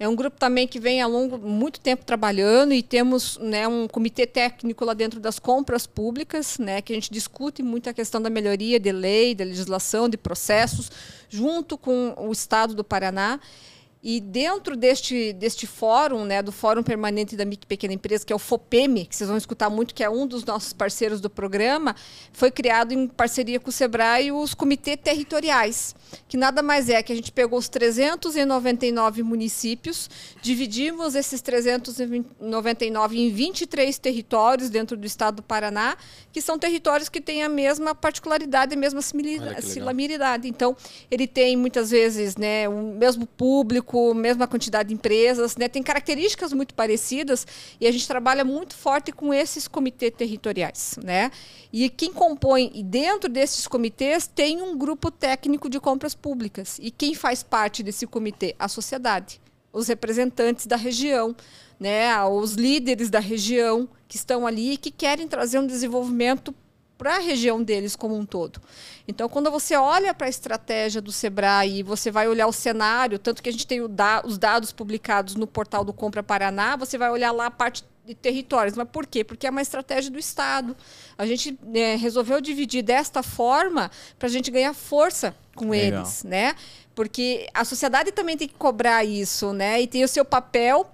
É 0.00 0.08
um 0.08 0.16
grupo 0.16 0.38
também 0.38 0.66
que 0.66 0.80
vem 0.80 1.02
há 1.02 1.06
longo, 1.06 1.36
muito 1.36 1.78
tempo 1.78 2.06
trabalhando 2.06 2.72
e 2.72 2.82
temos 2.82 3.36
né, 3.36 3.68
um 3.68 3.86
comitê 3.86 4.26
técnico 4.26 4.82
lá 4.82 4.94
dentro 4.94 5.20
das 5.20 5.38
compras 5.38 5.86
públicas, 5.86 6.56
né, 6.58 6.80
que 6.80 6.90
a 6.90 6.96
gente 6.96 7.12
discute 7.12 7.62
muito 7.62 7.90
a 7.90 7.92
questão 7.92 8.18
da 8.18 8.30
melhoria 8.30 8.80
de 8.80 8.90
lei, 8.90 9.34
da 9.34 9.44
legislação, 9.44 10.08
de 10.08 10.16
processos, 10.16 10.90
junto 11.28 11.76
com 11.76 12.14
o 12.16 12.32
Estado 12.32 12.72
do 12.72 12.82
Paraná. 12.82 13.38
E 14.02 14.18
dentro 14.18 14.76
deste, 14.76 15.34
deste 15.34 15.66
fórum, 15.66 16.24
né, 16.24 16.42
do 16.42 16.50
Fórum 16.50 16.82
Permanente 16.82 17.36
da 17.36 17.44
Micro 17.44 17.66
e 17.66 17.68
Pequena 17.68 17.92
Empresa, 17.92 18.24
que 18.24 18.32
é 18.32 18.36
o 18.36 18.38
FOPEME, 18.38 19.04
que 19.04 19.14
vocês 19.14 19.28
vão 19.28 19.36
escutar 19.36 19.68
muito, 19.68 19.94
que 19.94 20.02
é 20.02 20.08
um 20.08 20.26
dos 20.26 20.42
nossos 20.42 20.72
parceiros 20.72 21.20
do 21.20 21.28
programa, 21.28 21.94
foi 22.32 22.50
criado 22.50 22.92
em 22.92 23.06
parceria 23.06 23.60
com 23.60 23.68
o 23.68 23.72
SEBRAE 23.72 24.32
os 24.32 24.54
comitês 24.54 24.96
territoriais, 25.04 25.94
que 26.26 26.38
nada 26.38 26.62
mais 26.62 26.88
é 26.88 27.02
que 27.02 27.12
a 27.12 27.14
gente 27.14 27.30
pegou 27.30 27.58
os 27.58 27.68
399 27.68 29.22
municípios, 29.22 30.08
dividimos 30.40 31.14
esses 31.14 31.42
399 31.42 33.20
em 33.20 33.30
23 33.30 33.98
territórios 33.98 34.70
dentro 34.70 34.96
do 34.96 35.06
estado 35.06 35.36
do 35.36 35.42
Paraná, 35.42 35.94
que 36.32 36.40
são 36.40 36.58
territórios 36.58 37.10
que 37.10 37.20
têm 37.20 37.42
a 37.42 37.50
mesma 37.50 37.94
particularidade, 37.94 38.74
a 38.74 38.78
mesma 38.78 39.02
similaridade. 39.02 40.48
Então, 40.48 40.74
ele 41.10 41.26
tem 41.26 41.54
muitas 41.54 41.90
vezes 41.90 42.36
né, 42.36 42.66
o 42.66 42.94
mesmo 42.94 43.26
público, 43.26 43.89
público, 43.90 44.14
mesma 44.14 44.46
quantidade 44.46 44.90
de 44.90 44.94
empresas, 44.94 45.56
né? 45.56 45.68
Tem 45.68 45.82
características 45.82 46.52
muito 46.52 46.74
parecidas 46.74 47.46
e 47.80 47.86
a 47.86 47.92
gente 47.92 48.06
trabalha 48.06 48.44
muito 48.44 48.74
forte 48.74 49.12
com 49.12 49.34
esses 49.34 49.66
comitês 49.66 50.12
territoriais, 50.16 50.98
né? 51.02 51.30
E 51.72 51.90
quem 51.90 52.12
compõe, 52.12 52.70
e 52.74 52.82
dentro 52.82 53.28
desses 53.28 53.66
comitês, 53.66 54.26
tem 54.26 54.62
um 54.62 54.78
grupo 54.78 55.10
técnico 55.10 55.68
de 55.68 55.80
compras 55.80 56.14
públicas. 56.14 56.78
E 56.80 56.90
quem 56.90 57.14
faz 57.14 57.42
parte 57.42 57.82
desse 57.82 58.06
comitê? 58.06 58.54
A 58.58 58.68
sociedade, 58.68 59.40
os 59.72 59.88
representantes 59.88 60.66
da 60.66 60.76
região, 60.76 61.34
né? 61.78 62.22
Os 62.24 62.54
líderes 62.54 63.10
da 63.10 63.20
região 63.20 63.88
que 64.06 64.16
estão 64.16 64.46
ali 64.46 64.72
e 64.72 64.76
que 64.76 64.90
querem 64.90 65.26
trazer 65.26 65.58
um 65.58 65.66
desenvolvimento 65.66 66.54
para 67.00 67.16
a 67.16 67.18
região 67.18 67.62
deles 67.62 67.96
como 67.96 68.14
um 68.14 68.26
todo. 68.26 68.60
Então, 69.08 69.26
quando 69.26 69.50
você 69.50 69.74
olha 69.74 70.12
para 70.12 70.26
a 70.26 70.28
estratégia 70.28 71.00
do 71.00 71.10
Sebrae 71.10 71.78
e 71.78 71.82
você 71.82 72.10
vai 72.10 72.28
olhar 72.28 72.46
o 72.46 72.52
cenário, 72.52 73.18
tanto 73.18 73.42
que 73.42 73.48
a 73.48 73.52
gente 73.52 73.66
tem 73.66 73.88
da, 73.88 74.20
os 74.22 74.36
dados 74.36 74.70
publicados 74.70 75.34
no 75.34 75.46
portal 75.46 75.82
do 75.82 75.94
Compra 75.94 76.22
Paraná, 76.22 76.76
você 76.76 76.98
vai 76.98 77.10
olhar 77.10 77.32
lá 77.32 77.46
a 77.46 77.50
parte 77.50 77.82
de 78.04 78.14
territórios. 78.14 78.76
Mas 78.76 78.86
por 78.86 79.06
quê? 79.06 79.24
Porque 79.24 79.46
é 79.46 79.50
uma 79.50 79.62
estratégia 79.62 80.10
do 80.10 80.18
Estado. 80.18 80.76
A 81.16 81.24
gente 81.24 81.58
né, 81.62 81.96
resolveu 81.96 82.38
dividir 82.38 82.82
desta 82.82 83.22
forma 83.22 83.90
para 84.18 84.28
a 84.28 84.30
gente 84.30 84.50
ganhar 84.50 84.74
força 84.74 85.34
com 85.54 85.70
Legal. 85.70 86.00
eles, 86.00 86.22
né? 86.22 86.54
Porque 86.94 87.48
a 87.54 87.64
sociedade 87.64 88.12
também 88.12 88.36
tem 88.36 88.46
que 88.46 88.56
cobrar 88.56 89.06
isso, 89.06 89.54
né? 89.54 89.80
E 89.80 89.86
tem 89.86 90.04
o 90.04 90.08
seu 90.08 90.22
papel 90.26 90.86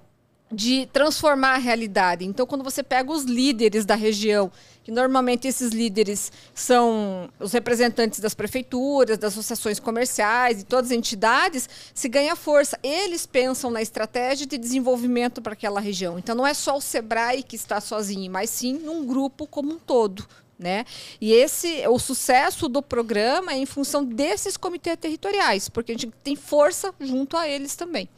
de 0.53 0.87
transformar 0.93 1.55
a 1.55 1.59
realidade. 1.59 2.25
Então, 2.25 2.47
quando 2.47 2.63
você 2.63 2.83
pega 2.83 3.11
os 3.11 3.25
líderes 3.25 3.85
da 3.85 3.95
região, 3.95 4.53
que 4.87 4.93
normalmente 4.93 5.49
esses 5.49 5.73
líderes 5.73 6.31
são 6.55 7.29
os 7.41 7.53
representantes 7.53 8.21
das 8.21 8.35
prefeituras, 8.35 9.19
das 9.19 9.33
associações 9.33 9.81
comerciais 9.81 10.61
e 10.61 10.65
todas 10.65 10.93
as 10.93 10.97
entidades, 10.97 11.69
se 11.93 12.09
ganha 12.09 12.37
força. 12.37 12.79
Eles 12.85 13.27
pensam 13.27 13.69
na 13.69 13.83
estratégia 13.83 14.47
de 14.47 14.57
desenvolvimento 14.57 15.43
para 15.43 15.55
aquela 15.55 15.81
região. 15.81 16.21
Então, 16.21 16.37
não 16.37 16.47
é 16.47 16.55
só 16.55 16.77
o 16.77 16.81
Sebrae 16.81 17.43
que 17.43 17.57
está 17.57 17.81
sozinho, 17.81 18.31
mas 18.31 18.49
sim 18.49 18.75
num 18.75 19.05
grupo 19.05 19.45
como 19.45 19.73
um 19.73 19.79
todo. 19.81 20.25
Né? 20.57 20.85
E 21.21 21.33
esse 21.33 21.85
o 21.89 21.99
sucesso 21.99 22.69
do 22.69 22.81
programa 22.81 23.55
é 23.55 23.57
em 23.57 23.67
função 23.67 24.05
desses 24.05 24.57
comitês 24.57 24.97
territoriais, 25.01 25.69
porque 25.69 25.91
a 25.91 25.95
gente 25.99 26.13
tem 26.23 26.37
força 26.37 26.95
junto 27.01 27.37
a 27.37 27.49
eles 27.49 27.75
também. 27.75 28.09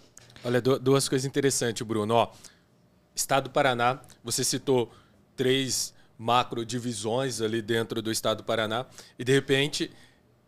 Olha, 0.45 0.61
duas 0.61 1.09
coisas 1.09 1.25
interessantes, 1.25 1.81
Bruno. 1.81 2.13
Ó, 2.13 2.31
Estado 3.15 3.45
do 3.45 3.51
Paraná, 3.51 4.01
você 4.23 4.45
citou 4.45 4.93
três 5.35 5.97
macro 6.19 6.67
divisões 6.67 7.41
ali 7.41 7.63
dentro 7.63 8.03
do 8.03 8.11
Estado 8.11 8.39
do 8.39 8.45
Paraná 8.45 8.85
e 9.19 9.25
de 9.25 9.33
repente 9.33 9.91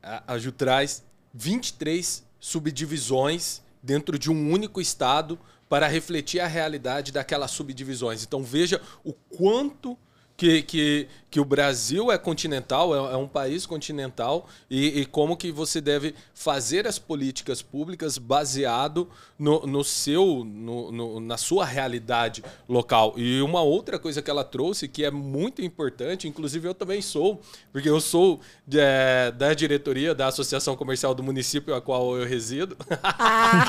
a, 0.02 0.34
a 0.34 0.38
Ju 0.38 0.50
traz 0.50 1.04
23 1.32 2.24
subdivisões 2.40 3.62
dentro 3.82 4.18
de 4.18 4.30
um 4.30 4.50
único 4.50 4.80
estado 4.80 5.38
para 5.68 5.86
refletir 5.86 6.40
a 6.40 6.48
realidade 6.48 7.12
daquelas 7.12 7.52
subdivisões. 7.52 8.24
Então 8.24 8.42
veja 8.42 8.82
o 9.04 9.12
quanto 9.12 9.96
que, 10.40 10.62
que, 10.62 11.06
que 11.30 11.38
o 11.38 11.44
Brasil 11.44 12.10
é 12.10 12.16
continental, 12.16 12.94
é, 12.94 13.12
é 13.12 13.16
um 13.16 13.28
país 13.28 13.66
continental, 13.66 14.48
e, 14.70 15.00
e, 15.00 15.04
como 15.04 15.36
que 15.36 15.52
você 15.52 15.82
deve 15.82 16.14
fazer 16.32 16.86
as 16.86 16.98
políticas 16.98 17.60
públicas 17.60 18.16
baseado 18.16 19.06
no, 19.38 19.66
no 19.66 19.84
seu, 19.84 20.42
no, 20.46 20.90
no, 20.90 21.20
na 21.20 21.36
sua 21.36 21.66
realidade 21.66 22.42
local. 22.66 23.12
E 23.18 23.42
uma 23.42 23.60
outra 23.60 23.98
coisa 23.98 24.22
que 24.22 24.30
ela 24.30 24.42
trouxe, 24.42 24.88
que 24.88 25.04
é 25.04 25.10
muito 25.10 25.60
importante, 25.60 26.26
inclusive 26.26 26.66
eu 26.66 26.74
também 26.74 27.02
sou, 27.02 27.42
porque 27.70 27.90
eu 27.90 28.00
sou 28.00 28.40
é, 28.72 29.30
da 29.32 29.52
diretoria 29.52 30.14
da 30.14 30.28
Associação 30.28 30.74
Comercial 30.74 31.14
do 31.14 31.22
município 31.22 31.74
a 31.74 31.82
qual 31.82 32.16
eu 32.16 32.26
resido. 32.26 32.78
Ah. 33.02 33.68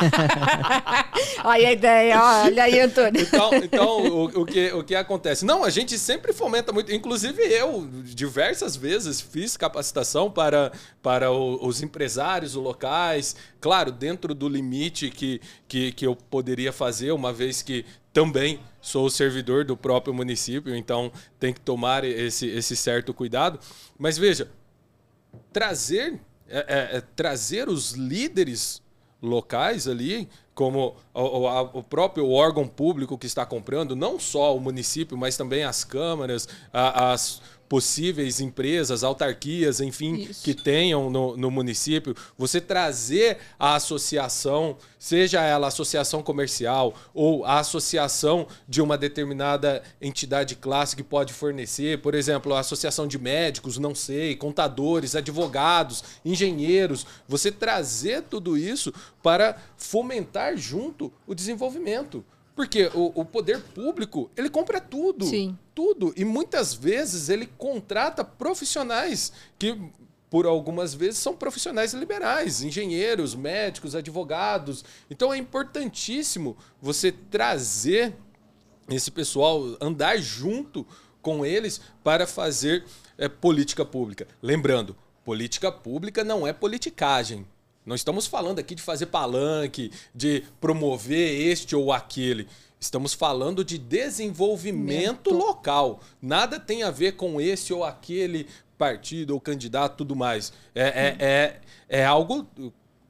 olha 1.44 1.68
a 1.68 1.72
ideia, 1.74 2.24
olha 2.46 2.64
aí, 2.64 2.80
Antônio. 2.80 3.22
Então, 3.22 3.54
então 3.56 4.08
o, 4.08 4.24
o, 4.42 4.46
que, 4.46 4.72
o 4.72 4.84
que 4.86 4.96
acontece? 4.96 5.44
Não, 5.44 5.66
a 5.66 5.70
gente 5.70 6.00
sempre 6.00 6.32
fomenta 6.32 6.61
muito, 6.74 6.92
inclusive 6.92 7.42
eu 7.42 7.88
diversas 8.04 8.76
vezes 8.76 9.22
fiz 9.22 9.56
capacitação 9.56 10.30
para, 10.30 10.72
para 11.02 11.32
o, 11.32 11.66
os 11.66 11.82
empresários 11.82 12.54
locais, 12.56 13.36
claro, 13.60 13.92
dentro 13.92 14.36
do 14.36 14.50
limite 14.50 15.10
que, 15.10 15.42
que, 15.68 15.92
que 15.92 16.06
eu 16.06 16.16
poderia 16.16 16.72
fazer, 16.72 17.12
uma 17.12 17.32
vez 17.32 17.62
que 17.62 17.86
também 18.14 18.60
sou 18.82 19.10
servidor 19.10 19.64
do 19.64 19.78
próprio 19.78 20.14
município, 20.14 20.76
então 20.76 21.12
tem 21.40 21.54
que 21.54 21.62
tomar 21.62 22.04
esse, 22.04 22.48
esse 22.48 22.76
certo 22.76 23.14
cuidado. 23.14 23.60
Mas 23.98 24.18
veja, 24.18 24.50
trazer, 25.54 26.20
é, 26.48 26.58
é, 26.94 26.98
é 26.98 27.02
trazer 27.16 27.70
os 27.70 27.94
líderes 27.94 28.82
locais 29.22 29.88
ali, 29.88 30.28
como 30.62 30.96
o, 31.12 31.80
o, 31.80 31.82
próprio 31.82 32.30
órgão 32.30 32.68
público 32.68 33.18
que 33.18 33.26
está 33.26 33.44
comprando, 33.44 33.96
não 33.96 34.20
só 34.20 34.56
o 34.56 34.60
município, 34.60 35.18
mas 35.18 35.36
também 35.36 35.64
as 35.64 35.84
câmaras, 35.84 36.48
as 36.72 37.42
possíveis 37.72 38.42
empresas, 38.42 39.02
autarquias, 39.02 39.80
enfim, 39.80 40.16
Isso. 40.30 40.44
que 40.44 40.54
tenham 40.54 41.10
no, 41.10 41.38
no, 41.38 41.50
município, 41.50 42.14
você 42.38 42.60
trazer 42.60 43.38
a 43.58 43.76
associação, 43.76 44.76
seja 45.00 45.40
ela 45.42 45.68
associação 45.68 46.22
comercial 46.22 46.94
ou 47.14 47.46
a 47.46 47.60
associação 47.60 48.46
de 48.68 48.82
uma 48.82 48.98
determinada 48.98 49.82
entidade 50.02 50.58
classe 50.58 50.98
que 50.98 51.02
pode 51.02 51.32
fornecer, 51.32 52.02
por 52.02 52.14
exemplo, 52.14 52.54
a 52.54 52.60
associação 52.60 53.08
de 53.08 53.18
médicos, 53.18 53.78
não 53.78 53.96
sei, 53.96 54.36
contadores, 54.36 55.16
advogados, 55.16 56.04
engenheiros, 56.26 57.08
você 57.26 57.54
trazer 57.54 58.24
tudo 58.24 58.58
isso 58.58 58.94
para 59.24 59.56
fomentar 59.78 60.58
junto 60.58 61.10
o 61.26 61.34
desenvolvimento. 61.34 62.22
Porque 62.54 62.92
o, 62.94 63.14
o, 63.16 63.24
poder 63.24 63.62
público, 63.62 64.30
ele 64.36 64.50
compra 64.50 64.82
tudo. 64.82 65.26
Sim. 65.26 65.58
Tudo. 65.84 66.14
E 66.16 66.24
muitas 66.24 66.76
vezes 66.76 67.28
ele 67.28 67.48
contrata 67.58 68.24
profissionais 68.24 69.34
que, 69.58 69.76
por 70.30 70.46
algumas 70.46 70.94
vezes, 70.94 71.18
são 71.18 71.36
profissionais 71.36 71.92
liberais, 71.96 72.62
engenheiros, 72.62 73.34
médicos, 73.34 73.96
advogados. 73.96 74.86
Então 75.10 75.34
é 75.34 75.38
importantíssimo 75.38 76.56
você 76.80 77.12
trazer 77.12 78.14
esse 78.88 79.10
pessoal, 79.10 79.76
andar 79.82 80.18
junto 80.20 80.86
com 81.20 81.44
eles 81.44 81.82
para 82.04 82.28
fazer 82.28 82.86
é, 83.18 83.28
política 83.28 83.84
pública. 83.84 84.28
Lembrando, 84.40 84.96
política 85.26 85.72
pública 85.72 86.24
não 86.24 86.46
é 86.46 86.54
politicagem. 86.54 87.44
Não 87.84 87.96
estamos 87.96 88.28
falando 88.28 88.60
aqui 88.60 88.76
de 88.76 88.84
fazer 88.84 89.08
palanque, 89.08 89.92
de 90.14 90.44
promover 90.60 91.42
este 91.42 91.76
ou 91.76 91.92
aquele. 91.92 92.48
Estamos 92.82 93.14
falando 93.14 93.64
de 93.64 93.78
desenvolvimento 93.78 95.32
Mento. 95.32 95.38
local. 95.38 96.00
Nada 96.20 96.60
tem 96.60 96.82
a 96.82 96.90
ver 96.90 97.12
com 97.12 97.40
esse 97.40 97.72
ou 97.72 97.84
aquele 97.84 98.48
partido 98.76 99.36
ou 99.36 99.40
candidato, 99.40 99.98
tudo 99.98 100.16
mais. 100.16 100.52
É, 100.74 100.88
é, 100.88 101.16
é, 101.20 101.62
é 101.88 102.06
algo 102.06 102.48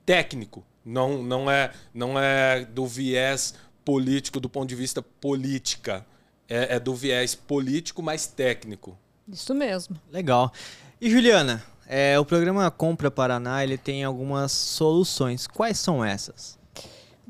técnico. 0.06 0.62
Não, 0.84 1.24
não, 1.24 1.50
é, 1.50 1.72
não 1.94 2.20
é 2.20 2.66
do 2.66 2.86
viés 2.86 3.54
político, 3.86 4.42
do 4.42 4.50
ponto 4.50 4.68
de 4.68 4.76
vista 4.76 5.02
política. 5.02 6.06
É, 6.50 6.76
é 6.76 6.80
do 6.80 6.94
viés 6.94 7.34
político 7.34 8.04
mais 8.04 8.28
técnico. 8.28 8.98
Isso 9.26 9.56
mesmo. 9.56 9.96
Legal. 10.12 10.52
E 11.00 11.10
Juliana, 11.10 11.64
é, 11.88 12.20
o 12.20 12.26
programa 12.26 12.70
Compra 12.70 13.10
Paraná 13.10 13.64
ele 13.64 13.78
tem 13.78 14.04
algumas 14.04 14.52
soluções. 14.52 15.48
Quais 15.48 15.80
são 15.80 16.04
essas? 16.04 16.60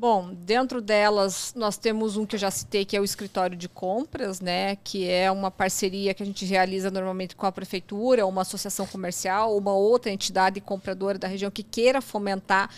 Bom, 0.02 0.34
dentro 0.34 0.82
delas 0.82 1.54
nós 1.54 1.76
temos 1.76 2.16
um 2.16 2.26
que 2.26 2.34
eu 2.34 2.40
já 2.40 2.50
citei, 2.50 2.84
que 2.84 2.96
é 2.96 3.00
o 3.00 3.04
escritório 3.04 3.56
de 3.56 3.68
compras, 3.68 4.40
né? 4.40 4.74
Que 4.82 5.08
é 5.08 5.30
uma 5.30 5.48
parceria 5.48 6.12
que 6.12 6.24
a 6.24 6.26
gente 6.26 6.44
realiza 6.44 6.90
normalmente 6.90 7.36
com 7.36 7.46
a 7.46 7.52
prefeitura, 7.52 8.26
uma 8.26 8.42
associação 8.42 8.84
comercial, 8.84 9.56
uma 9.56 9.72
outra 9.74 10.10
entidade 10.10 10.60
compradora 10.60 11.20
da 11.20 11.28
região 11.28 11.52
que 11.52 11.62
queira 11.62 12.00
fomentar 12.00 12.68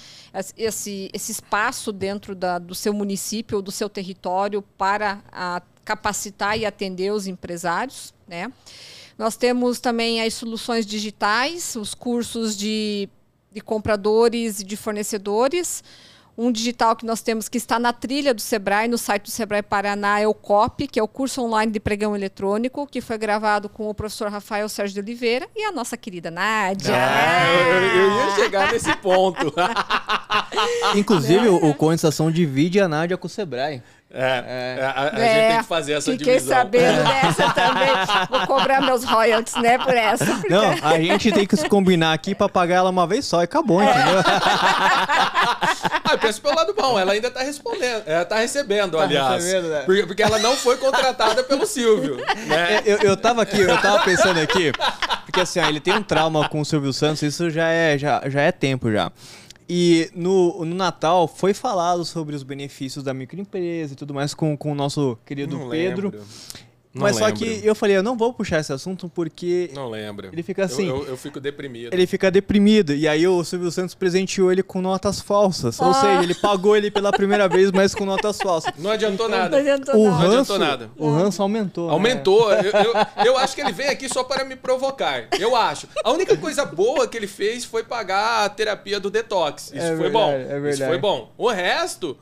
esse, 0.54 1.08
esse 1.14 1.32
espaço 1.32 1.92
dentro 1.92 2.34
da, 2.34 2.58
do 2.58 2.74
seu 2.74 2.92
município 2.92 3.56
ou 3.56 3.62
do 3.62 3.72
seu 3.72 3.88
território 3.88 4.60
para 4.60 5.22
a, 5.32 5.62
capacitar 5.82 6.58
e 6.58 6.66
atender 6.66 7.10
os 7.10 7.26
empresários, 7.26 8.12
né? 8.28 8.52
Nós 9.16 9.34
temos 9.34 9.80
também 9.80 10.20
as 10.20 10.34
soluções 10.34 10.84
digitais, 10.84 11.74
os 11.74 11.94
cursos 11.94 12.54
de, 12.54 13.08
de 13.50 13.62
compradores 13.62 14.60
e 14.60 14.64
de 14.64 14.76
fornecedores. 14.76 15.82
Um 16.36 16.50
digital 16.50 16.96
que 16.96 17.06
nós 17.06 17.22
temos 17.22 17.48
que 17.48 17.58
está 17.58 17.78
na 17.78 17.92
trilha 17.92 18.34
do 18.34 18.40
Sebrae, 18.40 18.88
no 18.88 18.98
site 18.98 19.24
do 19.24 19.30
Sebrae 19.30 19.62
Paraná, 19.62 20.18
é 20.18 20.26
o 20.26 20.34
COP, 20.34 20.88
que 20.88 20.98
é 20.98 21.02
o 21.02 21.06
curso 21.06 21.40
online 21.42 21.70
de 21.70 21.78
pregão 21.78 22.16
eletrônico, 22.16 22.86
que 22.86 23.00
foi 23.00 23.16
gravado 23.16 23.68
com 23.68 23.88
o 23.88 23.94
professor 23.94 24.28
Rafael 24.30 24.68
Sérgio 24.68 24.94
de 24.94 25.00
Oliveira 25.00 25.48
e 25.54 25.64
a 25.64 25.70
nossa 25.70 25.96
querida 25.96 26.30
Nádia. 26.32 26.92
Ah, 26.92 27.46
eu, 27.46 28.02
eu, 28.02 28.16
ia 28.16 28.34
chegar 28.34 28.72
nesse 28.72 28.94
ponto. 28.96 29.54
Inclusive, 30.96 31.48
o, 31.48 31.70
o 31.70 31.74
Condensação 31.74 32.30
divide 32.30 32.80
a 32.80 32.88
Nádia 32.88 33.16
com 33.16 33.26
o 33.26 33.30
Sebrae. 33.30 33.80
É, 34.14 34.76
é. 34.78 34.84
A, 34.84 35.02
a 35.02 35.20
é, 35.20 35.34
gente 35.34 35.48
tem 35.48 35.58
que 35.58 35.64
fazer 35.64 35.92
essa 35.94 36.12
fiquei 36.12 36.34
divisão. 36.34 36.64
Fiquei 36.64 36.80
sabendo 36.80 37.02
dessa 37.08 37.52
também. 37.52 37.88
Vou 38.30 38.46
cobrar 38.46 38.80
meus 38.80 39.02
royalties, 39.02 39.56
né, 39.56 39.76
por 39.76 39.94
essa. 39.94 40.24
Porque... 40.24 40.48
Não, 40.48 40.70
a 40.82 40.98
gente 40.98 41.32
tem 41.32 41.44
que 41.44 41.56
se 41.56 41.68
combinar 41.68 42.12
aqui 42.12 42.34
pra 42.34 42.48
pagar 42.48 42.76
ela 42.76 42.90
uma 42.90 43.06
vez 43.06 43.26
só 43.26 43.40
e 43.40 43.44
acabou, 43.44 43.82
é. 43.82 43.90
entendeu? 43.90 44.22
ah, 46.04 46.12
eu 46.12 46.18
penso 46.18 46.40
pelo 46.40 46.54
lado 46.54 46.72
bom, 46.74 46.98
ela 46.98 47.12
ainda 47.12 47.28
tá 47.30 47.40
respondendo, 47.40 48.04
ela 48.06 48.24
tá 48.24 48.36
recebendo, 48.36 48.96
tá 48.96 49.02
aliás. 49.02 49.42
Recebendo, 49.42 49.68
né? 49.68 49.82
porque, 49.84 50.06
porque, 50.06 50.22
ela 50.22 50.38
não 50.38 50.56
foi 50.56 50.76
contratada 50.76 51.42
pelo 51.42 51.66
Silvio. 51.66 52.16
Né? 52.16 52.82
Eu, 52.84 52.98
eu 52.98 53.16
tava 53.16 53.42
aqui, 53.42 53.60
eu 53.60 53.80
tava 53.80 54.04
pensando 54.04 54.38
aqui, 54.38 54.70
porque 55.24 55.40
assim, 55.40 55.58
ó, 55.58 55.66
ele 55.66 55.80
tem 55.80 55.94
um 55.94 56.02
trauma 56.02 56.48
com 56.48 56.60
o 56.60 56.64
Silvio 56.64 56.92
Santos, 56.92 57.22
isso 57.22 57.50
já 57.50 57.68
é, 57.68 57.98
já, 57.98 58.22
já 58.28 58.42
é 58.42 58.52
tempo 58.52 58.92
já. 58.92 59.10
E 59.68 60.10
no, 60.14 60.64
no 60.64 60.74
Natal 60.74 61.26
foi 61.26 61.54
falado 61.54 62.04
sobre 62.04 62.36
os 62.36 62.42
benefícios 62.42 63.02
da 63.02 63.14
microempresa 63.14 63.94
e 63.94 63.96
tudo 63.96 64.12
mais 64.12 64.34
com, 64.34 64.56
com 64.56 64.72
o 64.72 64.74
nosso 64.74 65.18
querido 65.24 65.58
Não 65.58 65.70
Pedro. 65.70 66.10
Lembro. 66.10 66.26
Não 66.94 67.02
Mas 67.02 67.16
só 67.16 67.24
lembro. 67.26 67.40
que 67.40 67.60
eu 67.66 67.74
falei, 67.74 67.96
eu 67.96 68.04
não 68.04 68.16
vou 68.16 68.32
puxar 68.32 68.60
esse 68.60 68.72
assunto 68.72 69.08
porque 69.08 69.68
Não 69.74 69.90
lembro. 69.90 70.28
ele 70.32 70.42
fica 70.44 70.64
assim. 70.64 70.88
Eu, 70.88 70.98
eu- 70.98 71.08
eu 71.08 71.16
fico 71.16 71.40
deprimido. 71.40 71.92
Ele 71.92 72.06
fica 72.06 72.30
deprimido. 72.30 72.94
E 72.94 73.08
aí 73.08 73.26
o 73.26 73.42
Silvio 73.42 73.68
Santos 73.72 73.96
presenteou 73.96 74.52
ele 74.52 74.62
com 74.62 74.80
notas 74.80 75.20
falsas. 75.20 75.80
Ou 75.80 75.88
Ah. 75.88 75.94
seja, 75.94 76.22
ele 76.22 76.34
pagou 76.36 76.76
ele 76.76 76.92
pela 76.92 77.10
primeira 77.10 77.48
vez, 77.48 77.72
mas 77.72 77.96
com 77.96 78.04
notas 78.04 78.38
falsas. 78.38 78.72
Não 78.78 78.92
adiantou 78.92 79.28
Não 79.28 79.36
nada. 79.38 79.56
adiantou 79.58 79.94
O 79.96 80.04
nada. 80.04 80.10
Não 80.10 80.18
ranço, 80.20 80.52
adiantou 80.54 80.58
nada. 80.60 80.90
o 80.96 81.10
ranço 81.10 81.42
aumentou. 81.42 81.86
né? 81.88 81.92
Aumentou. 81.92 82.52
Eu, 82.52 82.70
eu, 82.70 82.94
eu 83.26 83.38
acho 83.38 83.56
que 83.56 83.60
ele 83.60 83.72
vem 83.72 83.88
aqui 83.88 84.08
só 84.08 84.22
para 84.22 84.44
me 84.44 84.54
provocar. 84.54 85.26
Eu 85.40 85.56
acho. 85.56 85.88
A 86.04 86.12
única 86.12 86.36
coisa 86.36 86.64
boa 86.64 87.08
que 87.08 87.16
ele 87.16 87.26
fez 87.26 87.64
foi 87.64 87.82
pagar 87.82 88.44
a 88.44 88.48
terapia 88.48 89.00
do 89.00 89.10
detox. 89.10 89.72
Isso 89.74 89.76
É 89.78 89.96
foi 89.96 90.10
bom. 90.10 90.28
verdade, 90.30 90.52
é 90.52 90.54
Isso 90.54 90.62
verdade. 90.62 90.90
foi 90.92 90.98
bom. 90.98 91.32
O 91.36 91.48
resto. 91.50 92.16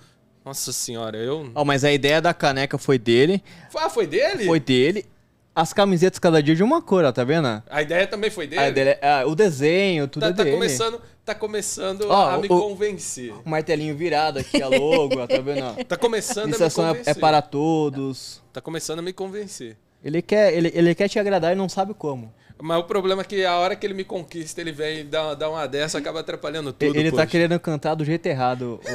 Nossa 0.44 0.72
senhora, 0.72 1.16
eu. 1.18 1.50
Ó, 1.54 1.64
mas 1.64 1.84
a 1.84 1.92
ideia 1.92 2.20
da 2.20 2.34
caneca 2.34 2.76
foi 2.78 2.98
dele. 2.98 3.42
Ah, 3.76 3.88
foi 3.88 4.06
dele? 4.06 4.44
Foi 4.46 4.58
dele. 4.58 5.06
As 5.54 5.72
camisetas 5.72 6.18
cada 6.18 6.42
dia 6.42 6.54
de 6.56 6.62
uma 6.62 6.80
cor, 6.80 7.04
ó, 7.04 7.12
tá 7.12 7.22
vendo? 7.24 7.62
A 7.68 7.82
ideia 7.82 8.06
também 8.06 8.30
foi 8.30 8.46
dele? 8.46 8.70
Dele- 8.72 8.98
ah, 9.02 9.24
o 9.26 9.34
desenho, 9.34 10.08
tudo 10.08 10.22
tá, 10.22 10.28
é 10.28 10.32
tá 10.32 10.42
dele. 10.44 10.56
começando, 10.56 11.00
tá 11.26 11.34
começando 11.34 12.06
Ó, 12.08 12.28
a 12.30 12.38
me 12.38 12.46
o- 12.46 12.58
convencer. 12.60 13.34
O 13.44 13.48
martelinho 13.50 13.94
virado 13.94 14.38
aqui, 14.38 14.62
a 14.62 14.68
logo, 14.68 15.20
ó, 15.20 15.26
tá 15.26 15.40
vendo? 15.40 15.62
ó? 15.62 15.74
Tá 15.84 15.96
começando 15.96 16.44
a 16.44 16.46
me 16.46 16.52
Licitação 16.52 16.84
é, 16.86 16.88
convencer. 16.88 17.16
é 17.16 17.20
para 17.20 17.42
todos. 17.42 18.42
Tá 18.52 18.60
começando 18.62 19.00
a 19.00 19.02
me 19.02 19.12
convencer. 19.12 19.76
Ele 20.02 20.22
quer, 20.22 20.52
ele, 20.54 20.72
ele 20.74 20.94
quer 20.94 21.08
te 21.08 21.18
agradar 21.18 21.52
e 21.52 21.54
não 21.54 21.68
sabe 21.68 21.92
como. 21.94 22.32
Mas 22.62 22.78
o 22.78 22.84
problema 22.84 23.22
é 23.22 23.24
que 23.24 23.44
a 23.44 23.56
hora 23.56 23.74
que 23.74 23.84
ele 23.84 23.92
me 23.92 24.04
conquista, 24.04 24.60
ele 24.60 24.70
vem 24.70 25.00
e 25.00 25.04
dá, 25.04 25.34
dá 25.34 25.50
uma 25.50 25.66
dessa, 25.66 25.98
acaba 25.98 26.20
atrapalhando 26.20 26.72
tudo. 26.72 26.94
ele 26.96 27.10
tá 27.10 27.16
poxa. 27.16 27.26
querendo 27.26 27.58
cantar 27.58 27.96
do 27.96 28.04
jeito 28.04 28.24
errado. 28.26 28.80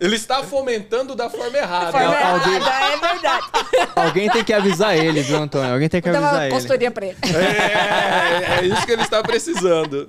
Ele 0.00 0.16
está 0.16 0.42
fomentando 0.42 1.14
da 1.14 1.28
forma 1.28 1.56
errada. 1.56 1.92
Forma 1.92 2.08
Não, 2.08 2.26
alguém- 2.34 2.54
errada, 2.56 2.94
é 3.06 3.12
verdade. 3.12 3.46
Alguém 3.94 4.30
tem 4.30 4.42
que 4.44 4.52
avisar 4.52 4.96
ele, 4.96 5.20
viu, 5.22 5.36
Antônio? 5.36 5.72
Alguém 5.74 5.88
tem 5.88 6.00
que 6.00 6.08
avisar 6.08 6.34
uma 6.34 6.44
ele. 6.44 6.54
consultoria 6.54 6.90
pra 6.90 7.06
ele. 7.06 7.16
É, 7.22 8.60
é 8.60 8.64
isso 8.66 8.84
que 8.86 8.92
ele 8.92 9.02
está 9.02 9.22
precisando. 9.22 10.06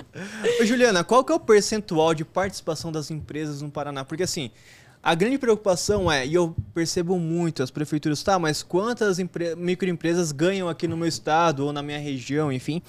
Ô, 0.62 0.66
Juliana, 0.66 1.04
qual 1.04 1.24
que 1.26 1.32
é 1.32 1.36
o 1.36 1.40
percentual 1.40 2.14
de 2.14 2.24
participação 2.24 2.92
das 2.92 3.12
empresas 3.12 3.62
no 3.62 3.70
Paraná? 3.70 4.06
Porque 4.06 4.24
assim, 4.24 4.50
a 5.04 5.16
grande 5.16 5.38
preocupação 5.38 6.12
é, 6.12 6.26
e 6.26 6.34
eu 6.34 6.56
percebo 6.74 7.18
muito, 7.18 7.64
as 7.64 7.72
prefeituras, 7.72 8.22
tá, 8.22 8.38
mas 8.38 8.62
quantas 8.62 9.18
empre- 9.20 9.56
microempresas 9.56 10.32
ganham 10.32 10.70
aqui 10.70 10.88
no 10.88 10.96
meu 10.96 11.08
estado 11.08 11.66
ou 11.66 11.74
na 11.74 11.82
minha 11.82 12.00
região, 12.00 12.52
enfim. 12.52 12.82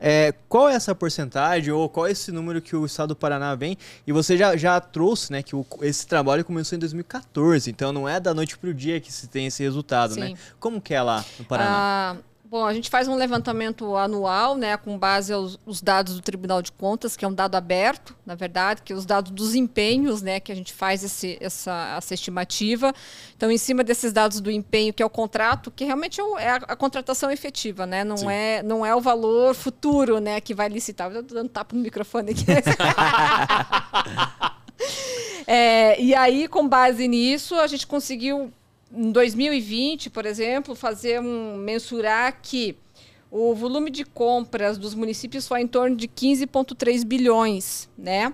É, 0.00 0.32
qual 0.48 0.68
é 0.68 0.74
essa 0.74 0.94
porcentagem 0.94 1.72
ou 1.72 1.88
qual 1.88 2.06
é 2.06 2.12
esse 2.12 2.30
número 2.30 2.62
que 2.62 2.76
o 2.76 2.86
estado 2.86 3.08
do 3.08 3.16
Paraná 3.16 3.54
vem? 3.56 3.76
E 4.06 4.12
você 4.12 4.36
já, 4.36 4.56
já 4.56 4.80
trouxe, 4.80 5.32
né, 5.32 5.42
que 5.42 5.56
o- 5.56 5.66
esse 5.82 6.06
trabalho 6.06 6.44
começou 6.44 6.76
em 6.76 6.78
2014, 6.78 7.68
então 7.68 7.92
não 7.92 8.08
é 8.08 8.20
da 8.20 8.32
noite 8.32 8.56
pro 8.56 8.72
dia 8.72 9.00
que 9.00 9.12
se 9.12 9.26
tem 9.26 9.46
esse 9.46 9.60
resultado, 9.62 10.14
né? 10.16 10.28
Sim. 10.28 10.36
Como 10.60 10.80
que 10.80 10.94
é 10.94 11.02
lá 11.02 11.24
no 11.38 11.44
Paraná? 11.44 11.70
Ah, 12.16 12.16
bom, 12.48 12.64
a 12.64 12.72
gente 12.72 12.88
faz 12.88 13.06
um 13.06 13.14
levantamento 13.14 13.94
anual, 13.96 14.56
né, 14.56 14.76
com 14.76 14.98
base 14.98 15.32
aos 15.32 15.58
os 15.66 15.82
dados 15.82 16.14
do 16.14 16.22
Tribunal 16.22 16.62
de 16.62 16.72
Contas, 16.72 17.16
que 17.16 17.24
é 17.24 17.28
um 17.28 17.34
dado 17.34 17.54
aberto, 17.56 18.16
na 18.24 18.34
verdade, 18.34 18.82
que 18.82 18.92
é 18.92 18.96
os 18.96 19.04
dados 19.04 19.30
dos 19.30 19.54
empenhos, 19.54 20.22
né, 20.22 20.40
que 20.40 20.50
a 20.50 20.54
gente 20.54 20.72
faz 20.72 21.04
esse, 21.04 21.36
essa, 21.40 21.94
essa 21.98 22.14
estimativa. 22.14 22.92
Então, 23.36 23.50
em 23.50 23.58
cima 23.58 23.84
desses 23.84 24.12
dados 24.12 24.40
do 24.40 24.50
empenho, 24.50 24.94
que 24.94 25.02
é 25.02 25.06
o 25.06 25.10
contrato, 25.10 25.70
que 25.70 25.84
realmente 25.84 26.20
é, 26.20 26.24
o- 26.24 26.38
é 26.38 26.50
a, 26.50 26.56
a 26.56 26.76
contratação 26.76 27.30
efetiva, 27.30 27.86
né, 27.86 28.02
não 28.02 28.16
Sim. 28.16 28.30
é, 28.30 28.62
não 28.62 28.84
é 28.84 28.94
o 28.94 29.00
valor 29.00 29.54
futuro, 29.54 30.18
né, 30.18 30.40
que 30.40 30.54
vai 30.54 30.68
licitar. 30.68 31.10
Eu 31.12 31.22
tô 31.22 31.34
dando 31.34 31.50
tapa 31.50 31.76
no 31.76 31.82
microfone 31.82 32.32
aqui. 32.32 32.44
É, 35.50 35.98
e 36.00 36.14
aí, 36.14 36.46
com 36.46 36.68
base 36.68 37.08
nisso, 37.08 37.54
a 37.54 37.66
gente 37.66 37.86
conseguiu, 37.86 38.52
em 38.92 39.12
2020, 39.12 40.10
por 40.10 40.24
exemplo, 40.24 40.74
fazer 40.74 41.20
um 41.20 41.56
mensurar 41.56 42.40
que 42.42 42.76
o 43.30 43.54
volume 43.54 43.90
de 43.90 44.04
compras 44.04 44.78
dos 44.78 44.94
municípios 44.94 45.46
foi 45.46 45.60
em 45.60 45.66
torno 45.66 45.94
de 45.94 46.08
15,3 46.08 47.04
bilhões, 47.04 47.88
né? 47.96 48.32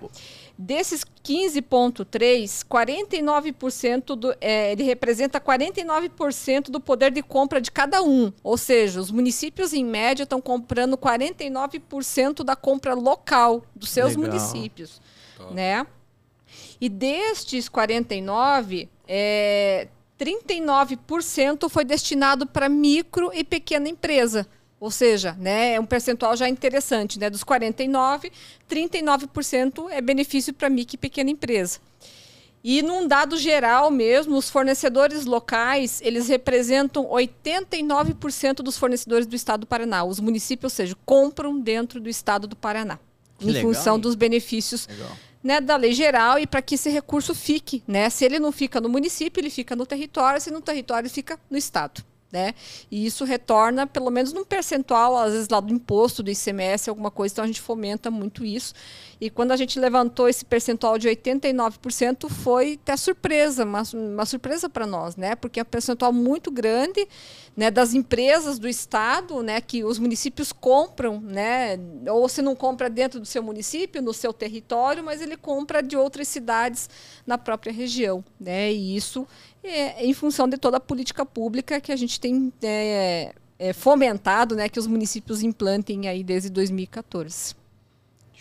Desses 0.57 1.05
15,3, 1.25 2.65
49% 2.65 4.15
do, 4.15 4.37
é, 4.41 4.71
ele 4.71 4.85
representa 4.85 5.41
49% 5.41 6.71
do 6.71 6.79
poder 6.79 7.11
de 7.11 7.25
compra 7.25 7.61
de 7.61 7.73
cada 7.73 8.05
um. 8.05 8.33
Ou 8.41 8.57
seja, 8.57 9.01
os 9.01 9.11
municípios, 9.11 9.73
em 9.73 9.85
média, 9.85 10.23
estão 10.23 10.41
comprando 10.41 10.97
49% 10.97 12.45
da 12.45 12.55
compra 12.55 12.95
local 12.95 13.65
dos 13.75 13.91
seus 13.91 14.15
Legal. 14.15 14.31
municípios, 14.31 15.03
né? 15.51 15.85
E 16.81 16.89
destes 16.89 17.69
49, 17.69 18.89
é, 19.09 19.89
39% 20.19 21.69
foi 21.69 21.85
destinado 21.85 22.47
para 22.47 22.69
micro 22.69 23.31
e 23.35 23.43
pequena 23.43 23.89
empresa. 23.89 24.47
Ou 24.79 24.91
seja, 24.91 25.33
né, 25.41 25.75
é 25.75 25.81
um 25.81 25.87
percentual 25.87 26.37
já 26.37 26.49
interessante. 26.49 27.19
Né? 27.19 27.31
Dos 27.31 27.43
49, 27.43 28.31
39% 28.69 29.91
é 29.91 30.01
benefício 30.01 30.53
para 30.53 30.69
micro 30.69 30.95
e 30.97 30.99
pequena 30.99 31.31
empresa. 31.31 31.81
E 32.63 32.81
num 32.81 33.07
dado 33.07 33.37
geral 33.37 33.91
mesmo, 33.91 34.37
os 34.37 34.49
fornecedores 34.49 35.27
locais, 35.27 36.01
eles 36.03 36.29
representam 36.29 37.05
89% 37.05 38.57
dos 38.57 38.79
fornecedores 38.79 39.27
do 39.27 39.37
estado 39.37 39.61
do 39.61 39.67
Paraná. 39.67 40.03
Os 40.03 40.19
municípios, 40.19 40.73
ou 40.73 40.77
seja, 40.77 40.97
compram 41.05 41.61
dentro 41.61 42.01
do 42.01 42.09
estado 42.09 42.47
do 42.47 42.57
Paraná. 42.57 42.99
Que 43.39 43.47
em 43.47 43.53
legal, 43.53 43.73
função 43.73 43.97
hein? 43.97 44.01
dos 44.01 44.15
benefícios 44.15 44.87
Legal. 44.87 45.11
Né, 45.45 45.61
da 45.61 45.77
lei 45.77 45.93
geral 45.93 46.39
e 46.39 46.47
para 46.47 46.63
que 46.63 46.75
esse 46.75 46.89
recurso 46.89 47.35
fique, 47.35 47.83
né? 47.87 48.09
Se 48.09 48.25
ele 48.25 48.39
não 48.39 48.51
fica 48.51 48.81
no 48.81 48.89
município, 48.89 49.43
ele 49.43 49.51
fica 49.51 49.77
no 49.77 49.85
território, 49.85 50.41
se 50.41 50.51
no 50.51 50.63
território, 50.63 51.07
ele 51.07 51.13
fica 51.13 51.39
no 51.51 51.59
estado, 51.59 52.03
né? 52.33 52.55
E 52.91 53.05
isso 53.05 53.27
retorna 53.27 53.87
pelo 53.87 54.11
menos 54.11 54.33
num 54.33 54.43
percentual, 54.43 55.19
às 55.19 55.33
vezes 55.33 55.49
lá 55.51 55.61
do 55.61 55.71
imposto, 55.71 56.23
do 56.23 56.31
ICMS, 56.31 56.89
alguma 56.89 57.11
coisa, 57.11 57.35
então 57.35 57.45
a 57.45 57.47
gente 57.47 57.61
fomenta 57.61 58.11
muito 58.11 58.43
isso. 58.43 58.73
E 59.21 59.31
quando 59.31 59.53
a 59.53 59.57
gente 59.57 59.79
levantou 59.79 60.29
esse 60.29 60.45
percentual 60.45 60.99
de 60.99 61.09
89%, 61.09 62.29
foi 62.29 62.79
até 62.83 62.97
surpresa, 62.97 63.65
uma, 63.65 63.83
uma 63.93 64.27
surpresa 64.27 64.69
para 64.69 64.87
nós, 64.87 65.17
né? 65.17 65.35
Porque 65.35 65.61
é 65.61 65.63
um 65.63 65.67
percentual 65.67 66.13
muito 66.13 66.51
grande, 66.51 67.07
né, 67.57 67.71
das 67.71 67.95
empresas 67.95 68.59
do 68.59 68.69
estado, 68.69 69.43
né, 69.43 69.61
que 69.61 69.85
os 69.85 69.99
municípios 69.99 70.53
compram, 70.53 71.21
né, 71.21 71.79
ou 72.09 72.29
se 72.29 72.43
não 72.43 72.57
compra 72.57 72.91
dentro 72.91 73.21
do 73.21 73.27
seu 73.27 73.43
município, 73.43 74.03
no 74.03 74.13
seu 74.13 74.33
território, 74.33 75.05
mas 75.05 75.23
ele 75.23 75.37
compra 75.37 75.81
de 75.81 75.97
outras 75.97 76.27
cidades 76.27 76.91
na 77.25 77.39
própria 77.39 77.73
região, 77.73 78.25
né? 78.41 78.73
E 78.73 78.97
isso 78.97 79.27
é 79.63 80.05
em 80.05 80.13
função 80.13 80.49
de 80.49 80.59
toda 80.59 80.77
a 80.77 80.81
política 80.81 81.25
pública 81.25 81.81
que 81.81 81.93
a 81.93 81.97
gente 81.97 82.21
tem 82.21 82.53
é, 82.63 83.33
é, 83.59 83.73
fomentado, 83.73 84.55
né, 84.57 84.69
que 84.69 84.79
os 84.79 84.87
municípios 84.87 85.43
implantem 85.43 86.09
aí 86.09 86.23
desde 86.23 86.51
2014. 86.51 87.64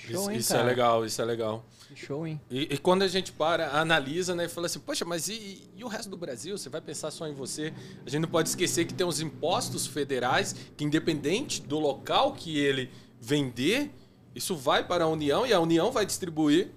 Show, 0.04 0.12
Isso, 0.12 0.32
hein, 0.32 0.38
isso 0.38 0.56
é 0.56 0.64
legal, 0.64 1.06
isso 1.06 1.22
é 1.22 1.26
legal. 1.26 1.66
Show, 1.96 2.28
hein? 2.28 2.42
E, 2.52 2.74
e 2.74 2.78
quando 2.78 3.04
a 3.04 3.08
gente 3.08 3.32
para, 3.32 3.80
analisa, 3.80 4.36
né, 4.36 4.46
e 4.46 4.50
fala 4.50 4.66
assim, 4.66 4.80
poxa, 4.80 5.06
mas 5.06 5.30
e, 5.30 5.70
e 5.76 5.84
o 5.84 5.88
resto 5.88 6.10
do 6.10 6.18
Brasil? 6.18 6.58
Você 6.58 6.68
vai 6.68 6.82
pensar 6.82 7.10
só 7.10 7.26
em 7.26 7.34
você? 7.34 7.74
A 8.06 8.10
gente 8.10 8.24
não 8.24 8.30
pode 8.30 8.50
esquecer 8.50 8.86
que 8.86 8.94
tem 8.94 9.08
os 9.08 9.22
impostos 9.22 9.88
federais, 9.88 10.56
que 10.76 10.84
independente 10.84 11.62
do 11.62 11.80
local 11.80 12.34
que 12.34 12.58
ele 12.58 12.92
vender, 13.18 13.94
isso 14.36 14.58
vai 14.58 14.86
para 14.86 15.06
a 15.06 15.08
União 15.08 15.46
e 15.48 15.54
a 15.54 15.60
União 15.60 15.90
vai 15.90 16.06
distribuir 16.06 16.72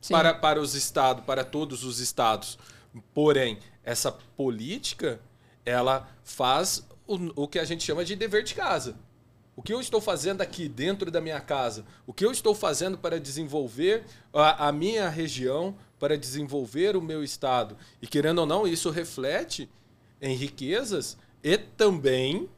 Sim. 0.00 0.14
para, 0.14 0.34
para 0.34 0.60
os 0.60 0.74
estados, 0.74 1.24
para 1.24 1.44
todos 1.44 1.84
os 1.84 2.00
estados. 2.00 2.58
Porém, 3.14 3.58
essa 3.84 4.10
política, 4.10 5.20
ela 5.64 6.08
faz 6.24 6.84
o, 7.06 7.44
o 7.44 7.48
que 7.48 7.60
a 7.60 7.64
gente 7.64 7.84
chama 7.84 8.04
de 8.04 8.16
dever 8.16 8.42
de 8.42 8.54
casa. 8.54 8.96
O 9.54 9.62
que 9.62 9.72
eu 9.72 9.80
estou 9.80 10.00
fazendo 10.00 10.40
aqui 10.40 10.66
dentro 10.66 11.10
da 11.10 11.20
minha 11.20 11.40
casa? 11.40 11.84
O 12.06 12.12
que 12.12 12.24
eu 12.24 12.32
estou 12.32 12.54
fazendo 12.54 12.96
para 12.96 13.20
desenvolver 13.20 14.04
a, 14.32 14.68
a 14.68 14.72
minha 14.72 15.08
região, 15.10 15.76
para 15.98 16.16
desenvolver 16.16 16.96
o 16.96 17.02
meu 17.02 17.22
estado? 17.22 17.76
E 18.00 18.06
querendo 18.06 18.38
ou 18.38 18.46
não, 18.46 18.66
isso 18.66 18.90
reflete 18.90 19.68
em 20.20 20.34
riquezas 20.34 21.18
e 21.42 21.58
também 21.58 22.48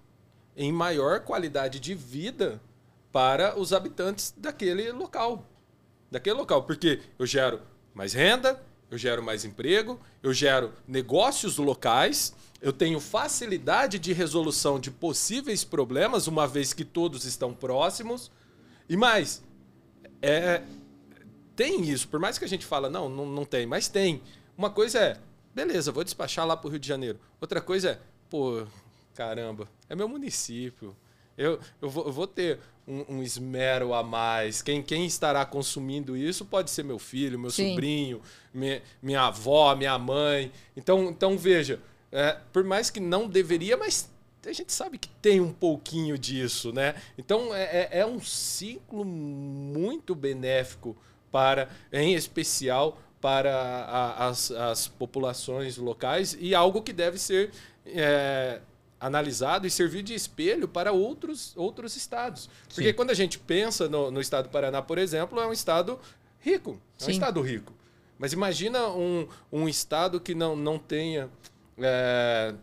em 0.57 0.71
maior 0.71 1.21
qualidade 1.21 1.81
de 1.81 1.95
vida 1.95 2.61
para 3.11 3.59
os 3.59 3.73
habitantes 3.73 4.33
daquele 4.37 4.93
local. 4.93 5.45
Daquele 6.11 6.37
local, 6.37 6.63
porque 6.63 7.01
eu 7.19 7.27
gero 7.27 7.61
mais 7.93 8.13
renda, 8.13 8.63
eu 8.89 8.97
gero 8.97 9.21
mais 9.23 9.45
emprego, 9.45 10.01
eu 10.23 10.33
gero 10.33 10.73
negócios 10.87 11.59
locais, 11.59 12.35
eu 12.65 12.73
tenho 12.73 12.99
facilidade 12.99 13.99
de 13.99 14.15
resolução 14.15 14.81
de 14.81 14.91
possíveis 14.91 15.63
problemas, 15.63 16.27
uma 16.27 16.47
vez 16.47 16.73
que 16.73 16.83
todos 16.83 17.27
estão 17.27 17.53
próximos. 17.53 18.33
E 18.89 18.97
mais, 18.97 19.43
é, 20.23 20.63
tem 21.55 21.83
isso, 21.83 22.09
por 22.09 22.19
mais 22.19 22.39
que 22.39 22.45
a 22.47 22.49
gente 22.49 22.65
fala, 22.65 22.89
não, 22.89 23.07
não, 23.07 23.27
não 23.27 23.45
tem, 23.45 23.67
mas 23.67 23.87
tem. 23.87 24.23
Uma 24.57 24.71
coisa 24.71 24.99
é, 24.99 25.19
beleza, 25.55 25.93
vou 25.93 26.03
despachar 26.03 26.47
lá 26.47 26.57
para 26.57 26.67
o 26.67 26.71
Rio 26.71 26.81
de 26.81 26.89
Janeiro. 26.89 27.21
Outra 27.39 27.61
coisa 27.61 27.91
é, 27.91 27.99
pô, 28.31 28.67
caramba, 29.15 29.69
é 29.87 29.95
meu 29.95 30.09
município. 30.09 30.97
Eu, 31.37 31.61
eu, 31.83 31.91
vou, 31.91 32.07
eu 32.07 32.13
vou 32.13 32.27
ter 32.27 32.61
um, 32.89 33.17
um 33.17 33.23
esmero 33.23 33.93
a 33.93 34.03
mais. 34.03 34.63
Quem, 34.63 34.83
quem 34.83 35.05
estará 35.05 35.45
consumindo 35.45 36.17
isso 36.17 36.47
pode 36.47 36.71
ser 36.71 36.83
meu 36.83 36.99
filho, 36.99 37.39
meu 37.39 37.51
Sim. 37.51 37.71
sobrinho, 37.71 38.23
minha, 38.55 38.81
minha 39.03 39.21
avó, 39.21 39.77
minha 39.77 39.99
mãe. 39.99 40.51
Então, 40.75 41.11
então 41.11 41.37
veja, 41.37 41.79
é, 42.15 42.39
por 42.53 42.63
mais 42.63 42.91
que 42.91 43.01
não 43.01 43.29
deveria, 43.29 43.77
mas 43.77 44.09
a 44.47 44.53
gente 44.53 44.73
sabe 44.73 44.99
que 44.99 45.09
tem 45.21 45.41
um 45.41 45.53
pouquinho 45.53 46.17
disso, 46.17 46.73
né? 46.73 46.95
Então 47.19 47.53
é, 47.53 47.63
é, 47.63 47.89
é 48.01 48.07
um 48.07 48.21
ciclo 48.21 49.05
muito 49.05 50.15
benéfico 50.15 50.97
para, 51.33 51.69
em 51.93 52.15
especial, 52.15 53.01
para 53.21 53.53
a, 53.53 54.29
as, 54.29 54.53
as 54.53 54.87
populações 54.87 55.77
locais 55.77 56.37
e 56.39 56.55
algo 56.55 56.83
que 56.83 56.93
deve 56.93 57.19
ser 57.19 57.51
é, 57.85 58.61
analisado 59.01 59.67
e 59.67 59.71
servir 59.71 60.03
de 60.03 60.15
espelho 60.15 60.69
para 60.69 60.93
outros, 60.93 61.53
outros 61.57 61.97
estados. 61.97 62.49
Porque 62.69 62.91
Sim. 62.91 62.95
quando 62.95 63.11
a 63.11 63.15
gente 63.15 63.41
pensa 63.41 63.89
no, 63.89 64.11
no 64.11 64.21
estado 64.21 64.45
do 64.45 64.51
Paraná, 64.51 64.81
por 64.81 64.99
exemplo, 64.99 65.41
é 65.41 65.47
um 65.47 65.53
estado 65.53 65.99
rico, 66.39 66.79
é 67.01 67.03
um 67.03 67.07
Sim. 67.07 67.13
estado 67.13 67.41
rico. 67.41 67.73
Mas 68.19 68.33
imagina 68.33 68.89
um, 68.89 69.27
um 69.51 69.69
estado 69.69 70.21
que 70.21 70.35
não, 70.35 70.55
não 70.55 70.79
tenha 70.79 71.29
é, 71.79 72.55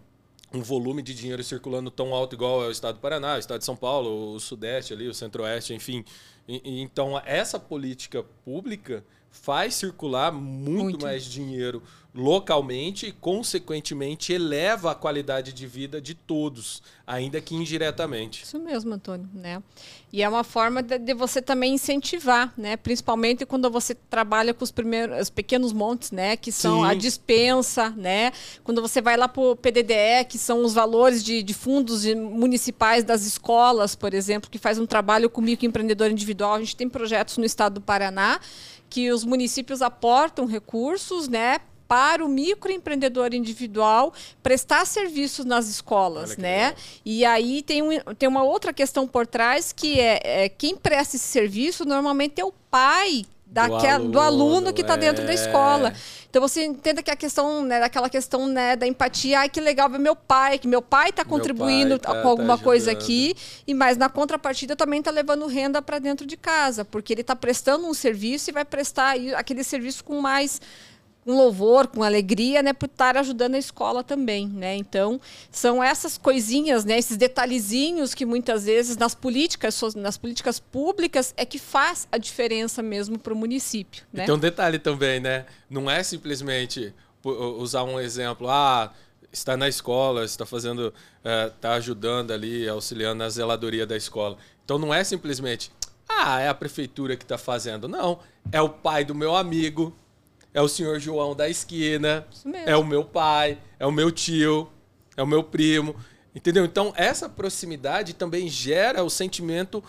um 0.54 0.62
volume 0.62 1.02
de 1.02 1.14
dinheiro 1.14 1.44
circulando 1.44 1.90
tão 1.90 2.14
alto 2.14 2.36
igual 2.36 2.64
é 2.64 2.68
o 2.68 2.72
estado 2.72 2.96
do 2.96 3.02
Paraná, 3.02 3.36
o 3.36 3.40
estado 3.40 3.60
de 3.60 3.66
São 3.66 3.76
Paulo, 3.76 4.34
o 4.34 4.40
Sudeste 4.40 4.94
ali, 4.94 5.08
o 5.08 5.14
Centro-Oeste, 5.14 5.74
enfim. 5.74 6.04
E, 6.48 6.82
então, 6.82 7.22
essa 7.26 7.60
política 7.60 8.24
pública 8.44 9.04
faz 9.30 9.76
circular 9.76 10.32
muito, 10.32 10.84
muito, 10.84 11.06
mais 11.06 11.24
dinheiro 11.24 11.82
localmente 12.14 13.08
e, 13.08 13.12
consequentemente, 13.12 14.34
eleva 14.34 14.92
a 14.92 14.96
qualidade 14.96 15.54
de 15.54 15.66
vida 15.66 16.02
de 16.02 16.14
todos, 16.14 16.84
ainda 17.08 17.40
que 17.40 17.56
indiretamente. 17.56 18.44
Isso 18.44 18.60
mesmo, 18.60 18.94
Antônio. 18.94 19.30
Né? 19.34 19.64
E 20.12 20.22
é 20.22 20.28
uma 20.28 20.44
forma 20.44 20.84
de, 20.84 21.00
de 21.00 21.14
você 21.14 21.42
também 21.42 21.74
incentivar, 21.74 22.54
né? 22.58 22.76
principalmente 22.76 23.46
quando 23.46 23.72
você 23.72 23.96
trabalha 23.96 24.54
com 24.54 24.64
os 24.64 24.72
primeiros 24.72 25.22
os 25.22 25.30
pequenos 25.30 25.72
montes, 25.72 26.12
né? 26.12 26.36
que 26.36 26.52
são 26.52 26.82
Sim. 26.82 26.88
a 26.88 26.94
dispensa, 26.94 27.92
né? 27.92 28.34
quando 28.62 28.82
você 28.82 29.02
vai 29.02 29.16
lá 29.16 29.30
para 29.30 29.42
o 29.42 29.56
PDDE, 29.56 30.26
que 30.28 30.38
são 30.38 30.66
os 30.66 30.74
valores 30.74 31.24
de, 31.24 31.42
de 31.42 31.54
fundos 31.54 32.04
municipais 32.14 33.06
das 33.06 33.26
escolas, 33.26 33.96
por 33.96 34.14
exemplo, 34.14 34.50
que 34.50 34.58
faz 34.58 34.78
um 34.78 34.86
trabalho 34.86 35.30
com 35.30 35.40
microempreendedor 35.40 36.10
individual. 36.10 36.56
A 36.56 36.60
gente 36.60 36.76
tem 36.76 36.90
projetos 36.90 37.38
no 37.38 37.46
estado 37.46 37.76
do 37.76 37.82
Paraná 37.82 38.38
que 38.90 39.10
os 39.10 39.24
municípios 39.24 39.82
aportam 39.82 40.46
recursos, 40.46 41.30
né, 41.30 41.62
para 41.92 42.24
o 42.24 42.30
microempreendedor 42.30 43.34
individual 43.34 44.14
prestar 44.42 44.86
serviços 44.86 45.44
nas 45.44 45.68
escolas, 45.68 46.38
né? 46.38 46.68
Legal. 46.68 46.76
E 47.04 47.26
aí 47.26 47.62
tem, 47.62 47.82
um, 47.82 48.00
tem 48.18 48.30
uma 48.30 48.44
outra 48.44 48.72
questão 48.72 49.06
por 49.06 49.28
trás 49.28 49.74
que 49.74 50.00
é, 50.00 50.22
é 50.24 50.48
quem 50.48 50.78
presta 50.78 51.18
esse 51.18 51.26
serviço 51.26 51.84
normalmente 51.84 52.40
é 52.40 52.46
o 52.46 52.54
pai 52.72 53.26
daquela, 53.46 54.00
do 54.00 54.06
aluno, 54.06 54.12
do 54.12 54.20
aluno 54.22 54.74
que 54.74 54.80
está 54.80 54.94
é... 54.94 54.98
dentro 54.98 55.26
da 55.26 55.34
escola. 55.34 55.94
Então 56.30 56.42
você 56.42 56.64
entenda 56.64 57.04
que 57.04 57.12
a 57.12 57.16
questão, 57.18 57.62
né, 57.62 57.82
daquela 57.82 58.10
questão 58.10 58.48
né, 58.48 58.78
da 58.78 58.88
empatia, 58.88 59.42
ai 59.42 59.50
que 59.50 59.60
legal 59.60 59.90
ver 59.90 60.00
meu 60.00 60.16
pai, 60.16 60.58
que 60.58 60.70
meu 60.70 60.82
pai 60.82 61.10
está 61.10 61.26
contribuindo 61.26 62.00
pai 62.00 62.16
tá, 62.16 62.22
com 62.22 62.30
alguma 62.30 62.58
tá 62.58 62.64
coisa 62.64 62.90
aqui, 62.90 63.36
e 63.68 63.74
mas 63.74 63.98
na 63.98 64.08
contrapartida 64.08 64.78
também 64.78 65.00
está 65.00 65.12
levando 65.12 65.46
renda 65.46 65.82
para 65.82 66.00
dentro 66.00 66.26
de 66.26 66.38
casa, 66.38 66.86
porque 66.86 67.12
ele 67.12 67.20
está 67.20 67.36
prestando 67.36 67.86
um 67.86 67.94
serviço 67.94 68.50
e 68.50 68.54
vai 68.54 68.64
prestar 68.64 69.18
aquele 69.36 69.62
serviço 69.62 70.06
com 70.06 70.22
mais 70.22 70.62
com 71.24 71.36
louvor, 71.36 71.88
com 71.88 72.04
alegria, 72.04 72.64
né, 72.64 72.74
por 72.74 72.88
estar 72.88 73.16
ajudando 73.18 73.56
a 73.56 73.58
escola 73.60 74.04
também, 74.04 74.48
né? 74.48 74.76
Então, 74.76 75.22
são 75.52 75.84
essas 75.84 76.18
coisinhas, 76.18 76.84
né, 76.84 76.98
esses 76.98 77.16
detalhezinhos 77.16 78.14
que 78.14 78.26
muitas 78.26 78.66
vezes 78.66 78.98
nas 78.98 79.14
políticas, 79.14 79.80
nas 79.96 80.18
políticas 80.18 80.60
públicas 80.60 81.34
é 81.38 81.46
que 81.46 81.60
faz 81.60 82.08
a 82.12 82.18
diferença 82.18 82.82
mesmo 82.82 83.20
para 83.20 83.34
o 83.34 83.36
município, 83.36 84.04
né? 84.12 84.26
Tem 84.26 84.34
um 84.34 84.40
detalhe 84.40 84.80
também, 84.80 85.20
né? 85.20 85.46
Não 85.70 85.90
é 85.90 86.02
simplesmente 86.04 86.94
usar 87.24 87.84
um 87.84 88.00
exemplo, 88.00 88.50
ah, 88.50 88.92
está 89.32 89.56
na 89.56 89.68
escola, 89.68 90.26
está 90.26 90.46
fazendo, 90.46 90.94
está 91.24 91.70
eh, 91.70 91.76
ajudando 91.76 92.32
ali, 92.32 92.68
auxiliando 92.68 93.16
na 93.16 93.30
zeladoria 93.30 93.86
da 93.86 93.96
escola. 93.96 94.38
Então 94.66 94.78
não 94.78 94.94
é 94.94 95.04
simplesmente, 95.04 95.72
ah, 96.10 96.40
é 96.40 96.50
a 96.50 96.54
prefeitura 96.54 97.16
que 97.16 97.24
está 97.24 97.38
fazendo. 97.38 97.88
Não, 97.88 98.20
é 98.52 98.62
o 98.62 98.70
pai 98.70 99.06
do 99.06 99.16
meu 99.16 99.36
amigo, 99.36 99.96
é 100.54 100.62
o 100.62 100.68
senhor 100.68 101.00
João 101.00 101.36
da 101.36 101.50
esquina, 101.50 102.28
é 102.66 102.76
o 102.76 102.86
meu 102.86 103.04
pai, 103.04 103.58
é 103.80 103.86
o 103.86 103.92
meu 103.92 104.12
tio, 104.12 104.70
é 105.16 105.24
o 105.24 105.28
meu 105.28 105.44
primo. 105.44 105.96
Entendeu? 106.34 106.64
Então, 106.66 106.94
essa 106.96 107.28
proximidade 107.28 108.14
também 108.14 108.48
gera 108.48 109.04
o 109.04 109.10
sentimento 109.10 109.84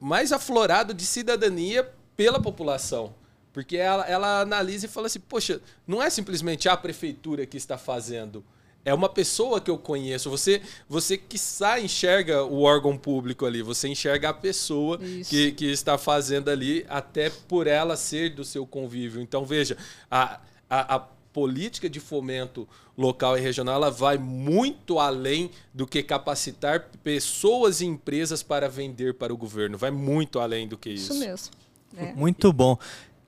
mais 0.00 0.32
aflorado 0.32 0.94
de 0.94 1.04
cidadania 1.04 1.90
pela 2.16 2.40
população. 2.40 3.14
Porque 3.52 3.76
ela, 3.76 4.04
ela 4.06 4.40
analisa 4.40 4.86
e 4.86 4.88
fala 4.88 5.06
assim: 5.06 5.20
poxa, 5.20 5.60
não 5.86 6.02
é 6.02 6.10
simplesmente 6.10 6.68
a 6.68 6.76
prefeitura 6.76 7.46
que 7.46 7.56
está 7.56 7.78
fazendo 7.78 8.44
é 8.84 8.92
uma 8.92 9.08
pessoa 9.08 9.60
que 9.60 9.70
eu 9.70 9.78
conheço. 9.78 10.28
Você, 10.28 10.60
você 10.88 11.16
que 11.16 11.38
sai 11.38 11.84
enxerga 11.84 12.44
o 12.44 12.62
órgão 12.62 12.98
público 12.98 13.46
ali, 13.46 13.62
você 13.62 13.88
enxerga 13.88 14.28
a 14.28 14.34
pessoa 14.34 14.98
que, 15.28 15.52
que 15.52 15.66
está 15.66 15.96
fazendo 15.96 16.50
ali, 16.50 16.84
até 16.88 17.30
por 17.30 17.66
ela 17.66 17.96
ser 17.96 18.34
do 18.34 18.44
seu 18.44 18.66
convívio. 18.66 19.22
Então, 19.22 19.44
veja, 19.44 19.76
a, 20.10 20.40
a, 20.68 20.96
a 20.96 20.98
política 21.32 21.88
de 21.88 21.98
fomento 21.98 22.68
local 22.96 23.36
e 23.36 23.40
regional 23.40 23.74
ela 23.74 23.90
vai 23.90 24.16
muito 24.16 25.00
além 25.00 25.50
do 25.72 25.86
que 25.86 26.02
capacitar 26.02 26.88
pessoas 27.02 27.80
e 27.80 27.86
empresas 27.86 28.42
para 28.42 28.68
vender 28.68 29.14
para 29.14 29.34
o 29.34 29.36
governo. 29.36 29.76
Vai 29.76 29.90
muito 29.90 30.38
além 30.38 30.68
do 30.68 30.78
que 30.78 30.90
isso. 30.90 31.12
Isso 31.12 31.20
mesmo. 31.20 31.50
É. 31.96 32.12
Muito 32.12 32.52
bom. 32.52 32.78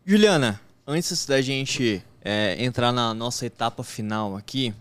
Juliana, 0.04 0.60
antes 0.86 1.26
da 1.26 1.40
gente 1.40 2.02
é, 2.22 2.56
entrar 2.62 2.92
na 2.92 3.12
nossa 3.12 3.44
etapa 3.44 3.82
final 3.82 4.36
aqui, 4.36 4.72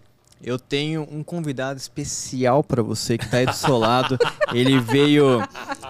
eu 0.43 0.59
tenho 0.59 1.07
um 1.11 1.23
convidado 1.23 1.79
especial 1.79 2.63
para 2.63 2.83
você 2.83 3.17
que 3.17 3.27
tá 3.29 3.37
aí 3.37 3.45
do 3.45 3.53
seu 3.53 3.77
lado. 3.77 4.17
ele 4.53 4.79
veio. 4.79 5.41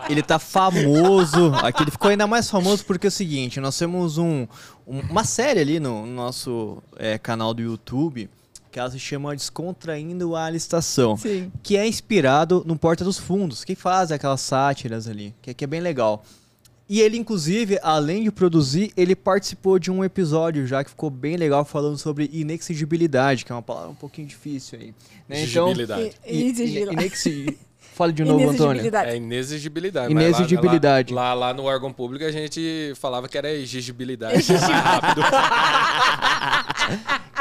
Ele 0.10 0.22
tá 0.22 0.39
famoso. 0.39 1.54
Aqui 1.56 1.84
ele 1.84 1.91
ficou 1.91 2.10
ainda 2.10 2.28
mais 2.28 2.50
famoso 2.50 2.86
porque 2.86 3.08
é 3.08 3.10
o 3.10 3.12
seguinte: 3.12 3.60
nós 3.60 3.78
temos 3.78 4.18
um, 4.18 4.48
um 4.88 5.00
uma 5.10 5.24
série 5.24 5.60
ali 5.60 5.80
no, 5.80 6.06
nosso 6.06 6.82
é, 6.98 7.18
canal 7.18 7.54
do 7.54 7.62
YouTube 7.62 8.30
que 8.72 8.80
ela 8.80 8.91
se 8.91 9.00
chama 9.00 9.34
Descontraindo 9.34 10.36
a 10.36 10.50
Licitação, 10.50 11.16
Sim. 11.16 11.50
que 11.64 11.78
é 11.78 11.88
inspirado 11.88 12.62
no 12.66 12.78
Porta 12.78 13.06
dos 13.06 13.18
Fundos, 13.18 13.64
que 13.64 13.74
faz 13.74 14.12
aquelas 14.12 14.41
sátiras 14.41 15.08
ali, 15.08 15.34
que, 15.41 15.54
que 15.54 15.64
é 15.64 15.68
bem 15.68 15.80
legal. 15.80 16.26
E 16.88 17.02
ele, 17.02 17.18
inclusive, 17.18 17.80
além 17.82 18.24
de 18.24 18.32
produzir, 18.32 18.92
ele 18.96 19.16
participou 19.16 19.80
de 19.80 19.90
um 19.90 20.04
episódio 20.04 20.68
já 20.68 20.84
que 20.84 20.92
ficou 20.92 21.10
bem 21.10 21.36
legal 21.36 21.66
falando 21.66 21.98
sobre 21.98 22.30
inexigibilidade, 22.32 23.44
que 23.44 23.52
é 23.52 23.56
uma 23.56 23.62
palavra 23.62 23.90
um 23.90 23.96
pouquinho 23.96 24.28
difícil 24.28 24.80
aí. 24.80 24.94
Né? 25.28 25.42
Exigibilidade. 25.42 26.16
Então, 26.26 27.66
Fale 27.96 28.12
de 28.12 28.26
novo, 28.26 28.50
Antônio. 28.50 28.84
É 28.94 29.16
inexigibilidade. 29.16 30.12
Inexigibilidade. 30.12 31.14
Lá, 31.14 31.34
lá, 31.34 31.48
lá, 31.48 31.54
no 31.54 31.64
órgão 31.64 31.94
público 31.94 32.26
a 32.26 32.32
gente 32.32 32.92
falava 32.98 33.30
que 33.30 33.38
era 33.38 33.50
exigibilidade. 33.50 34.44
rápido. 34.52 35.22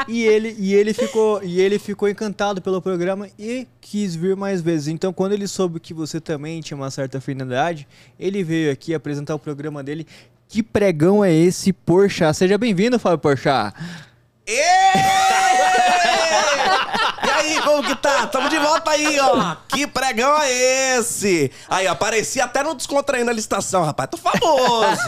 e 0.07 0.23
ele, 0.23 0.55
e, 0.57 0.73
ele 0.73 0.93
ficou, 0.93 1.43
e 1.43 1.59
ele 1.59 1.79
ficou 1.79 2.09
encantado 2.09 2.61
pelo 2.61 2.81
programa 2.81 3.29
e 3.37 3.67
quis 3.81 4.15
vir 4.15 4.35
mais 4.35 4.61
vezes. 4.61 4.87
Então, 4.87 5.11
quando 5.13 5.33
ele 5.33 5.47
soube 5.47 5.79
que 5.79 5.93
você 5.93 6.19
também 6.19 6.61
tinha 6.61 6.77
uma 6.77 6.91
certa 6.91 7.17
afinidade, 7.17 7.87
ele 8.19 8.43
veio 8.43 8.71
aqui 8.71 8.93
apresentar 8.93 9.35
o 9.35 9.39
programa 9.39 9.83
dele. 9.83 10.05
Que 10.47 10.61
pregão 10.61 11.23
é 11.23 11.33
esse, 11.33 11.73
Porchat? 11.73 12.35
Seja 12.37 12.57
bem-vindo, 12.57 12.99
Fábio 12.99 13.19
Porchat. 13.19 13.73
Como 17.65 17.83
que 17.83 17.95
tá? 17.95 18.27
Tamo 18.27 18.47
de 18.47 18.59
volta 18.59 18.91
aí, 18.91 19.19
ó. 19.19 19.55
Que 19.67 19.87
pregão 19.87 20.37
é 20.39 20.97
esse? 20.97 21.51
Aí, 21.67 21.87
apareci 21.87 22.39
até 22.39 22.61
no 22.61 22.75
descontraindo 22.75 23.31
a 23.31 23.33
licitação, 23.33 23.83
rapaz. 23.83 24.09
Tô 24.11 24.17
famoso. 24.17 25.01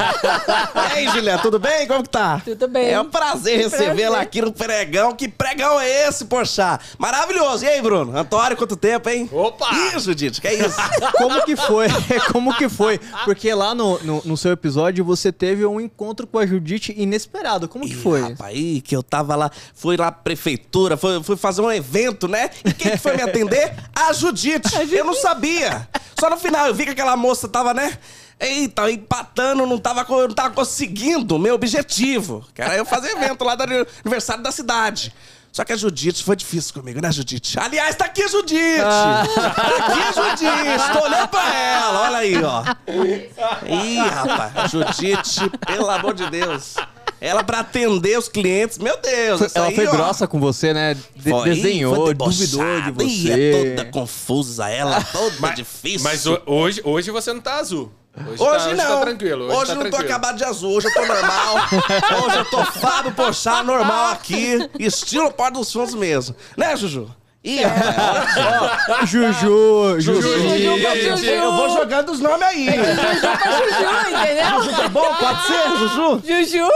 e 0.75 0.93
aí, 0.95 1.07
Juliana, 1.09 1.39
tudo 1.41 1.59
bem? 1.59 1.87
Como 1.87 2.01
que 2.01 2.09
tá? 2.09 2.41
Tudo 2.43 2.67
bem. 2.67 2.89
É 2.89 2.99
um 2.99 3.09
prazer 3.09 3.59
recebê-la 3.59 4.21
aqui 4.21 4.41
no 4.41 4.51
pregão. 4.51 5.13
Que 5.13 5.27
pregão 5.27 5.79
é 5.79 6.07
esse, 6.07 6.25
poxa? 6.25 6.79
Maravilhoso. 6.97 7.63
E 7.63 7.69
aí, 7.69 7.81
Bruno? 7.81 8.17
Antônio, 8.17 8.57
quanto 8.57 8.75
tempo, 8.75 9.07
hein? 9.07 9.29
Opa! 9.31 9.69
Ih, 9.73 9.99
Judite, 9.99 10.41
que 10.41 10.47
é 10.47 10.55
isso? 10.55 10.77
Como 11.17 11.45
que 11.45 11.55
foi? 11.55 11.87
Como 12.33 12.57
que 12.57 12.67
foi? 12.67 12.99
Porque 13.23 13.53
lá 13.53 13.75
no, 13.75 13.99
no, 13.99 14.21
no, 14.25 14.37
seu 14.37 14.51
episódio 14.51 15.05
você 15.05 15.31
teve 15.31 15.65
um 15.65 15.79
encontro 15.79 16.25
com 16.25 16.39
a 16.39 16.45
Judite 16.45 16.93
inesperado. 16.97 17.67
Como 17.67 17.85
que 17.85 17.93
Ih, 17.93 18.01
foi? 18.01 18.21
Rapaz, 18.21 18.41
aí 18.41 18.81
que 18.81 18.95
eu 18.95 19.03
tava 19.03 19.35
lá, 19.35 19.51
fui 19.75 19.95
lá 19.95 20.11
prefeitura, 20.11 20.97
fui, 20.97 21.21
fui 21.21 21.37
fazer 21.37 21.61
um 21.61 21.71
evento, 21.71 22.27
né? 22.27 22.46
E 22.65 22.73
quem 22.73 22.91
que 22.91 22.97
foi 22.97 23.15
me 23.15 23.21
atender? 23.21 23.73
A 23.95 24.13
Judite. 24.13 24.75
A 24.75 24.79
Judite. 24.81 24.95
Eu 24.95 25.05
não 25.05 25.13
sabia. 25.13 25.87
Só 26.19 26.29
no 26.29 26.37
final 26.37 26.67
eu 26.67 26.73
vi 26.73 26.85
que 26.85 26.91
aquela 26.91 27.15
moça 27.15 27.47
tava, 27.47 27.73
né? 27.73 27.97
Eita, 28.39 28.91
empatando, 28.91 29.65
não 29.65 29.79
tava, 29.79 30.05
não 30.09 30.33
tava 30.33 30.51
conseguindo 30.51 31.35
o 31.35 31.39
meu 31.39 31.55
objetivo. 31.55 32.45
Que 32.53 32.61
era 32.61 32.75
eu 32.75 32.85
fazer 32.85 33.11
evento 33.11 33.43
lá 33.43 33.55
do 33.55 33.63
aniversário 34.03 34.43
da 34.43 34.51
cidade. 34.51 35.13
Só 35.51 35.65
que 35.65 35.73
a 35.73 35.75
Judite 35.75 36.23
foi 36.23 36.35
difícil 36.35 36.71
comigo, 36.71 37.01
né, 37.01 37.11
Judite? 37.11 37.59
Aliás, 37.59 37.95
tá 37.95 38.05
aqui 38.05 38.21
a 38.21 38.27
Judite! 38.27 38.81
Ah. 38.83 39.23
Tá 39.33 39.61
aqui 39.61 40.01
a 40.01 40.11
Judite! 40.11 40.93
Tô 40.93 41.03
olhando 41.03 41.27
pra 41.29 41.55
ela, 41.55 42.01
olha 42.01 42.17
aí, 42.17 42.43
ó. 42.43 42.63
Ih, 43.65 43.97
rapaz, 43.97 44.69
Judite, 44.69 45.49
pelo 45.65 45.89
amor 45.89 46.13
de 46.13 46.29
Deus. 46.29 46.75
Ela 47.19 47.43
pra 47.43 47.59
atender 47.59 48.17
os 48.17 48.29
clientes, 48.29 48.77
meu 48.77 48.97
Deus. 48.97 49.41
Essa 49.41 49.57
ela 49.59 49.67
aí, 49.69 49.75
foi 49.75 49.87
ó, 49.87 49.91
grossa 49.91 50.27
com 50.27 50.39
você, 50.39 50.73
né? 50.73 50.93
De- 51.15 51.29
foi- 51.29 51.49
desenhou, 51.49 51.95
foi 51.95 52.13
duvidou 52.13 52.63
de 52.93 53.03
ia 53.05 53.33
você. 53.33 53.51
toda 53.75 53.85
confusa, 53.91 54.69
ela 54.69 55.01
toda 55.11 55.49
difícil. 55.53 56.01
Mas 56.03 56.25
ho- 56.25 56.41
hoje, 56.45 56.81
hoje 56.83 57.09
você 57.11 57.33
não 57.33 57.41
tá 57.41 57.55
azul. 57.55 57.91
Hoje, 58.19 58.41
Hoje 58.41 58.65
tá, 58.69 58.73
não. 58.75 58.83
Hoje 58.85 58.93
tá 58.93 59.01
tranquilo. 59.01 59.45
Hoje, 59.45 59.55
Hoje 59.57 59.65
tá 59.67 59.75
não 59.75 59.83
tô 59.83 59.89
tranquilo. 59.89 60.11
acabado 60.11 60.37
de 60.37 60.43
azul, 60.43 60.71
hoje 60.73 60.87
eu 60.87 60.93
tô 60.93 61.05
normal. 61.05 61.55
hoje 62.25 62.37
eu 62.37 62.45
tô 62.45 62.65
Fábio 62.65 63.11
Pochá 63.11 63.61
normal 63.63 64.07
aqui. 64.13 64.69
Estilo 64.79 65.31
Porta 65.31 65.59
dos 65.59 65.71
Fundos 65.71 65.93
mesmo. 65.93 66.35
Né, 66.55 66.75
Juju? 66.75 67.07
Ih, 67.47 67.63
rapaz, 67.63 69.09
Juju, 69.09 70.01
Juju. 70.01 70.21
Juju, 70.21 71.17
Juju. 71.17 71.25
eu 71.25 71.55
vou 71.55 71.69
jogando 71.69 72.11
os 72.11 72.19
nomes 72.19 72.41
aí. 72.45 72.65
Juju, 72.65 74.09
entendeu? 74.11 74.75
Tá 74.75 74.89
bom? 74.89 75.15
Pode 75.15 75.47
ser, 75.47 75.77
Juju? 75.77 76.21
Juju. 76.25 76.67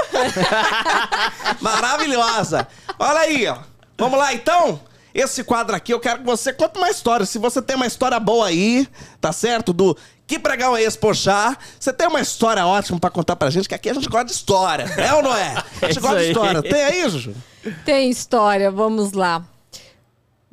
Maravilhosa. 1.60 2.66
Olha 2.98 3.20
aí, 3.20 3.48
ó. 3.48 3.58
Vamos 3.98 4.18
lá, 4.18 4.34
então? 4.34 4.80
Esse 5.14 5.44
quadro 5.44 5.76
aqui, 5.76 5.94
eu 5.94 6.00
quero 6.00 6.20
que 6.20 6.26
você 6.26 6.54
conte 6.54 6.78
uma 6.78 6.90
história. 6.90 7.26
Se 7.26 7.38
você 7.38 7.62
tem 7.62 7.76
uma 7.76 7.86
história 7.86 8.18
boa 8.18 8.48
aí, 8.48 8.88
tá 9.20 9.34
certo? 9.34 9.74
Do 9.74 9.98
que 10.26 10.40
pregar 10.40 10.74
esse 10.82 10.98
Pochá. 10.98 11.58
Você 11.78 11.92
tem 11.92 12.08
uma 12.08 12.22
história 12.22 12.66
ótima 12.66 12.98
pra 12.98 13.10
contar 13.10 13.36
pra 13.36 13.50
gente, 13.50 13.68
que 13.68 13.76
aqui 13.76 13.90
a 13.90 13.94
gente 13.94 14.08
gosta 14.08 14.28
de 14.28 14.32
história. 14.32 14.84
É 14.98 15.14
ou 15.14 15.22
não 15.22 15.36
é? 15.36 15.54
A 15.82 15.86
gente 15.88 15.92
isso 15.92 16.00
gosta 16.00 16.18
de 16.20 16.24
aí. 16.24 16.32
história. 16.32 16.62
Tem 16.62 16.84
aí, 16.86 17.10
Juju? 17.10 17.36
Tem 17.84 18.10
história, 18.10 18.72
vamos 18.72 19.12
lá. 19.12 19.44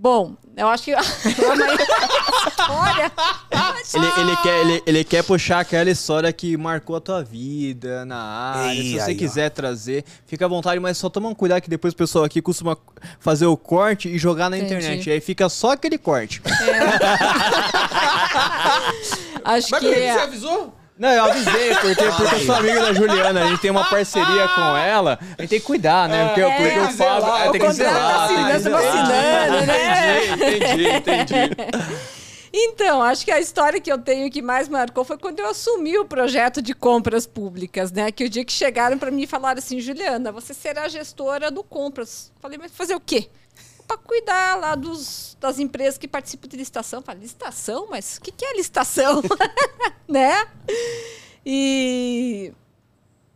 Bom, 0.00 0.36
eu 0.56 0.68
acho 0.68 0.84
que. 0.84 0.94
Olha! 2.70 3.08
Ele, 3.94 4.06
ele, 4.20 4.36
quer, 4.42 4.60
ele, 4.60 4.82
ele 4.86 5.04
quer 5.04 5.24
puxar 5.24 5.60
aquela 5.60 5.88
história 5.90 6.30
que 6.30 6.56
marcou 6.58 6.94
a 6.96 7.00
tua 7.00 7.24
vida 7.24 8.04
na 8.04 8.18
área. 8.18 8.74
Ei, 8.78 8.82
Se 8.82 8.92
você 9.00 9.10
aí, 9.10 9.16
ó. 9.16 9.18
quiser 9.18 9.50
trazer, 9.50 10.04
fica 10.26 10.44
à 10.44 10.48
vontade, 10.48 10.78
mas 10.78 10.98
só 10.98 11.08
toma 11.08 11.26
um 11.28 11.34
cuidado 11.34 11.62
que 11.62 11.70
depois 11.70 11.94
o 11.94 11.96
pessoal 11.96 12.24
aqui 12.24 12.42
costuma 12.42 12.76
fazer 13.18 13.46
o 13.46 13.56
corte 13.56 14.08
e 14.10 14.18
jogar 14.18 14.50
na 14.50 14.58
Entendi. 14.58 14.74
internet. 14.74 15.10
Aí 15.10 15.20
fica 15.20 15.48
só 15.48 15.70
aquele 15.72 15.96
corte. 15.96 16.42
Acho 19.44 19.44
Mas 19.44 19.64
que. 19.64 19.70
por 19.70 19.80
que 19.80 19.86
você 19.94 20.00
é- 20.00 20.22
avisou? 20.22 20.74
Não, 20.98 21.08
eu 21.10 21.24
avisei, 21.24 21.74
porque, 21.76 21.94
porque 21.94 22.34
eu 22.34 22.40
sou 22.46 22.54
amigo 22.56 22.80
da 22.80 22.92
Juliana, 22.92 23.44
a 23.44 23.46
gente 23.48 23.60
tem 23.60 23.70
uma 23.70 23.84
parceria 23.88 24.48
com 24.48 24.76
ela, 24.76 25.18
a 25.38 25.42
gente 25.42 25.50
tem 25.50 25.60
que 25.60 25.66
cuidar, 25.66 26.08
né? 26.08 26.26
Porque, 26.26 26.40
É, 26.40 26.56
porque 26.56 26.96
falo, 26.96 27.20
zelar, 27.20 27.42
é, 27.44 27.48
o 27.48 27.52
tem 27.52 27.60
que 27.60 27.72
zelar, 27.72 28.24
assim, 28.24 28.34
tem 28.34 28.44
que 28.44 28.50
nós 28.52 28.56
estamos 28.56 28.80
zelar. 28.80 29.04
assinando, 29.04 29.66
né? 29.66 30.26
Entendi, 30.26 30.88
entendi, 30.88 31.34
entendi. 31.52 31.98
Então, 32.50 33.02
acho 33.02 33.26
que 33.26 33.30
a 33.30 33.38
história 33.38 33.78
que 33.78 33.92
eu 33.92 33.98
tenho 33.98 34.30
que 34.30 34.40
mais 34.40 34.70
marcou 34.70 35.04
foi 35.04 35.18
quando 35.18 35.38
eu 35.38 35.50
assumi 35.50 35.98
o 35.98 36.06
projeto 36.06 36.62
de 36.62 36.72
compras 36.74 37.26
públicas, 37.26 37.92
né? 37.92 38.10
Que 38.10 38.24
o 38.24 38.28
dia 38.28 38.42
que 38.42 38.52
chegaram 38.52 38.98
para 38.98 39.10
mim 39.10 39.24
e 39.24 39.26
falaram 39.26 39.58
assim, 39.58 39.78
Juliana, 39.80 40.32
você 40.32 40.54
será 40.54 40.88
gestora 40.88 41.50
do 41.50 41.62
compras. 41.62 42.32
Falei, 42.40 42.56
mas 42.58 42.72
fazer 42.72 42.94
o 42.94 43.00
quê? 43.00 43.28
Para 43.88 43.96
cuidar 43.96 44.60
lá 44.60 44.74
dos, 44.74 45.34
das 45.40 45.58
empresas 45.58 45.96
que 45.96 46.06
participam 46.06 46.46
de 46.46 46.58
licitação. 46.58 47.00
Falei, 47.00 47.22
licitação? 47.22 47.86
Mas 47.88 48.18
o 48.18 48.20
que, 48.20 48.30
que 48.30 48.44
é 48.44 48.54
licitação? 48.54 49.22
né? 50.06 50.46
E, 51.44 52.52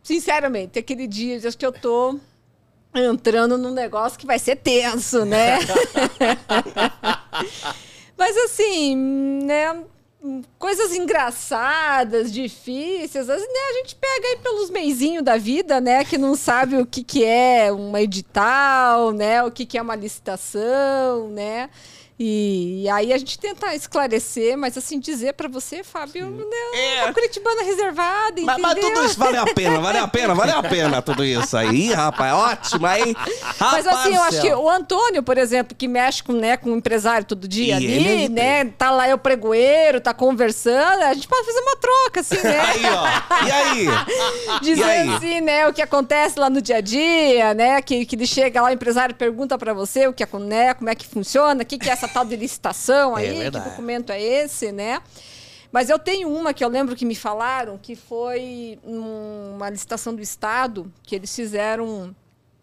sinceramente, 0.03 0.77
aquele 0.77 1.07
dia, 1.07 1.35
acho 1.45 1.57
que 1.57 1.65
eu 1.65 1.73
tô 1.73 2.19
entrando 2.93 3.57
num 3.57 3.71
negócio 3.71 4.19
que 4.19 4.27
vai 4.27 4.37
ser 4.37 4.57
tenso, 4.57 5.25
né? 5.25 5.57
Mas 8.15 8.37
assim, 8.37 8.95
né? 8.95 9.83
Coisas 10.57 10.95
engraçadas, 10.95 12.31
difíceis, 12.31 13.27
vezes, 13.27 13.45
né, 13.45 13.59
a 13.69 13.73
gente 13.73 13.95
pega 13.95 14.27
aí 14.29 14.37
pelos 14.37 14.69
meizinhos 14.69 15.21
da 15.21 15.35
vida, 15.35 15.81
né? 15.81 16.05
Que 16.05 16.17
não 16.17 16.33
sabe 16.33 16.77
o 16.77 16.85
que, 16.85 17.03
que 17.03 17.25
é 17.25 17.69
uma 17.73 18.01
edital, 18.01 19.11
né? 19.11 19.43
O 19.43 19.51
que, 19.51 19.65
que 19.65 19.77
é 19.77 19.81
uma 19.81 19.97
licitação, 19.97 21.27
né? 21.29 21.69
E, 22.19 22.83
e 22.83 22.89
aí 22.89 23.11
a 23.11 23.17
gente 23.17 23.39
tenta 23.39 23.73
esclarecer, 23.73 24.55
mas 24.55 24.77
assim, 24.77 24.99
dizer 24.99 25.33
pra 25.33 25.47
você, 25.47 25.83
Fábio, 25.83 26.29
né, 26.29 26.79
É. 26.99 27.03
uma 27.05 27.13
curitibana 27.13 27.63
reservada, 27.63 28.33
Mas, 28.41 28.57
entendeu? 28.59 28.61
mas 28.61 28.79
tudo 28.79 29.05
isso 29.05 29.17
valeu 29.19 29.41
a 29.41 29.53
pena, 29.53 29.79
valeu 29.79 30.03
a 30.03 30.07
pena, 30.07 30.35
valeu 30.35 30.57
a 30.57 30.63
pena 30.63 31.01
tudo 31.01 31.25
isso 31.25 31.57
aí, 31.57 31.91
rapaz. 31.91 32.33
Ótimo, 32.33 32.87
hein? 32.87 33.15
Mas 33.17 33.57
Rapaz 33.57 33.87
assim, 33.87 34.15
eu 34.15 34.21
acho 34.23 34.41
que 34.41 34.53
o 34.53 34.69
Antônio, 34.69 35.23
por 35.23 35.37
exemplo, 35.37 35.75
que 35.75 35.87
mexe 35.87 36.21
com, 36.21 36.33
né, 36.33 36.55
com 36.55 36.71
o 36.71 36.75
empresário 36.77 37.25
todo 37.25 37.47
dia 37.47 37.73
E 37.79 37.85
ali, 37.85 38.29
né? 38.29 38.65
Tá 38.65 38.91
lá 38.91 39.09
eu 39.09 39.17
pregoeiro, 39.17 39.99
tá 39.99 40.13
conversando, 40.13 41.01
a 41.01 41.13
gente 41.15 41.27
pode 41.27 41.45
fazer 41.45 41.59
uma 41.61 41.75
troca, 41.77 42.19
assim, 42.19 42.41
né? 42.43 42.59
Aí, 42.59 42.83
ó. 42.85 43.45
E 43.47 43.51
aí? 43.51 43.87
Dizer 44.61 44.83
aí? 44.83 45.09
assim, 45.09 45.41
né, 45.41 45.67
o 45.67 45.73
que 45.73 45.81
acontece 45.81 46.39
lá 46.39 46.49
no 46.49 46.61
dia 46.61 46.77
a 46.77 46.81
dia, 46.81 47.53
né? 47.55 47.81
Que, 47.81 48.05
que 48.05 48.15
ele 48.15 48.27
chega 48.27 48.61
lá, 48.61 48.69
o 48.69 48.73
empresário 48.73 49.15
pergunta 49.15 49.57
pra 49.57 49.73
você 49.73 50.07
o 50.07 50.13
que 50.13 50.23
é, 50.23 50.27
né, 50.39 50.73
como 50.75 50.89
é 50.89 50.95
que 50.95 51.07
funciona, 51.07 51.63
o 51.63 51.65
que, 51.65 51.77
que 51.79 51.89
é 51.89 51.95
essa 52.03 52.13
tal 52.13 52.25
de 52.25 52.35
licitação 52.35 53.15
aí, 53.15 53.31
que 53.31 53.39
verdade. 53.39 53.69
documento 53.69 54.11
é 54.11 54.21
esse, 54.21 54.71
né? 54.71 55.01
Mas 55.71 55.89
eu 55.89 55.97
tenho 55.97 56.29
uma 56.29 56.53
que 56.53 56.63
eu 56.63 56.67
lembro 56.67 56.95
que 56.95 57.05
me 57.05 57.15
falaram 57.15 57.77
que 57.77 57.95
foi 57.95 58.79
uma 58.83 59.69
licitação 59.69 60.13
do 60.13 60.21
Estado, 60.21 60.91
que 61.01 61.15
eles 61.15 61.35
fizeram 61.35 62.15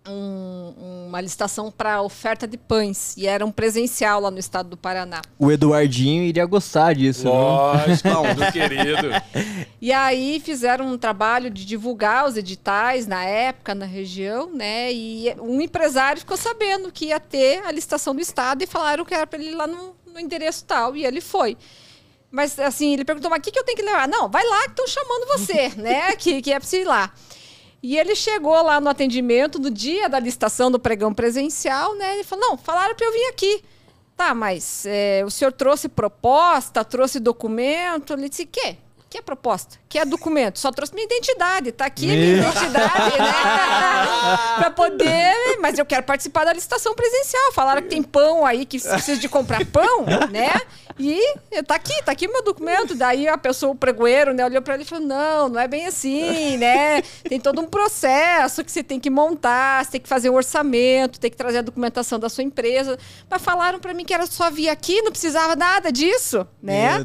um- 0.06 1.06
uma 1.08 1.20
licitação 1.20 1.70
para 1.70 2.00
oferta 2.02 2.46
de 2.46 2.56
pães. 2.56 3.14
E 3.16 3.26
era 3.26 3.44
um 3.44 3.50
presencial 3.50 4.20
lá 4.20 4.30
no 4.30 4.38
estado 4.38 4.70
do 4.70 4.76
Paraná. 4.76 5.20
O 5.38 5.50
Eduardinho 5.50 6.22
iria 6.22 6.46
gostar 6.46 6.94
disso, 6.94 7.24
não? 7.24 7.32
Lógico, 7.32 8.08
meu 8.38 8.52
querido. 8.52 9.08
E 9.80 9.92
aí 9.92 10.40
fizeram 10.44 10.86
um 10.86 10.96
trabalho 10.98 11.50
de 11.50 11.64
divulgar 11.64 12.26
os 12.26 12.36
editais 12.36 13.06
na 13.06 13.24
época, 13.24 13.74
na 13.74 13.86
região, 13.86 14.50
né? 14.54 14.92
E 14.92 15.34
um 15.40 15.60
empresário 15.60 16.20
ficou 16.20 16.36
sabendo 16.36 16.90
que 16.92 17.06
ia 17.06 17.20
ter 17.20 17.62
a 17.64 17.70
licitação 17.72 18.14
do 18.14 18.20
Estado 18.20 18.62
e 18.62 18.66
falaram 18.66 19.04
que 19.04 19.14
era 19.14 19.26
para 19.26 19.38
ele 19.38 19.50
ir 19.50 19.54
lá 19.54 19.66
no, 19.66 19.94
no 20.12 20.18
endereço 20.20 20.64
tal. 20.64 20.96
E 20.96 21.04
ele 21.04 21.20
foi. 21.20 21.56
Mas 22.30 22.58
assim, 22.60 22.92
ele 22.92 23.04
perguntou, 23.04 23.28
mas 23.28 23.40
o 23.40 23.42
que, 23.42 23.50
que 23.50 23.58
eu 23.58 23.64
tenho 23.64 23.76
que 23.76 23.82
levar? 23.84 24.06
Não, 24.06 24.28
vai 24.28 24.44
lá 24.46 24.62
que 24.64 24.70
estão 24.70 24.86
chamando 24.86 25.26
você, 25.36 25.68
né? 25.80 26.14
Que, 26.16 26.40
que 26.40 26.52
é 26.52 26.58
preciso 26.60 26.82
ir 26.82 26.86
lá. 26.86 27.12
E 27.82 27.96
ele 27.96 28.14
chegou 28.14 28.62
lá 28.62 28.80
no 28.80 28.90
atendimento 28.90 29.58
no 29.58 29.70
dia 29.70 30.08
da 30.08 30.18
licitação 30.18 30.70
do 30.70 30.78
pregão 30.78 31.14
presencial, 31.14 31.94
né? 31.94 32.14
Ele 32.14 32.24
falou: 32.24 32.50
não, 32.50 32.58
falaram 32.58 32.94
para 32.94 33.06
eu 33.06 33.12
vir 33.12 33.26
aqui. 33.28 33.64
Tá, 34.16 34.34
mas 34.34 34.84
é, 34.86 35.22
o 35.24 35.30
senhor 35.30 35.50
trouxe 35.50 35.88
proposta, 35.88 36.84
trouxe 36.84 37.18
documento? 37.18 38.12
Ele 38.12 38.28
disse: 38.28 38.44
quê? 38.44 38.76
Que 39.10 39.18
é 39.18 39.22
proposta? 39.22 39.76
Que 39.88 39.98
é 39.98 40.04
documento? 40.04 40.60
Só 40.60 40.70
trouxe 40.70 40.94
minha 40.94 41.04
identidade, 41.04 41.72
tá 41.72 41.86
aqui 41.86 42.04
a 42.04 42.14
minha 42.14 42.36
identidade, 42.36 43.18
né? 43.18 43.32
pra 44.56 44.70
poder. 44.70 45.58
Mas 45.60 45.76
eu 45.78 45.84
quero 45.84 46.04
participar 46.04 46.44
da 46.44 46.52
licitação 46.52 46.94
presencial. 46.94 47.52
Falaram 47.52 47.82
que 47.82 47.88
tem 47.88 48.04
pão 48.04 48.46
aí, 48.46 48.64
que 48.64 48.78
precisa 48.78 49.18
de 49.18 49.28
comprar 49.28 49.66
pão, 49.66 50.04
né? 50.30 50.52
E 51.00 51.62
tá 51.62 51.74
aqui, 51.74 52.02
tá 52.04 52.12
aqui 52.12 52.26
o 52.26 52.32
meu 52.32 52.42
documento. 52.44 52.94
Daí 52.94 53.26
a 53.26 53.38
pessoa, 53.38 53.72
o 53.72 53.74
pregoeiro, 53.74 54.34
né, 54.34 54.44
olhou 54.44 54.60
pra 54.60 54.74
ele 54.74 54.82
e 54.82 54.86
falou: 54.86 55.06
não, 55.06 55.48
não 55.48 55.60
é 55.60 55.66
bem 55.66 55.86
assim, 55.86 56.56
né? 56.56 57.02
Tem 57.28 57.40
todo 57.40 57.60
um 57.60 57.66
processo 57.66 58.62
que 58.62 58.70
você 58.70 58.82
tem 58.82 59.00
que 59.00 59.10
montar, 59.10 59.84
você 59.84 59.92
tem 59.92 60.00
que 60.00 60.08
fazer 60.08 60.30
o 60.30 60.34
orçamento, 60.34 61.18
tem 61.18 61.30
que 61.30 61.36
trazer 61.36 61.58
a 61.58 61.62
documentação 61.62 62.18
da 62.18 62.28
sua 62.28 62.44
empresa. 62.44 62.98
Mas 63.28 63.42
falaram 63.42 63.78
pra 63.78 63.94
mim 63.94 64.04
que 64.04 64.12
era 64.12 64.26
só 64.26 64.50
vir 64.50 64.68
aqui, 64.68 65.00
não 65.02 65.10
precisava 65.10 65.56
nada 65.56 65.90
disso, 65.90 66.46
né? 66.62 67.04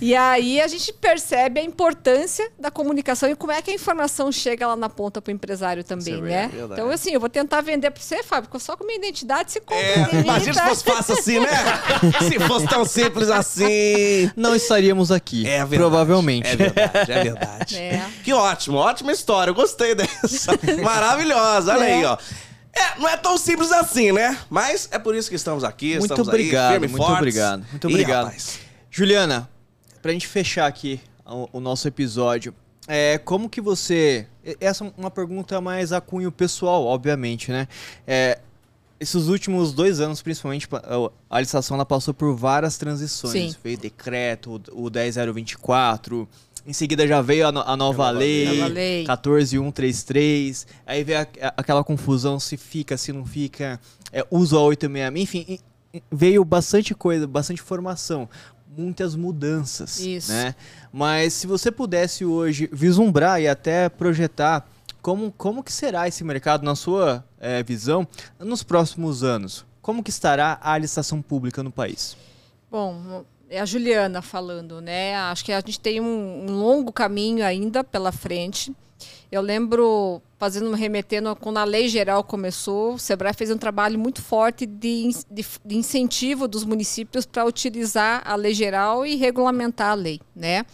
E 0.00 0.14
aí 0.14 0.60
a 0.60 0.66
gente 0.66 0.92
percebe 0.92 1.60
a 1.60 1.62
importância 1.62 2.50
da 2.58 2.70
comunicação 2.70 3.30
e 3.30 3.34
como 3.34 3.52
é 3.52 3.62
que 3.62 3.70
a 3.70 3.74
informação 3.74 4.30
chega 4.30 4.66
lá 4.66 4.76
na 4.76 4.88
ponta 4.88 5.22
pro 5.22 5.32
empresário 5.32 5.82
também, 5.82 6.20
né? 6.20 6.48
verdade. 6.48 6.72
Então, 6.72 6.90
assim, 6.90 7.12
eu 7.12 7.20
vou 7.20 7.28
tentar 7.28 7.60
vender 7.62 7.90
pra 7.90 8.02
você, 8.02 8.22
Fábio, 8.22 8.50
porque 8.50 8.62
só 8.62 8.76
com 8.76 8.84
minha 8.84 8.98
identidade 8.98 9.52
você 9.52 9.60
compra. 9.60 9.76
É, 9.76 10.20
imagina 10.20 10.54
se 10.54 10.68
fosse 10.68 10.84
fácil 10.84 11.14
assim, 11.14 11.40
né? 11.40 11.48
se 12.28 12.38
fosse 12.40 12.66
tão 12.66 12.84
simples 12.84 13.25
assim. 13.30 14.30
Não 14.36 14.54
estaríamos 14.54 15.10
aqui, 15.12 15.46
É 15.46 15.58
verdade. 15.58 15.76
provavelmente. 15.76 16.48
É 16.48 16.56
verdade, 16.56 17.12
é 17.12 17.22
verdade. 17.24 17.76
É. 17.78 18.04
Que 18.24 18.32
ótimo, 18.32 18.76
ótima 18.78 19.12
história. 19.12 19.50
Eu 19.50 19.54
gostei 19.54 19.94
dessa. 19.94 20.52
Maravilhosa, 20.82 21.72
olha 21.74 21.84
aí, 21.84 22.04
ó. 22.04 22.16
É, 22.72 22.98
não 23.00 23.08
é 23.08 23.16
tão 23.16 23.38
simples 23.38 23.72
assim, 23.72 24.12
né? 24.12 24.36
Mas 24.50 24.88
é 24.92 24.98
por 24.98 25.14
isso 25.14 25.28
que 25.30 25.34
estamos 25.36 25.64
aqui. 25.64 25.92
Muito 25.98 26.04
estamos 26.04 26.28
obrigado, 26.28 26.64
aí, 26.66 26.70
firme 26.72 26.86
e 26.86 26.90
muito 26.90 27.02
fortes. 27.02 27.18
obrigado, 27.18 27.64
muito 27.70 27.88
obrigado. 27.88 28.24
rapaz, 28.26 28.58
Juliana, 28.90 29.48
pra 30.02 30.12
gente 30.12 30.26
fechar 30.26 30.66
aqui 30.66 31.00
o, 31.24 31.48
o 31.54 31.60
nosso 31.60 31.88
episódio, 31.88 32.54
é, 32.86 33.16
como 33.18 33.48
que 33.48 33.60
você. 33.62 34.26
e- 34.44 34.56
Essa 34.60 34.84
é 34.84 34.92
uma 34.98 35.10
pergunta 35.10 35.58
mais 35.60 35.90
a 35.92 36.00
cunho 36.02 36.30
pessoal, 36.30 36.84
obviamente, 36.84 37.50
né? 37.50 37.66
É, 38.06 38.38
esses 38.98 39.26
últimos 39.28 39.72
dois 39.72 40.00
anos, 40.00 40.22
principalmente, 40.22 40.66
pa- 40.66 40.82
a 41.28 41.40
licitação 41.40 41.74
ela 41.76 41.84
passou 41.86 42.14
por 42.14 42.34
várias 42.34 42.76
transições. 42.78 43.32
Sim. 43.52 43.54
Veio 43.62 43.78
decreto, 43.78 44.60
o 44.72 44.86
o 44.86 44.90
10024, 44.90 46.28
em 46.66 46.72
seguida 46.72 47.06
já 47.06 47.20
veio 47.22 47.46
a, 47.48 47.52
no- 47.52 47.60
a 47.60 47.76
nova, 47.76 48.10
lei, 48.10 48.46
Nova 48.60 48.66
lei. 48.72 49.04
14133, 49.04 50.66
aí 50.86 51.04
veio 51.04 51.20
a- 51.20 51.26
a- 51.48 51.54
aquela 51.58 51.84
confusão 51.84 52.38
se 52.40 52.56
fica, 52.56 52.96
se 52.96 53.12
não 53.12 53.24
fica, 53.24 53.80
é, 54.12 54.26
uso 54.30 54.56
a 54.56 54.62
866, 54.62 55.22
enfim, 55.22 55.58
veio 56.10 56.44
bastante 56.44 56.94
coisa, 56.94 57.26
bastante 57.26 57.60
informação, 57.62 58.28
muitas 58.76 59.14
mudanças, 59.14 60.00
Isso. 60.00 60.32
né? 60.32 60.54
Mas 60.92 61.32
se 61.32 61.46
você 61.46 61.70
pudesse 61.70 62.24
hoje 62.24 62.68
vislumbrar 62.72 63.40
e 63.40 63.48
até 63.48 63.88
projetar 63.88 64.68
como, 65.00 65.30
como 65.32 65.62
que 65.62 65.72
será 65.72 66.08
esse 66.08 66.24
mercado, 66.24 66.64
na 66.64 66.74
sua 66.74 67.24
é, 67.46 67.62
visão, 67.62 68.06
nos 68.40 68.64
próximos 68.64 69.22
anos? 69.22 69.64
Como 69.80 70.02
que 70.02 70.10
estará 70.10 70.58
a 70.60 70.76
licitação 70.76 71.22
pública 71.22 71.62
no 71.62 71.70
país? 71.70 72.16
Bom, 72.68 73.24
é 73.48 73.60
a 73.60 73.64
Juliana 73.64 74.20
falando, 74.20 74.80
né? 74.80 75.14
Acho 75.14 75.44
que 75.44 75.52
a 75.52 75.60
gente 75.60 75.78
tem 75.78 76.00
um, 76.00 76.46
um 76.50 76.58
longo 76.58 76.92
caminho 76.92 77.44
ainda 77.44 77.84
pela 77.84 78.10
frente. 78.10 78.74
Eu 79.30 79.40
lembro, 79.42 80.20
fazendo 80.38 80.72
remetendo, 80.72 81.36
quando 81.36 81.58
a 81.58 81.64
lei 81.64 81.88
geral 81.88 82.24
começou, 82.24 82.94
o 82.94 82.98
Sebrae 82.98 83.34
fez 83.34 83.50
um 83.50 83.58
trabalho 83.58 83.98
muito 83.98 84.22
forte 84.22 84.66
de, 84.66 85.10
de, 85.30 85.44
de 85.64 85.76
incentivo 85.76 86.48
dos 86.48 86.64
municípios 86.64 87.24
para 87.26 87.44
utilizar 87.44 88.22
a 88.24 88.34
lei 88.34 88.54
geral 88.54 89.06
e 89.06 89.14
regulamentar 89.14 89.90
a 89.90 89.94
lei, 89.94 90.20
né? 90.34 90.64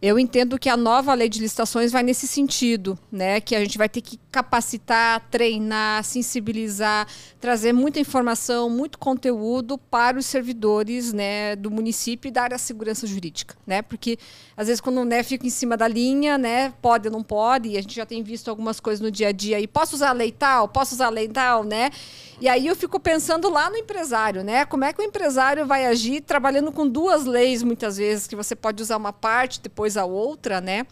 Eu 0.00 0.18
entendo 0.18 0.58
que 0.58 0.68
a 0.68 0.76
nova 0.76 1.12
lei 1.12 1.28
de 1.28 1.40
licitações 1.40 1.90
vai 1.90 2.04
nesse 2.04 2.26
sentido, 2.26 2.96
né? 3.10 3.40
Que 3.40 3.56
a 3.56 3.60
gente 3.60 3.76
vai 3.76 3.88
ter 3.88 4.00
que 4.00 4.16
capacitar, 4.30 5.26
treinar, 5.30 6.04
sensibilizar, 6.04 7.06
trazer 7.40 7.72
muita 7.72 7.98
informação, 7.98 8.68
muito 8.68 8.98
conteúdo 8.98 9.78
para 9.78 10.18
os 10.18 10.26
servidores, 10.26 11.12
né, 11.12 11.56
do 11.56 11.70
município 11.70 12.28
e 12.28 12.30
da 12.30 12.42
área 12.42 12.58
segurança 12.58 13.06
jurídica, 13.06 13.56
né? 13.66 13.80
Porque 13.80 14.18
às 14.56 14.66
vezes 14.66 14.80
quando 14.80 15.04
né, 15.04 15.22
fica 15.22 15.46
em 15.46 15.50
cima 15.50 15.76
da 15.76 15.88
linha, 15.88 16.36
né, 16.36 16.74
pode 16.82 17.08
ou 17.08 17.12
não 17.12 17.22
pode, 17.22 17.70
e 17.70 17.78
a 17.78 17.80
gente 17.80 17.94
já 17.94 18.04
tem 18.04 18.22
visto 18.22 18.48
algumas 18.48 18.80
coisas 18.80 19.00
no 19.00 19.10
dia 19.10 19.28
a 19.28 19.32
dia 19.32 19.56
aí, 19.56 19.66
posso 19.66 19.96
usar 19.96 20.10
a 20.10 20.12
lei 20.12 20.30
tal, 20.30 20.68
posso 20.68 20.94
usar 20.94 21.06
a 21.06 21.10
lei 21.10 21.28
tal, 21.28 21.64
né? 21.64 21.90
E 22.40 22.48
aí 22.48 22.66
eu 22.66 22.76
fico 22.76 23.00
pensando 23.00 23.48
lá 23.48 23.68
no 23.68 23.76
empresário, 23.76 24.44
né? 24.44 24.64
Como 24.64 24.84
é 24.84 24.92
que 24.92 25.00
o 25.00 25.04
empresário 25.04 25.66
vai 25.66 25.86
agir 25.86 26.20
trabalhando 26.20 26.70
com 26.70 26.86
duas 26.86 27.24
leis 27.24 27.62
muitas 27.62 27.96
vezes, 27.96 28.26
que 28.26 28.36
você 28.36 28.54
pode 28.54 28.82
usar 28.82 28.96
uma 28.96 29.12
parte, 29.12 29.60
depois 29.60 29.96
a 29.96 30.04
outra, 30.04 30.60
né? 30.60 30.86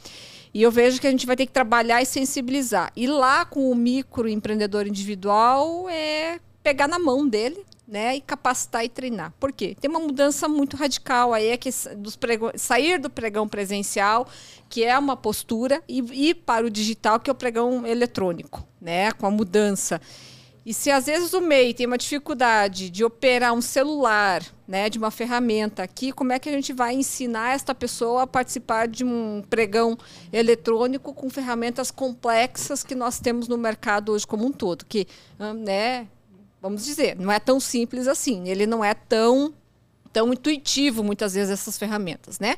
E 0.57 0.63
eu 0.63 0.71
vejo 0.71 0.99
que 0.99 1.07
a 1.07 1.11
gente 1.11 1.27
vai 1.27 1.37
ter 1.37 1.45
que 1.45 1.53
trabalhar 1.53 2.01
e 2.01 2.07
sensibilizar. 2.07 2.91
E 2.97 3.07
lá 3.07 3.45
com 3.45 3.71
o 3.71 3.75
microempreendedor 3.75 4.87
individual 4.87 5.87
é 5.87 6.41
pegar 6.63 6.89
na 6.89 6.99
mão 6.99 7.29
dele, 7.29 7.63
né, 7.87 8.17
e 8.17 8.23
capacitar 8.23 8.83
e 8.83 8.89
treinar. 8.89 9.35
Por 9.39 9.53
quê? 9.53 9.77
Tem 9.79 9.91
uma 9.91 10.01
mudança 10.01 10.49
muito 10.49 10.75
radical 10.75 11.35
aí, 11.35 11.49
é 11.49 11.59
que 11.59 11.69
dos 11.99 12.19
sair 12.55 12.99
do 12.99 13.11
pregão 13.11 13.47
presencial, 13.47 14.27
que 14.71 14.83
é 14.83 14.99
uma 14.99 15.15
postura, 15.15 15.83
e 15.87 16.31
ir 16.31 16.37
para 16.37 16.65
o 16.65 16.71
digital, 16.71 17.21
que 17.21 17.29
é 17.29 17.33
o 17.35 17.37
pregão 17.37 17.87
eletrônico, 17.87 18.67
né, 18.81 19.13
com 19.13 19.27
a 19.27 19.31
mudança. 19.31 20.01
E 20.67 20.75
se 20.75 20.91
às 20.91 21.07
vezes 21.07 21.33
o 21.33 21.41
MEI 21.41 21.73
tem 21.73 21.87
uma 21.87 21.97
dificuldade 21.97 22.91
de 22.91 23.05
operar 23.05 23.55
um 23.55 23.61
celular, 23.61 24.43
né, 24.67 24.91
de 24.91 24.99
uma 24.99 25.13
ferramenta 25.13 25.85
aqui, 25.85 26.11
como 26.11 26.33
é 26.33 26.41
que 26.41 26.49
a 26.49 26.53
gente 26.53 26.73
vai 26.73 26.93
ensinar 26.93 27.55
esta 27.55 27.73
pessoa 27.73 28.25
a 28.25 28.27
participar 28.27 28.89
de 28.89 29.05
um 29.05 29.45
pregão 29.49 29.97
eletrônico 30.33 31.15
com 31.15 31.31
ferramentas 31.31 31.93
complexas 31.93 32.83
que 32.83 32.97
nós 32.97 33.21
temos 33.21 33.47
no 33.47 33.57
mercado 33.57 34.11
hoje 34.11 34.27
como 34.27 34.45
um 34.45 34.51
todo, 34.51 34.85
que, 34.85 35.07
né, 35.65 36.09
vamos 36.61 36.85
dizer, 36.85 37.15
não 37.15 37.31
é 37.31 37.39
tão 37.39 37.61
simples 37.61 38.09
assim, 38.09 38.49
ele 38.49 38.67
não 38.67 38.85
é 38.85 38.93
tão 38.93 39.55
tão 40.13 40.33
intuitivo 40.33 41.05
muitas 41.05 41.35
vezes 41.35 41.51
essas 41.51 41.79
ferramentas, 41.79 42.41
né? 42.41 42.57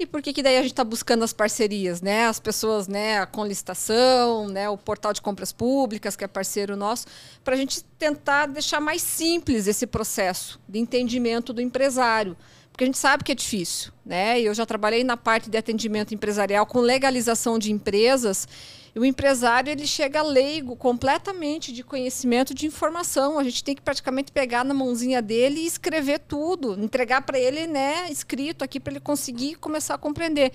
E 0.00 0.06
por 0.06 0.22
que, 0.22 0.32
que 0.32 0.42
daí 0.42 0.56
a 0.56 0.62
gente 0.62 0.72
está 0.72 0.82
buscando 0.82 1.22
as 1.24 1.32
parcerias, 1.34 2.00
né? 2.00 2.24
As 2.24 2.40
pessoas, 2.40 2.88
né? 2.88 3.26
Com 3.26 3.44
licitação, 3.44 4.48
né? 4.48 4.66
O 4.66 4.78
portal 4.78 5.12
de 5.12 5.20
compras 5.20 5.52
públicas, 5.52 6.16
que 6.16 6.24
é 6.24 6.26
parceiro 6.26 6.74
nosso, 6.74 7.06
para 7.44 7.52
a 7.54 7.58
gente 7.58 7.84
tentar 7.98 8.46
deixar 8.46 8.80
mais 8.80 9.02
simples 9.02 9.66
esse 9.66 9.86
processo 9.86 10.58
de 10.66 10.78
entendimento 10.78 11.52
do 11.52 11.60
empresário. 11.60 12.34
Porque 12.72 12.84
a 12.84 12.86
gente 12.86 12.98
sabe 12.98 13.24
que 13.24 13.32
é 13.32 13.34
difícil, 13.34 13.92
né? 14.04 14.40
Eu 14.40 14.54
já 14.54 14.64
trabalhei 14.64 15.04
na 15.04 15.16
parte 15.16 15.50
de 15.50 15.58
atendimento 15.58 16.14
empresarial 16.14 16.64
com 16.64 16.80
legalização 16.80 17.58
de 17.58 17.70
empresas 17.70 18.48
e 18.94 18.98
o 18.98 19.04
empresário 19.04 19.70
ele 19.70 19.86
chega 19.86 20.22
leigo 20.22 20.74
completamente 20.74 21.72
de 21.72 21.84
conhecimento 21.84 22.52
de 22.52 22.66
informação. 22.66 23.38
A 23.38 23.44
gente 23.44 23.62
tem 23.62 23.74
que 23.74 23.82
praticamente 23.82 24.32
pegar 24.32 24.64
na 24.64 24.74
mãozinha 24.74 25.22
dele 25.22 25.60
e 25.60 25.66
escrever 25.66 26.20
tudo, 26.20 26.80
entregar 26.82 27.22
para 27.22 27.38
ele, 27.38 27.66
né, 27.66 28.10
escrito 28.10 28.64
aqui 28.64 28.80
para 28.80 28.92
ele 28.92 29.00
conseguir 29.00 29.56
começar 29.56 29.94
a 29.94 29.98
compreender. 29.98 30.52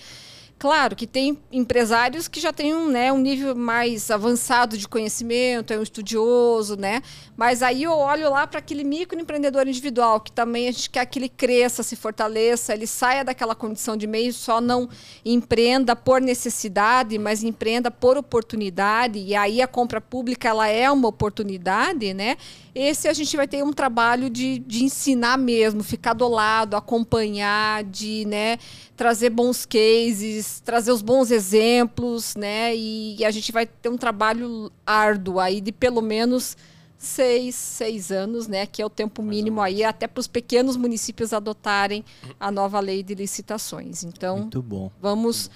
Claro 0.57 0.95
que 0.95 1.05
tem 1.05 1.37
empresários 1.51 2.29
que 2.29 2.39
já 2.39 2.53
têm 2.53 2.73
um, 2.73 2.87
né, 2.87 3.11
um 3.11 3.17
nível 3.17 3.53
mais 3.53 4.09
avançado 4.09 4.77
de 4.77 4.87
conhecimento, 4.87 5.73
é 5.73 5.77
um 5.77 5.83
estudioso, 5.83 6.77
né? 6.77 7.01
Mas 7.35 7.61
aí 7.61 7.83
eu 7.83 7.91
olho 7.91 8.29
lá 8.29 8.47
para 8.47 8.59
aquele 8.59 8.85
microempreendedor 8.85 9.67
individual, 9.67 10.21
que 10.21 10.31
também 10.31 10.69
a 10.69 10.71
gente 10.71 10.89
quer 10.89 11.05
que 11.07 11.19
ele 11.19 11.27
cresça, 11.27 11.83
se 11.83 11.97
fortaleça, 11.97 12.73
ele 12.73 12.87
saia 12.87 13.25
daquela 13.25 13.53
condição 13.53 13.97
de 13.97 14.07
meio, 14.07 14.31
só 14.31 14.61
não 14.61 14.87
empreenda 15.25 15.93
por 15.93 16.21
necessidade, 16.21 17.19
mas 17.19 17.43
empreenda 17.43 17.91
por 17.91 18.15
oportunidade. 18.17 19.19
E 19.19 19.35
aí 19.35 19.61
a 19.61 19.67
compra 19.67 19.99
pública 19.99 20.47
ela 20.47 20.69
é 20.69 20.89
uma 20.89 21.09
oportunidade, 21.09 22.13
né? 22.13 22.37
Esse 22.73 23.07
a 23.07 23.13
gente 23.13 23.37
vai 23.37 23.47
ter 23.47 23.63
um 23.63 23.71
trabalho 23.71 24.29
de, 24.29 24.59
de 24.59 24.83
ensinar 24.83 25.37
mesmo, 25.37 25.81
ficar 25.81 26.13
do 26.13 26.27
lado, 26.27 26.75
acompanhar, 26.75 27.85
de 27.85 28.25
né, 28.25 28.57
trazer 28.95 29.29
bons 29.29 29.65
cases, 29.65 30.61
trazer 30.61 30.91
os 30.91 31.01
bons 31.01 31.31
exemplos, 31.31 32.35
né? 32.35 32.75
E, 32.75 33.17
e 33.17 33.25
a 33.25 33.31
gente 33.31 33.51
vai 33.51 33.65
ter 33.65 33.89
um 33.89 33.97
trabalho 33.97 34.71
árduo 34.85 35.39
aí 35.39 35.59
de 35.59 35.71
pelo 35.71 36.01
menos 36.01 36.55
seis, 36.97 37.55
seis 37.55 38.11
anos, 38.11 38.47
né? 38.47 38.65
Que 38.65 38.81
é 38.81 38.85
o 38.85 38.89
tempo 38.89 39.21
mínimo 39.21 39.61
aí, 39.61 39.83
até 39.83 40.07
para 40.07 40.19
os 40.19 40.27
pequenos 40.27 40.77
municípios 40.77 41.33
adotarem 41.33 42.03
a 42.39 42.49
nova 42.51 42.79
lei 42.79 43.03
de 43.03 43.13
licitações. 43.15 44.03
Então, 44.03 44.39
Muito 44.39 44.61
bom. 44.61 44.91
vamos, 45.01 45.49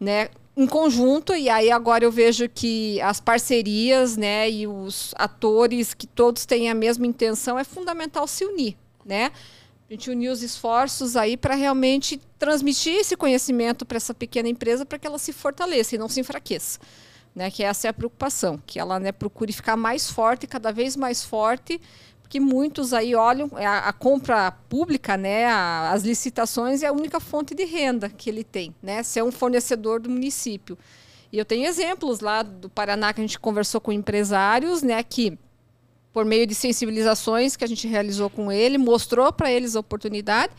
né? 0.00 0.28
em 0.56 0.66
conjunto, 0.66 1.34
e 1.34 1.50
aí 1.50 1.70
agora 1.70 2.02
eu 2.02 2.10
vejo 2.10 2.48
que 2.48 2.98
as 3.02 3.20
parcerias, 3.20 4.16
né, 4.16 4.50
e 4.50 4.66
os 4.66 5.14
atores 5.18 5.92
que 5.92 6.06
todos 6.06 6.46
têm 6.46 6.70
a 6.70 6.74
mesma 6.74 7.06
intenção, 7.06 7.58
é 7.58 7.64
fundamental 7.64 8.26
se 8.26 8.42
unir, 8.42 8.74
né? 9.04 9.30
A 9.88 9.92
gente 9.92 10.10
unir 10.10 10.30
os 10.30 10.42
esforços 10.42 11.14
aí 11.14 11.36
para 11.36 11.54
realmente 11.54 12.20
transmitir 12.38 12.94
esse 12.94 13.16
conhecimento 13.16 13.86
para 13.86 13.96
essa 13.96 14.12
pequena 14.12 14.48
empresa 14.48 14.84
para 14.84 14.98
que 14.98 15.06
ela 15.06 15.18
se 15.18 15.32
fortaleça 15.32 15.94
e 15.94 15.98
não 15.98 16.08
se 16.08 16.18
enfraqueça. 16.18 16.80
Né, 17.34 17.50
que 17.50 17.62
essa 17.62 17.86
é 17.86 17.90
a 17.90 17.92
preocupação, 17.92 18.58
que 18.66 18.80
ela 18.80 18.98
né, 18.98 19.12
procure 19.12 19.52
ficar 19.52 19.76
mais 19.76 20.10
forte, 20.10 20.46
cada 20.46 20.72
vez 20.72 20.96
mais 20.96 21.22
forte, 21.22 21.78
porque 22.22 22.40
muitos 22.40 22.94
aí 22.94 23.14
olham 23.14 23.50
é, 23.56 23.66
a, 23.66 23.80
a 23.80 23.92
compra 23.92 24.50
pública, 24.50 25.18
né, 25.18 25.44
a, 25.44 25.92
as 25.92 26.02
licitações 26.02 26.82
é 26.82 26.86
a 26.86 26.92
única 26.92 27.20
fonte 27.20 27.54
de 27.54 27.66
renda 27.66 28.08
que 28.08 28.30
ele 28.30 28.42
tem, 28.42 28.74
né, 28.82 29.02
ser 29.02 29.22
um 29.22 29.30
fornecedor 29.30 30.00
do 30.00 30.08
município. 30.08 30.78
E 31.30 31.36
eu 31.36 31.44
tenho 31.44 31.66
exemplos 31.66 32.20
lá 32.20 32.42
do 32.42 32.70
Paraná 32.70 33.12
que 33.12 33.20
a 33.20 33.24
gente 33.24 33.38
conversou 33.38 33.82
com 33.82 33.92
empresários, 33.92 34.82
né, 34.82 35.02
que 35.02 35.38
por 36.16 36.24
meio 36.24 36.46
de 36.46 36.54
sensibilizações 36.54 37.56
que 37.56 37.64
a 37.64 37.66
gente 37.66 37.86
realizou 37.86 38.30
com 38.30 38.50
ele, 38.50 38.78
mostrou 38.78 39.30
para 39.30 39.52
eles 39.52 39.76
a 39.76 39.80
oportunidade 39.80 40.50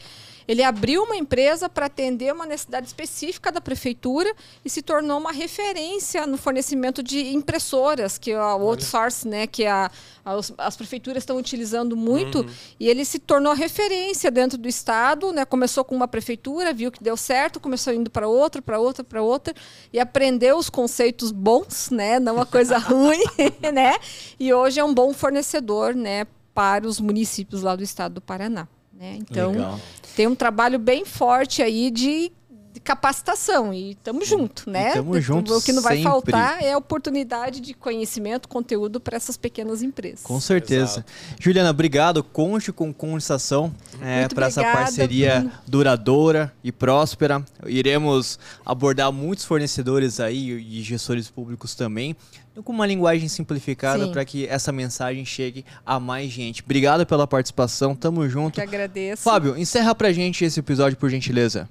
ele 0.47 0.63
abriu 0.63 1.03
uma 1.03 1.15
empresa 1.15 1.67
para 1.67 1.87
atender 1.87 2.33
uma 2.33 2.45
necessidade 2.45 2.87
específica 2.87 3.51
da 3.51 3.59
prefeitura 3.59 4.33
e 4.63 4.69
se 4.69 4.81
tornou 4.81 5.19
uma 5.19 5.31
referência 5.31 6.25
no 6.25 6.37
fornecimento 6.37 7.03
de 7.03 7.33
impressoras, 7.33 8.17
que 8.17 8.31
é 8.31 8.39
o 8.39 8.69
outsource, 8.69 9.27
né, 9.27 9.45
que 9.45 9.65
a, 9.65 9.91
as, 10.23 10.53
as 10.57 10.77
prefeituras 10.77 11.23
estão 11.23 11.37
utilizando 11.37 11.97
muito. 11.97 12.39
Uhum. 12.39 12.49
E 12.79 12.87
ele 12.87 13.03
se 13.03 13.19
tornou 13.19 13.53
referência 13.53 14.31
dentro 14.31 14.57
do 14.57 14.67
estado, 14.67 15.31
né? 15.31 15.45
Começou 15.45 15.83
com 15.83 15.95
uma 15.95 16.07
prefeitura, 16.07 16.73
viu 16.73 16.91
que 16.91 17.03
deu 17.03 17.17
certo, 17.17 17.59
começou 17.59 17.93
indo 17.93 18.09
para 18.09 18.27
outra, 18.27 18.61
para 18.61 18.79
outra, 18.79 19.03
para 19.03 19.21
outra 19.21 19.53
e 19.91 19.99
aprendeu 19.99 20.57
os 20.57 20.69
conceitos 20.69 21.31
bons, 21.31 21.89
né, 21.91 22.19
não 22.19 22.39
a 22.39 22.45
coisa 22.45 22.77
ruim, 22.79 23.23
né? 23.73 23.95
E 24.39 24.53
hoje 24.53 24.79
é 24.79 24.83
um 24.83 24.93
bom 24.93 25.13
fornecedor, 25.13 25.95
né, 25.95 26.25
para 26.53 26.87
os 26.87 26.99
municípios 26.99 27.61
lá 27.61 27.75
do 27.75 27.83
estado 27.83 28.15
do 28.15 28.21
Paraná. 28.21 28.67
Né? 28.97 29.17
Então, 29.19 29.51
Legal. 29.51 29.79
tem 30.15 30.25
um 30.27 30.35
trabalho 30.35 30.79
bem 30.79 31.05
forte 31.05 31.61
aí 31.61 31.91
de, 31.91 32.31
de 32.77 32.79
capacitação 32.79 33.73
e 33.73 33.91
estamos 33.91 34.27
junto, 34.27 34.69
né? 34.69 34.89
Estamos 34.89 35.23
juntos. 35.23 35.57
O 35.57 35.61
que 35.65 35.73
não 35.73 35.81
vai 35.81 35.97
sempre. 35.97 36.11
faltar 36.11 36.63
é 36.63 36.73
a 36.73 36.77
oportunidade 36.77 37.59
de 37.59 37.73
conhecimento, 37.73 38.47
conteúdo 38.47 38.99
para 38.99 39.17
essas 39.17 39.35
pequenas 39.35 39.81
empresas. 39.81 40.21
Com 40.21 40.39
certeza. 40.39 40.99
Exato. 40.99 41.11
Juliana, 41.39 41.71
obrigado. 41.71 42.23
Conte 42.23 42.71
com 42.71 42.93
conversação 42.93 43.73
é, 44.01 44.27
para 44.27 44.47
essa 44.47 44.61
parceria 44.61 45.39
Bruno. 45.39 45.51
duradoura 45.67 46.53
e 46.63 46.71
próspera. 46.71 47.43
Iremos 47.65 48.39
abordar 48.65 49.11
muitos 49.11 49.43
fornecedores 49.43 50.19
aí 50.19 50.51
e 50.51 50.81
gestores 50.81 51.29
públicos 51.29 51.73
também 51.73 52.15
com 52.63 52.73
uma 52.73 52.87
linguagem 52.87 53.27
simplificada 53.27 54.07
para 54.07 54.25
que 54.25 54.47
essa 54.47 54.71
mensagem 54.71 55.23
chegue 55.23 55.63
a 55.85 55.99
mais 55.99 56.31
gente. 56.31 56.63
Obrigado 56.63 57.05
pela 57.05 57.27
participação, 57.27 57.95
tamo 57.95 58.27
junto. 58.27 58.59
Eu 58.59 58.67
que 58.67 58.75
agradeço. 58.75 59.21
Fábio, 59.21 59.55
encerra 59.55 59.93
pra 59.93 60.11
gente 60.11 60.43
esse 60.43 60.59
episódio, 60.59 60.97
por 60.97 61.07
gentileza. 61.07 61.69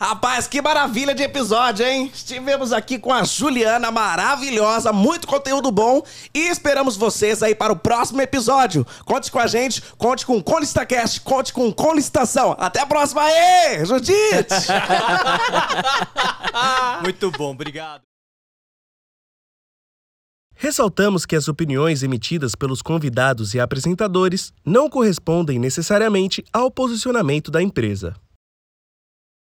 Rapaz, 0.00 0.46
que 0.46 0.62
maravilha 0.62 1.14
de 1.14 1.22
episódio, 1.22 1.84
hein? 1.84 2.10
Estivemos 2.10 2.72
aqui 2.72 2.98
com 2.98 3.12
a 3.12 3.22
Juliana 3.22 3.90
maravilhosa, 3.90 4.94
muito 4.94 5.26
conteúdo 5.26 5.70
bom 5.70 6.02
e 6.32 6.48
esperamos 6.48 6.96
vocês 6.96 7.42
aí 7.42 7.54
para 7.54 7.70
o 7.70 7.76
próximo 7.76 8.22
episódio. 8.22 8.86
Conte 9.04 9.30
com 9.30 9.38
a 9.38 9.46
gente, 9.46 9.82
conte 9.98 10.24
com 10.24 10.38
o 10.38 10.42
Conlistacast, 10.42 11.20
conte 11.20 11.52
com 11.52 11.70
Conlistação. 11.70 12.56
Até 12.58 12.80
a 12.80 12.86
próxima 12.86 13.20
aí, 13.20 13.84
Judite! 13.84 14.54
muito 17.04 17.30
bom, 17.32 17.50
obrigado. 17.50 18.00
Ressaltamos 20.54 21.26
que 21.26 21.36
as 21.36 21.46
opiniões 21.46 22.02
emitidas 22.02 22.54
pelos 22.54 22.80
convidados 22.80 23.52
e 23.52 23.60
apresentadores 23.60 24.50
não 24.64 24.88
correspondem 24.88 25.58
necessariamente 25.58 26.42
ao 26.54 26.70
posicionamento 26.70 27.50
da 27.50 27.62
empresa. 27.62 28.16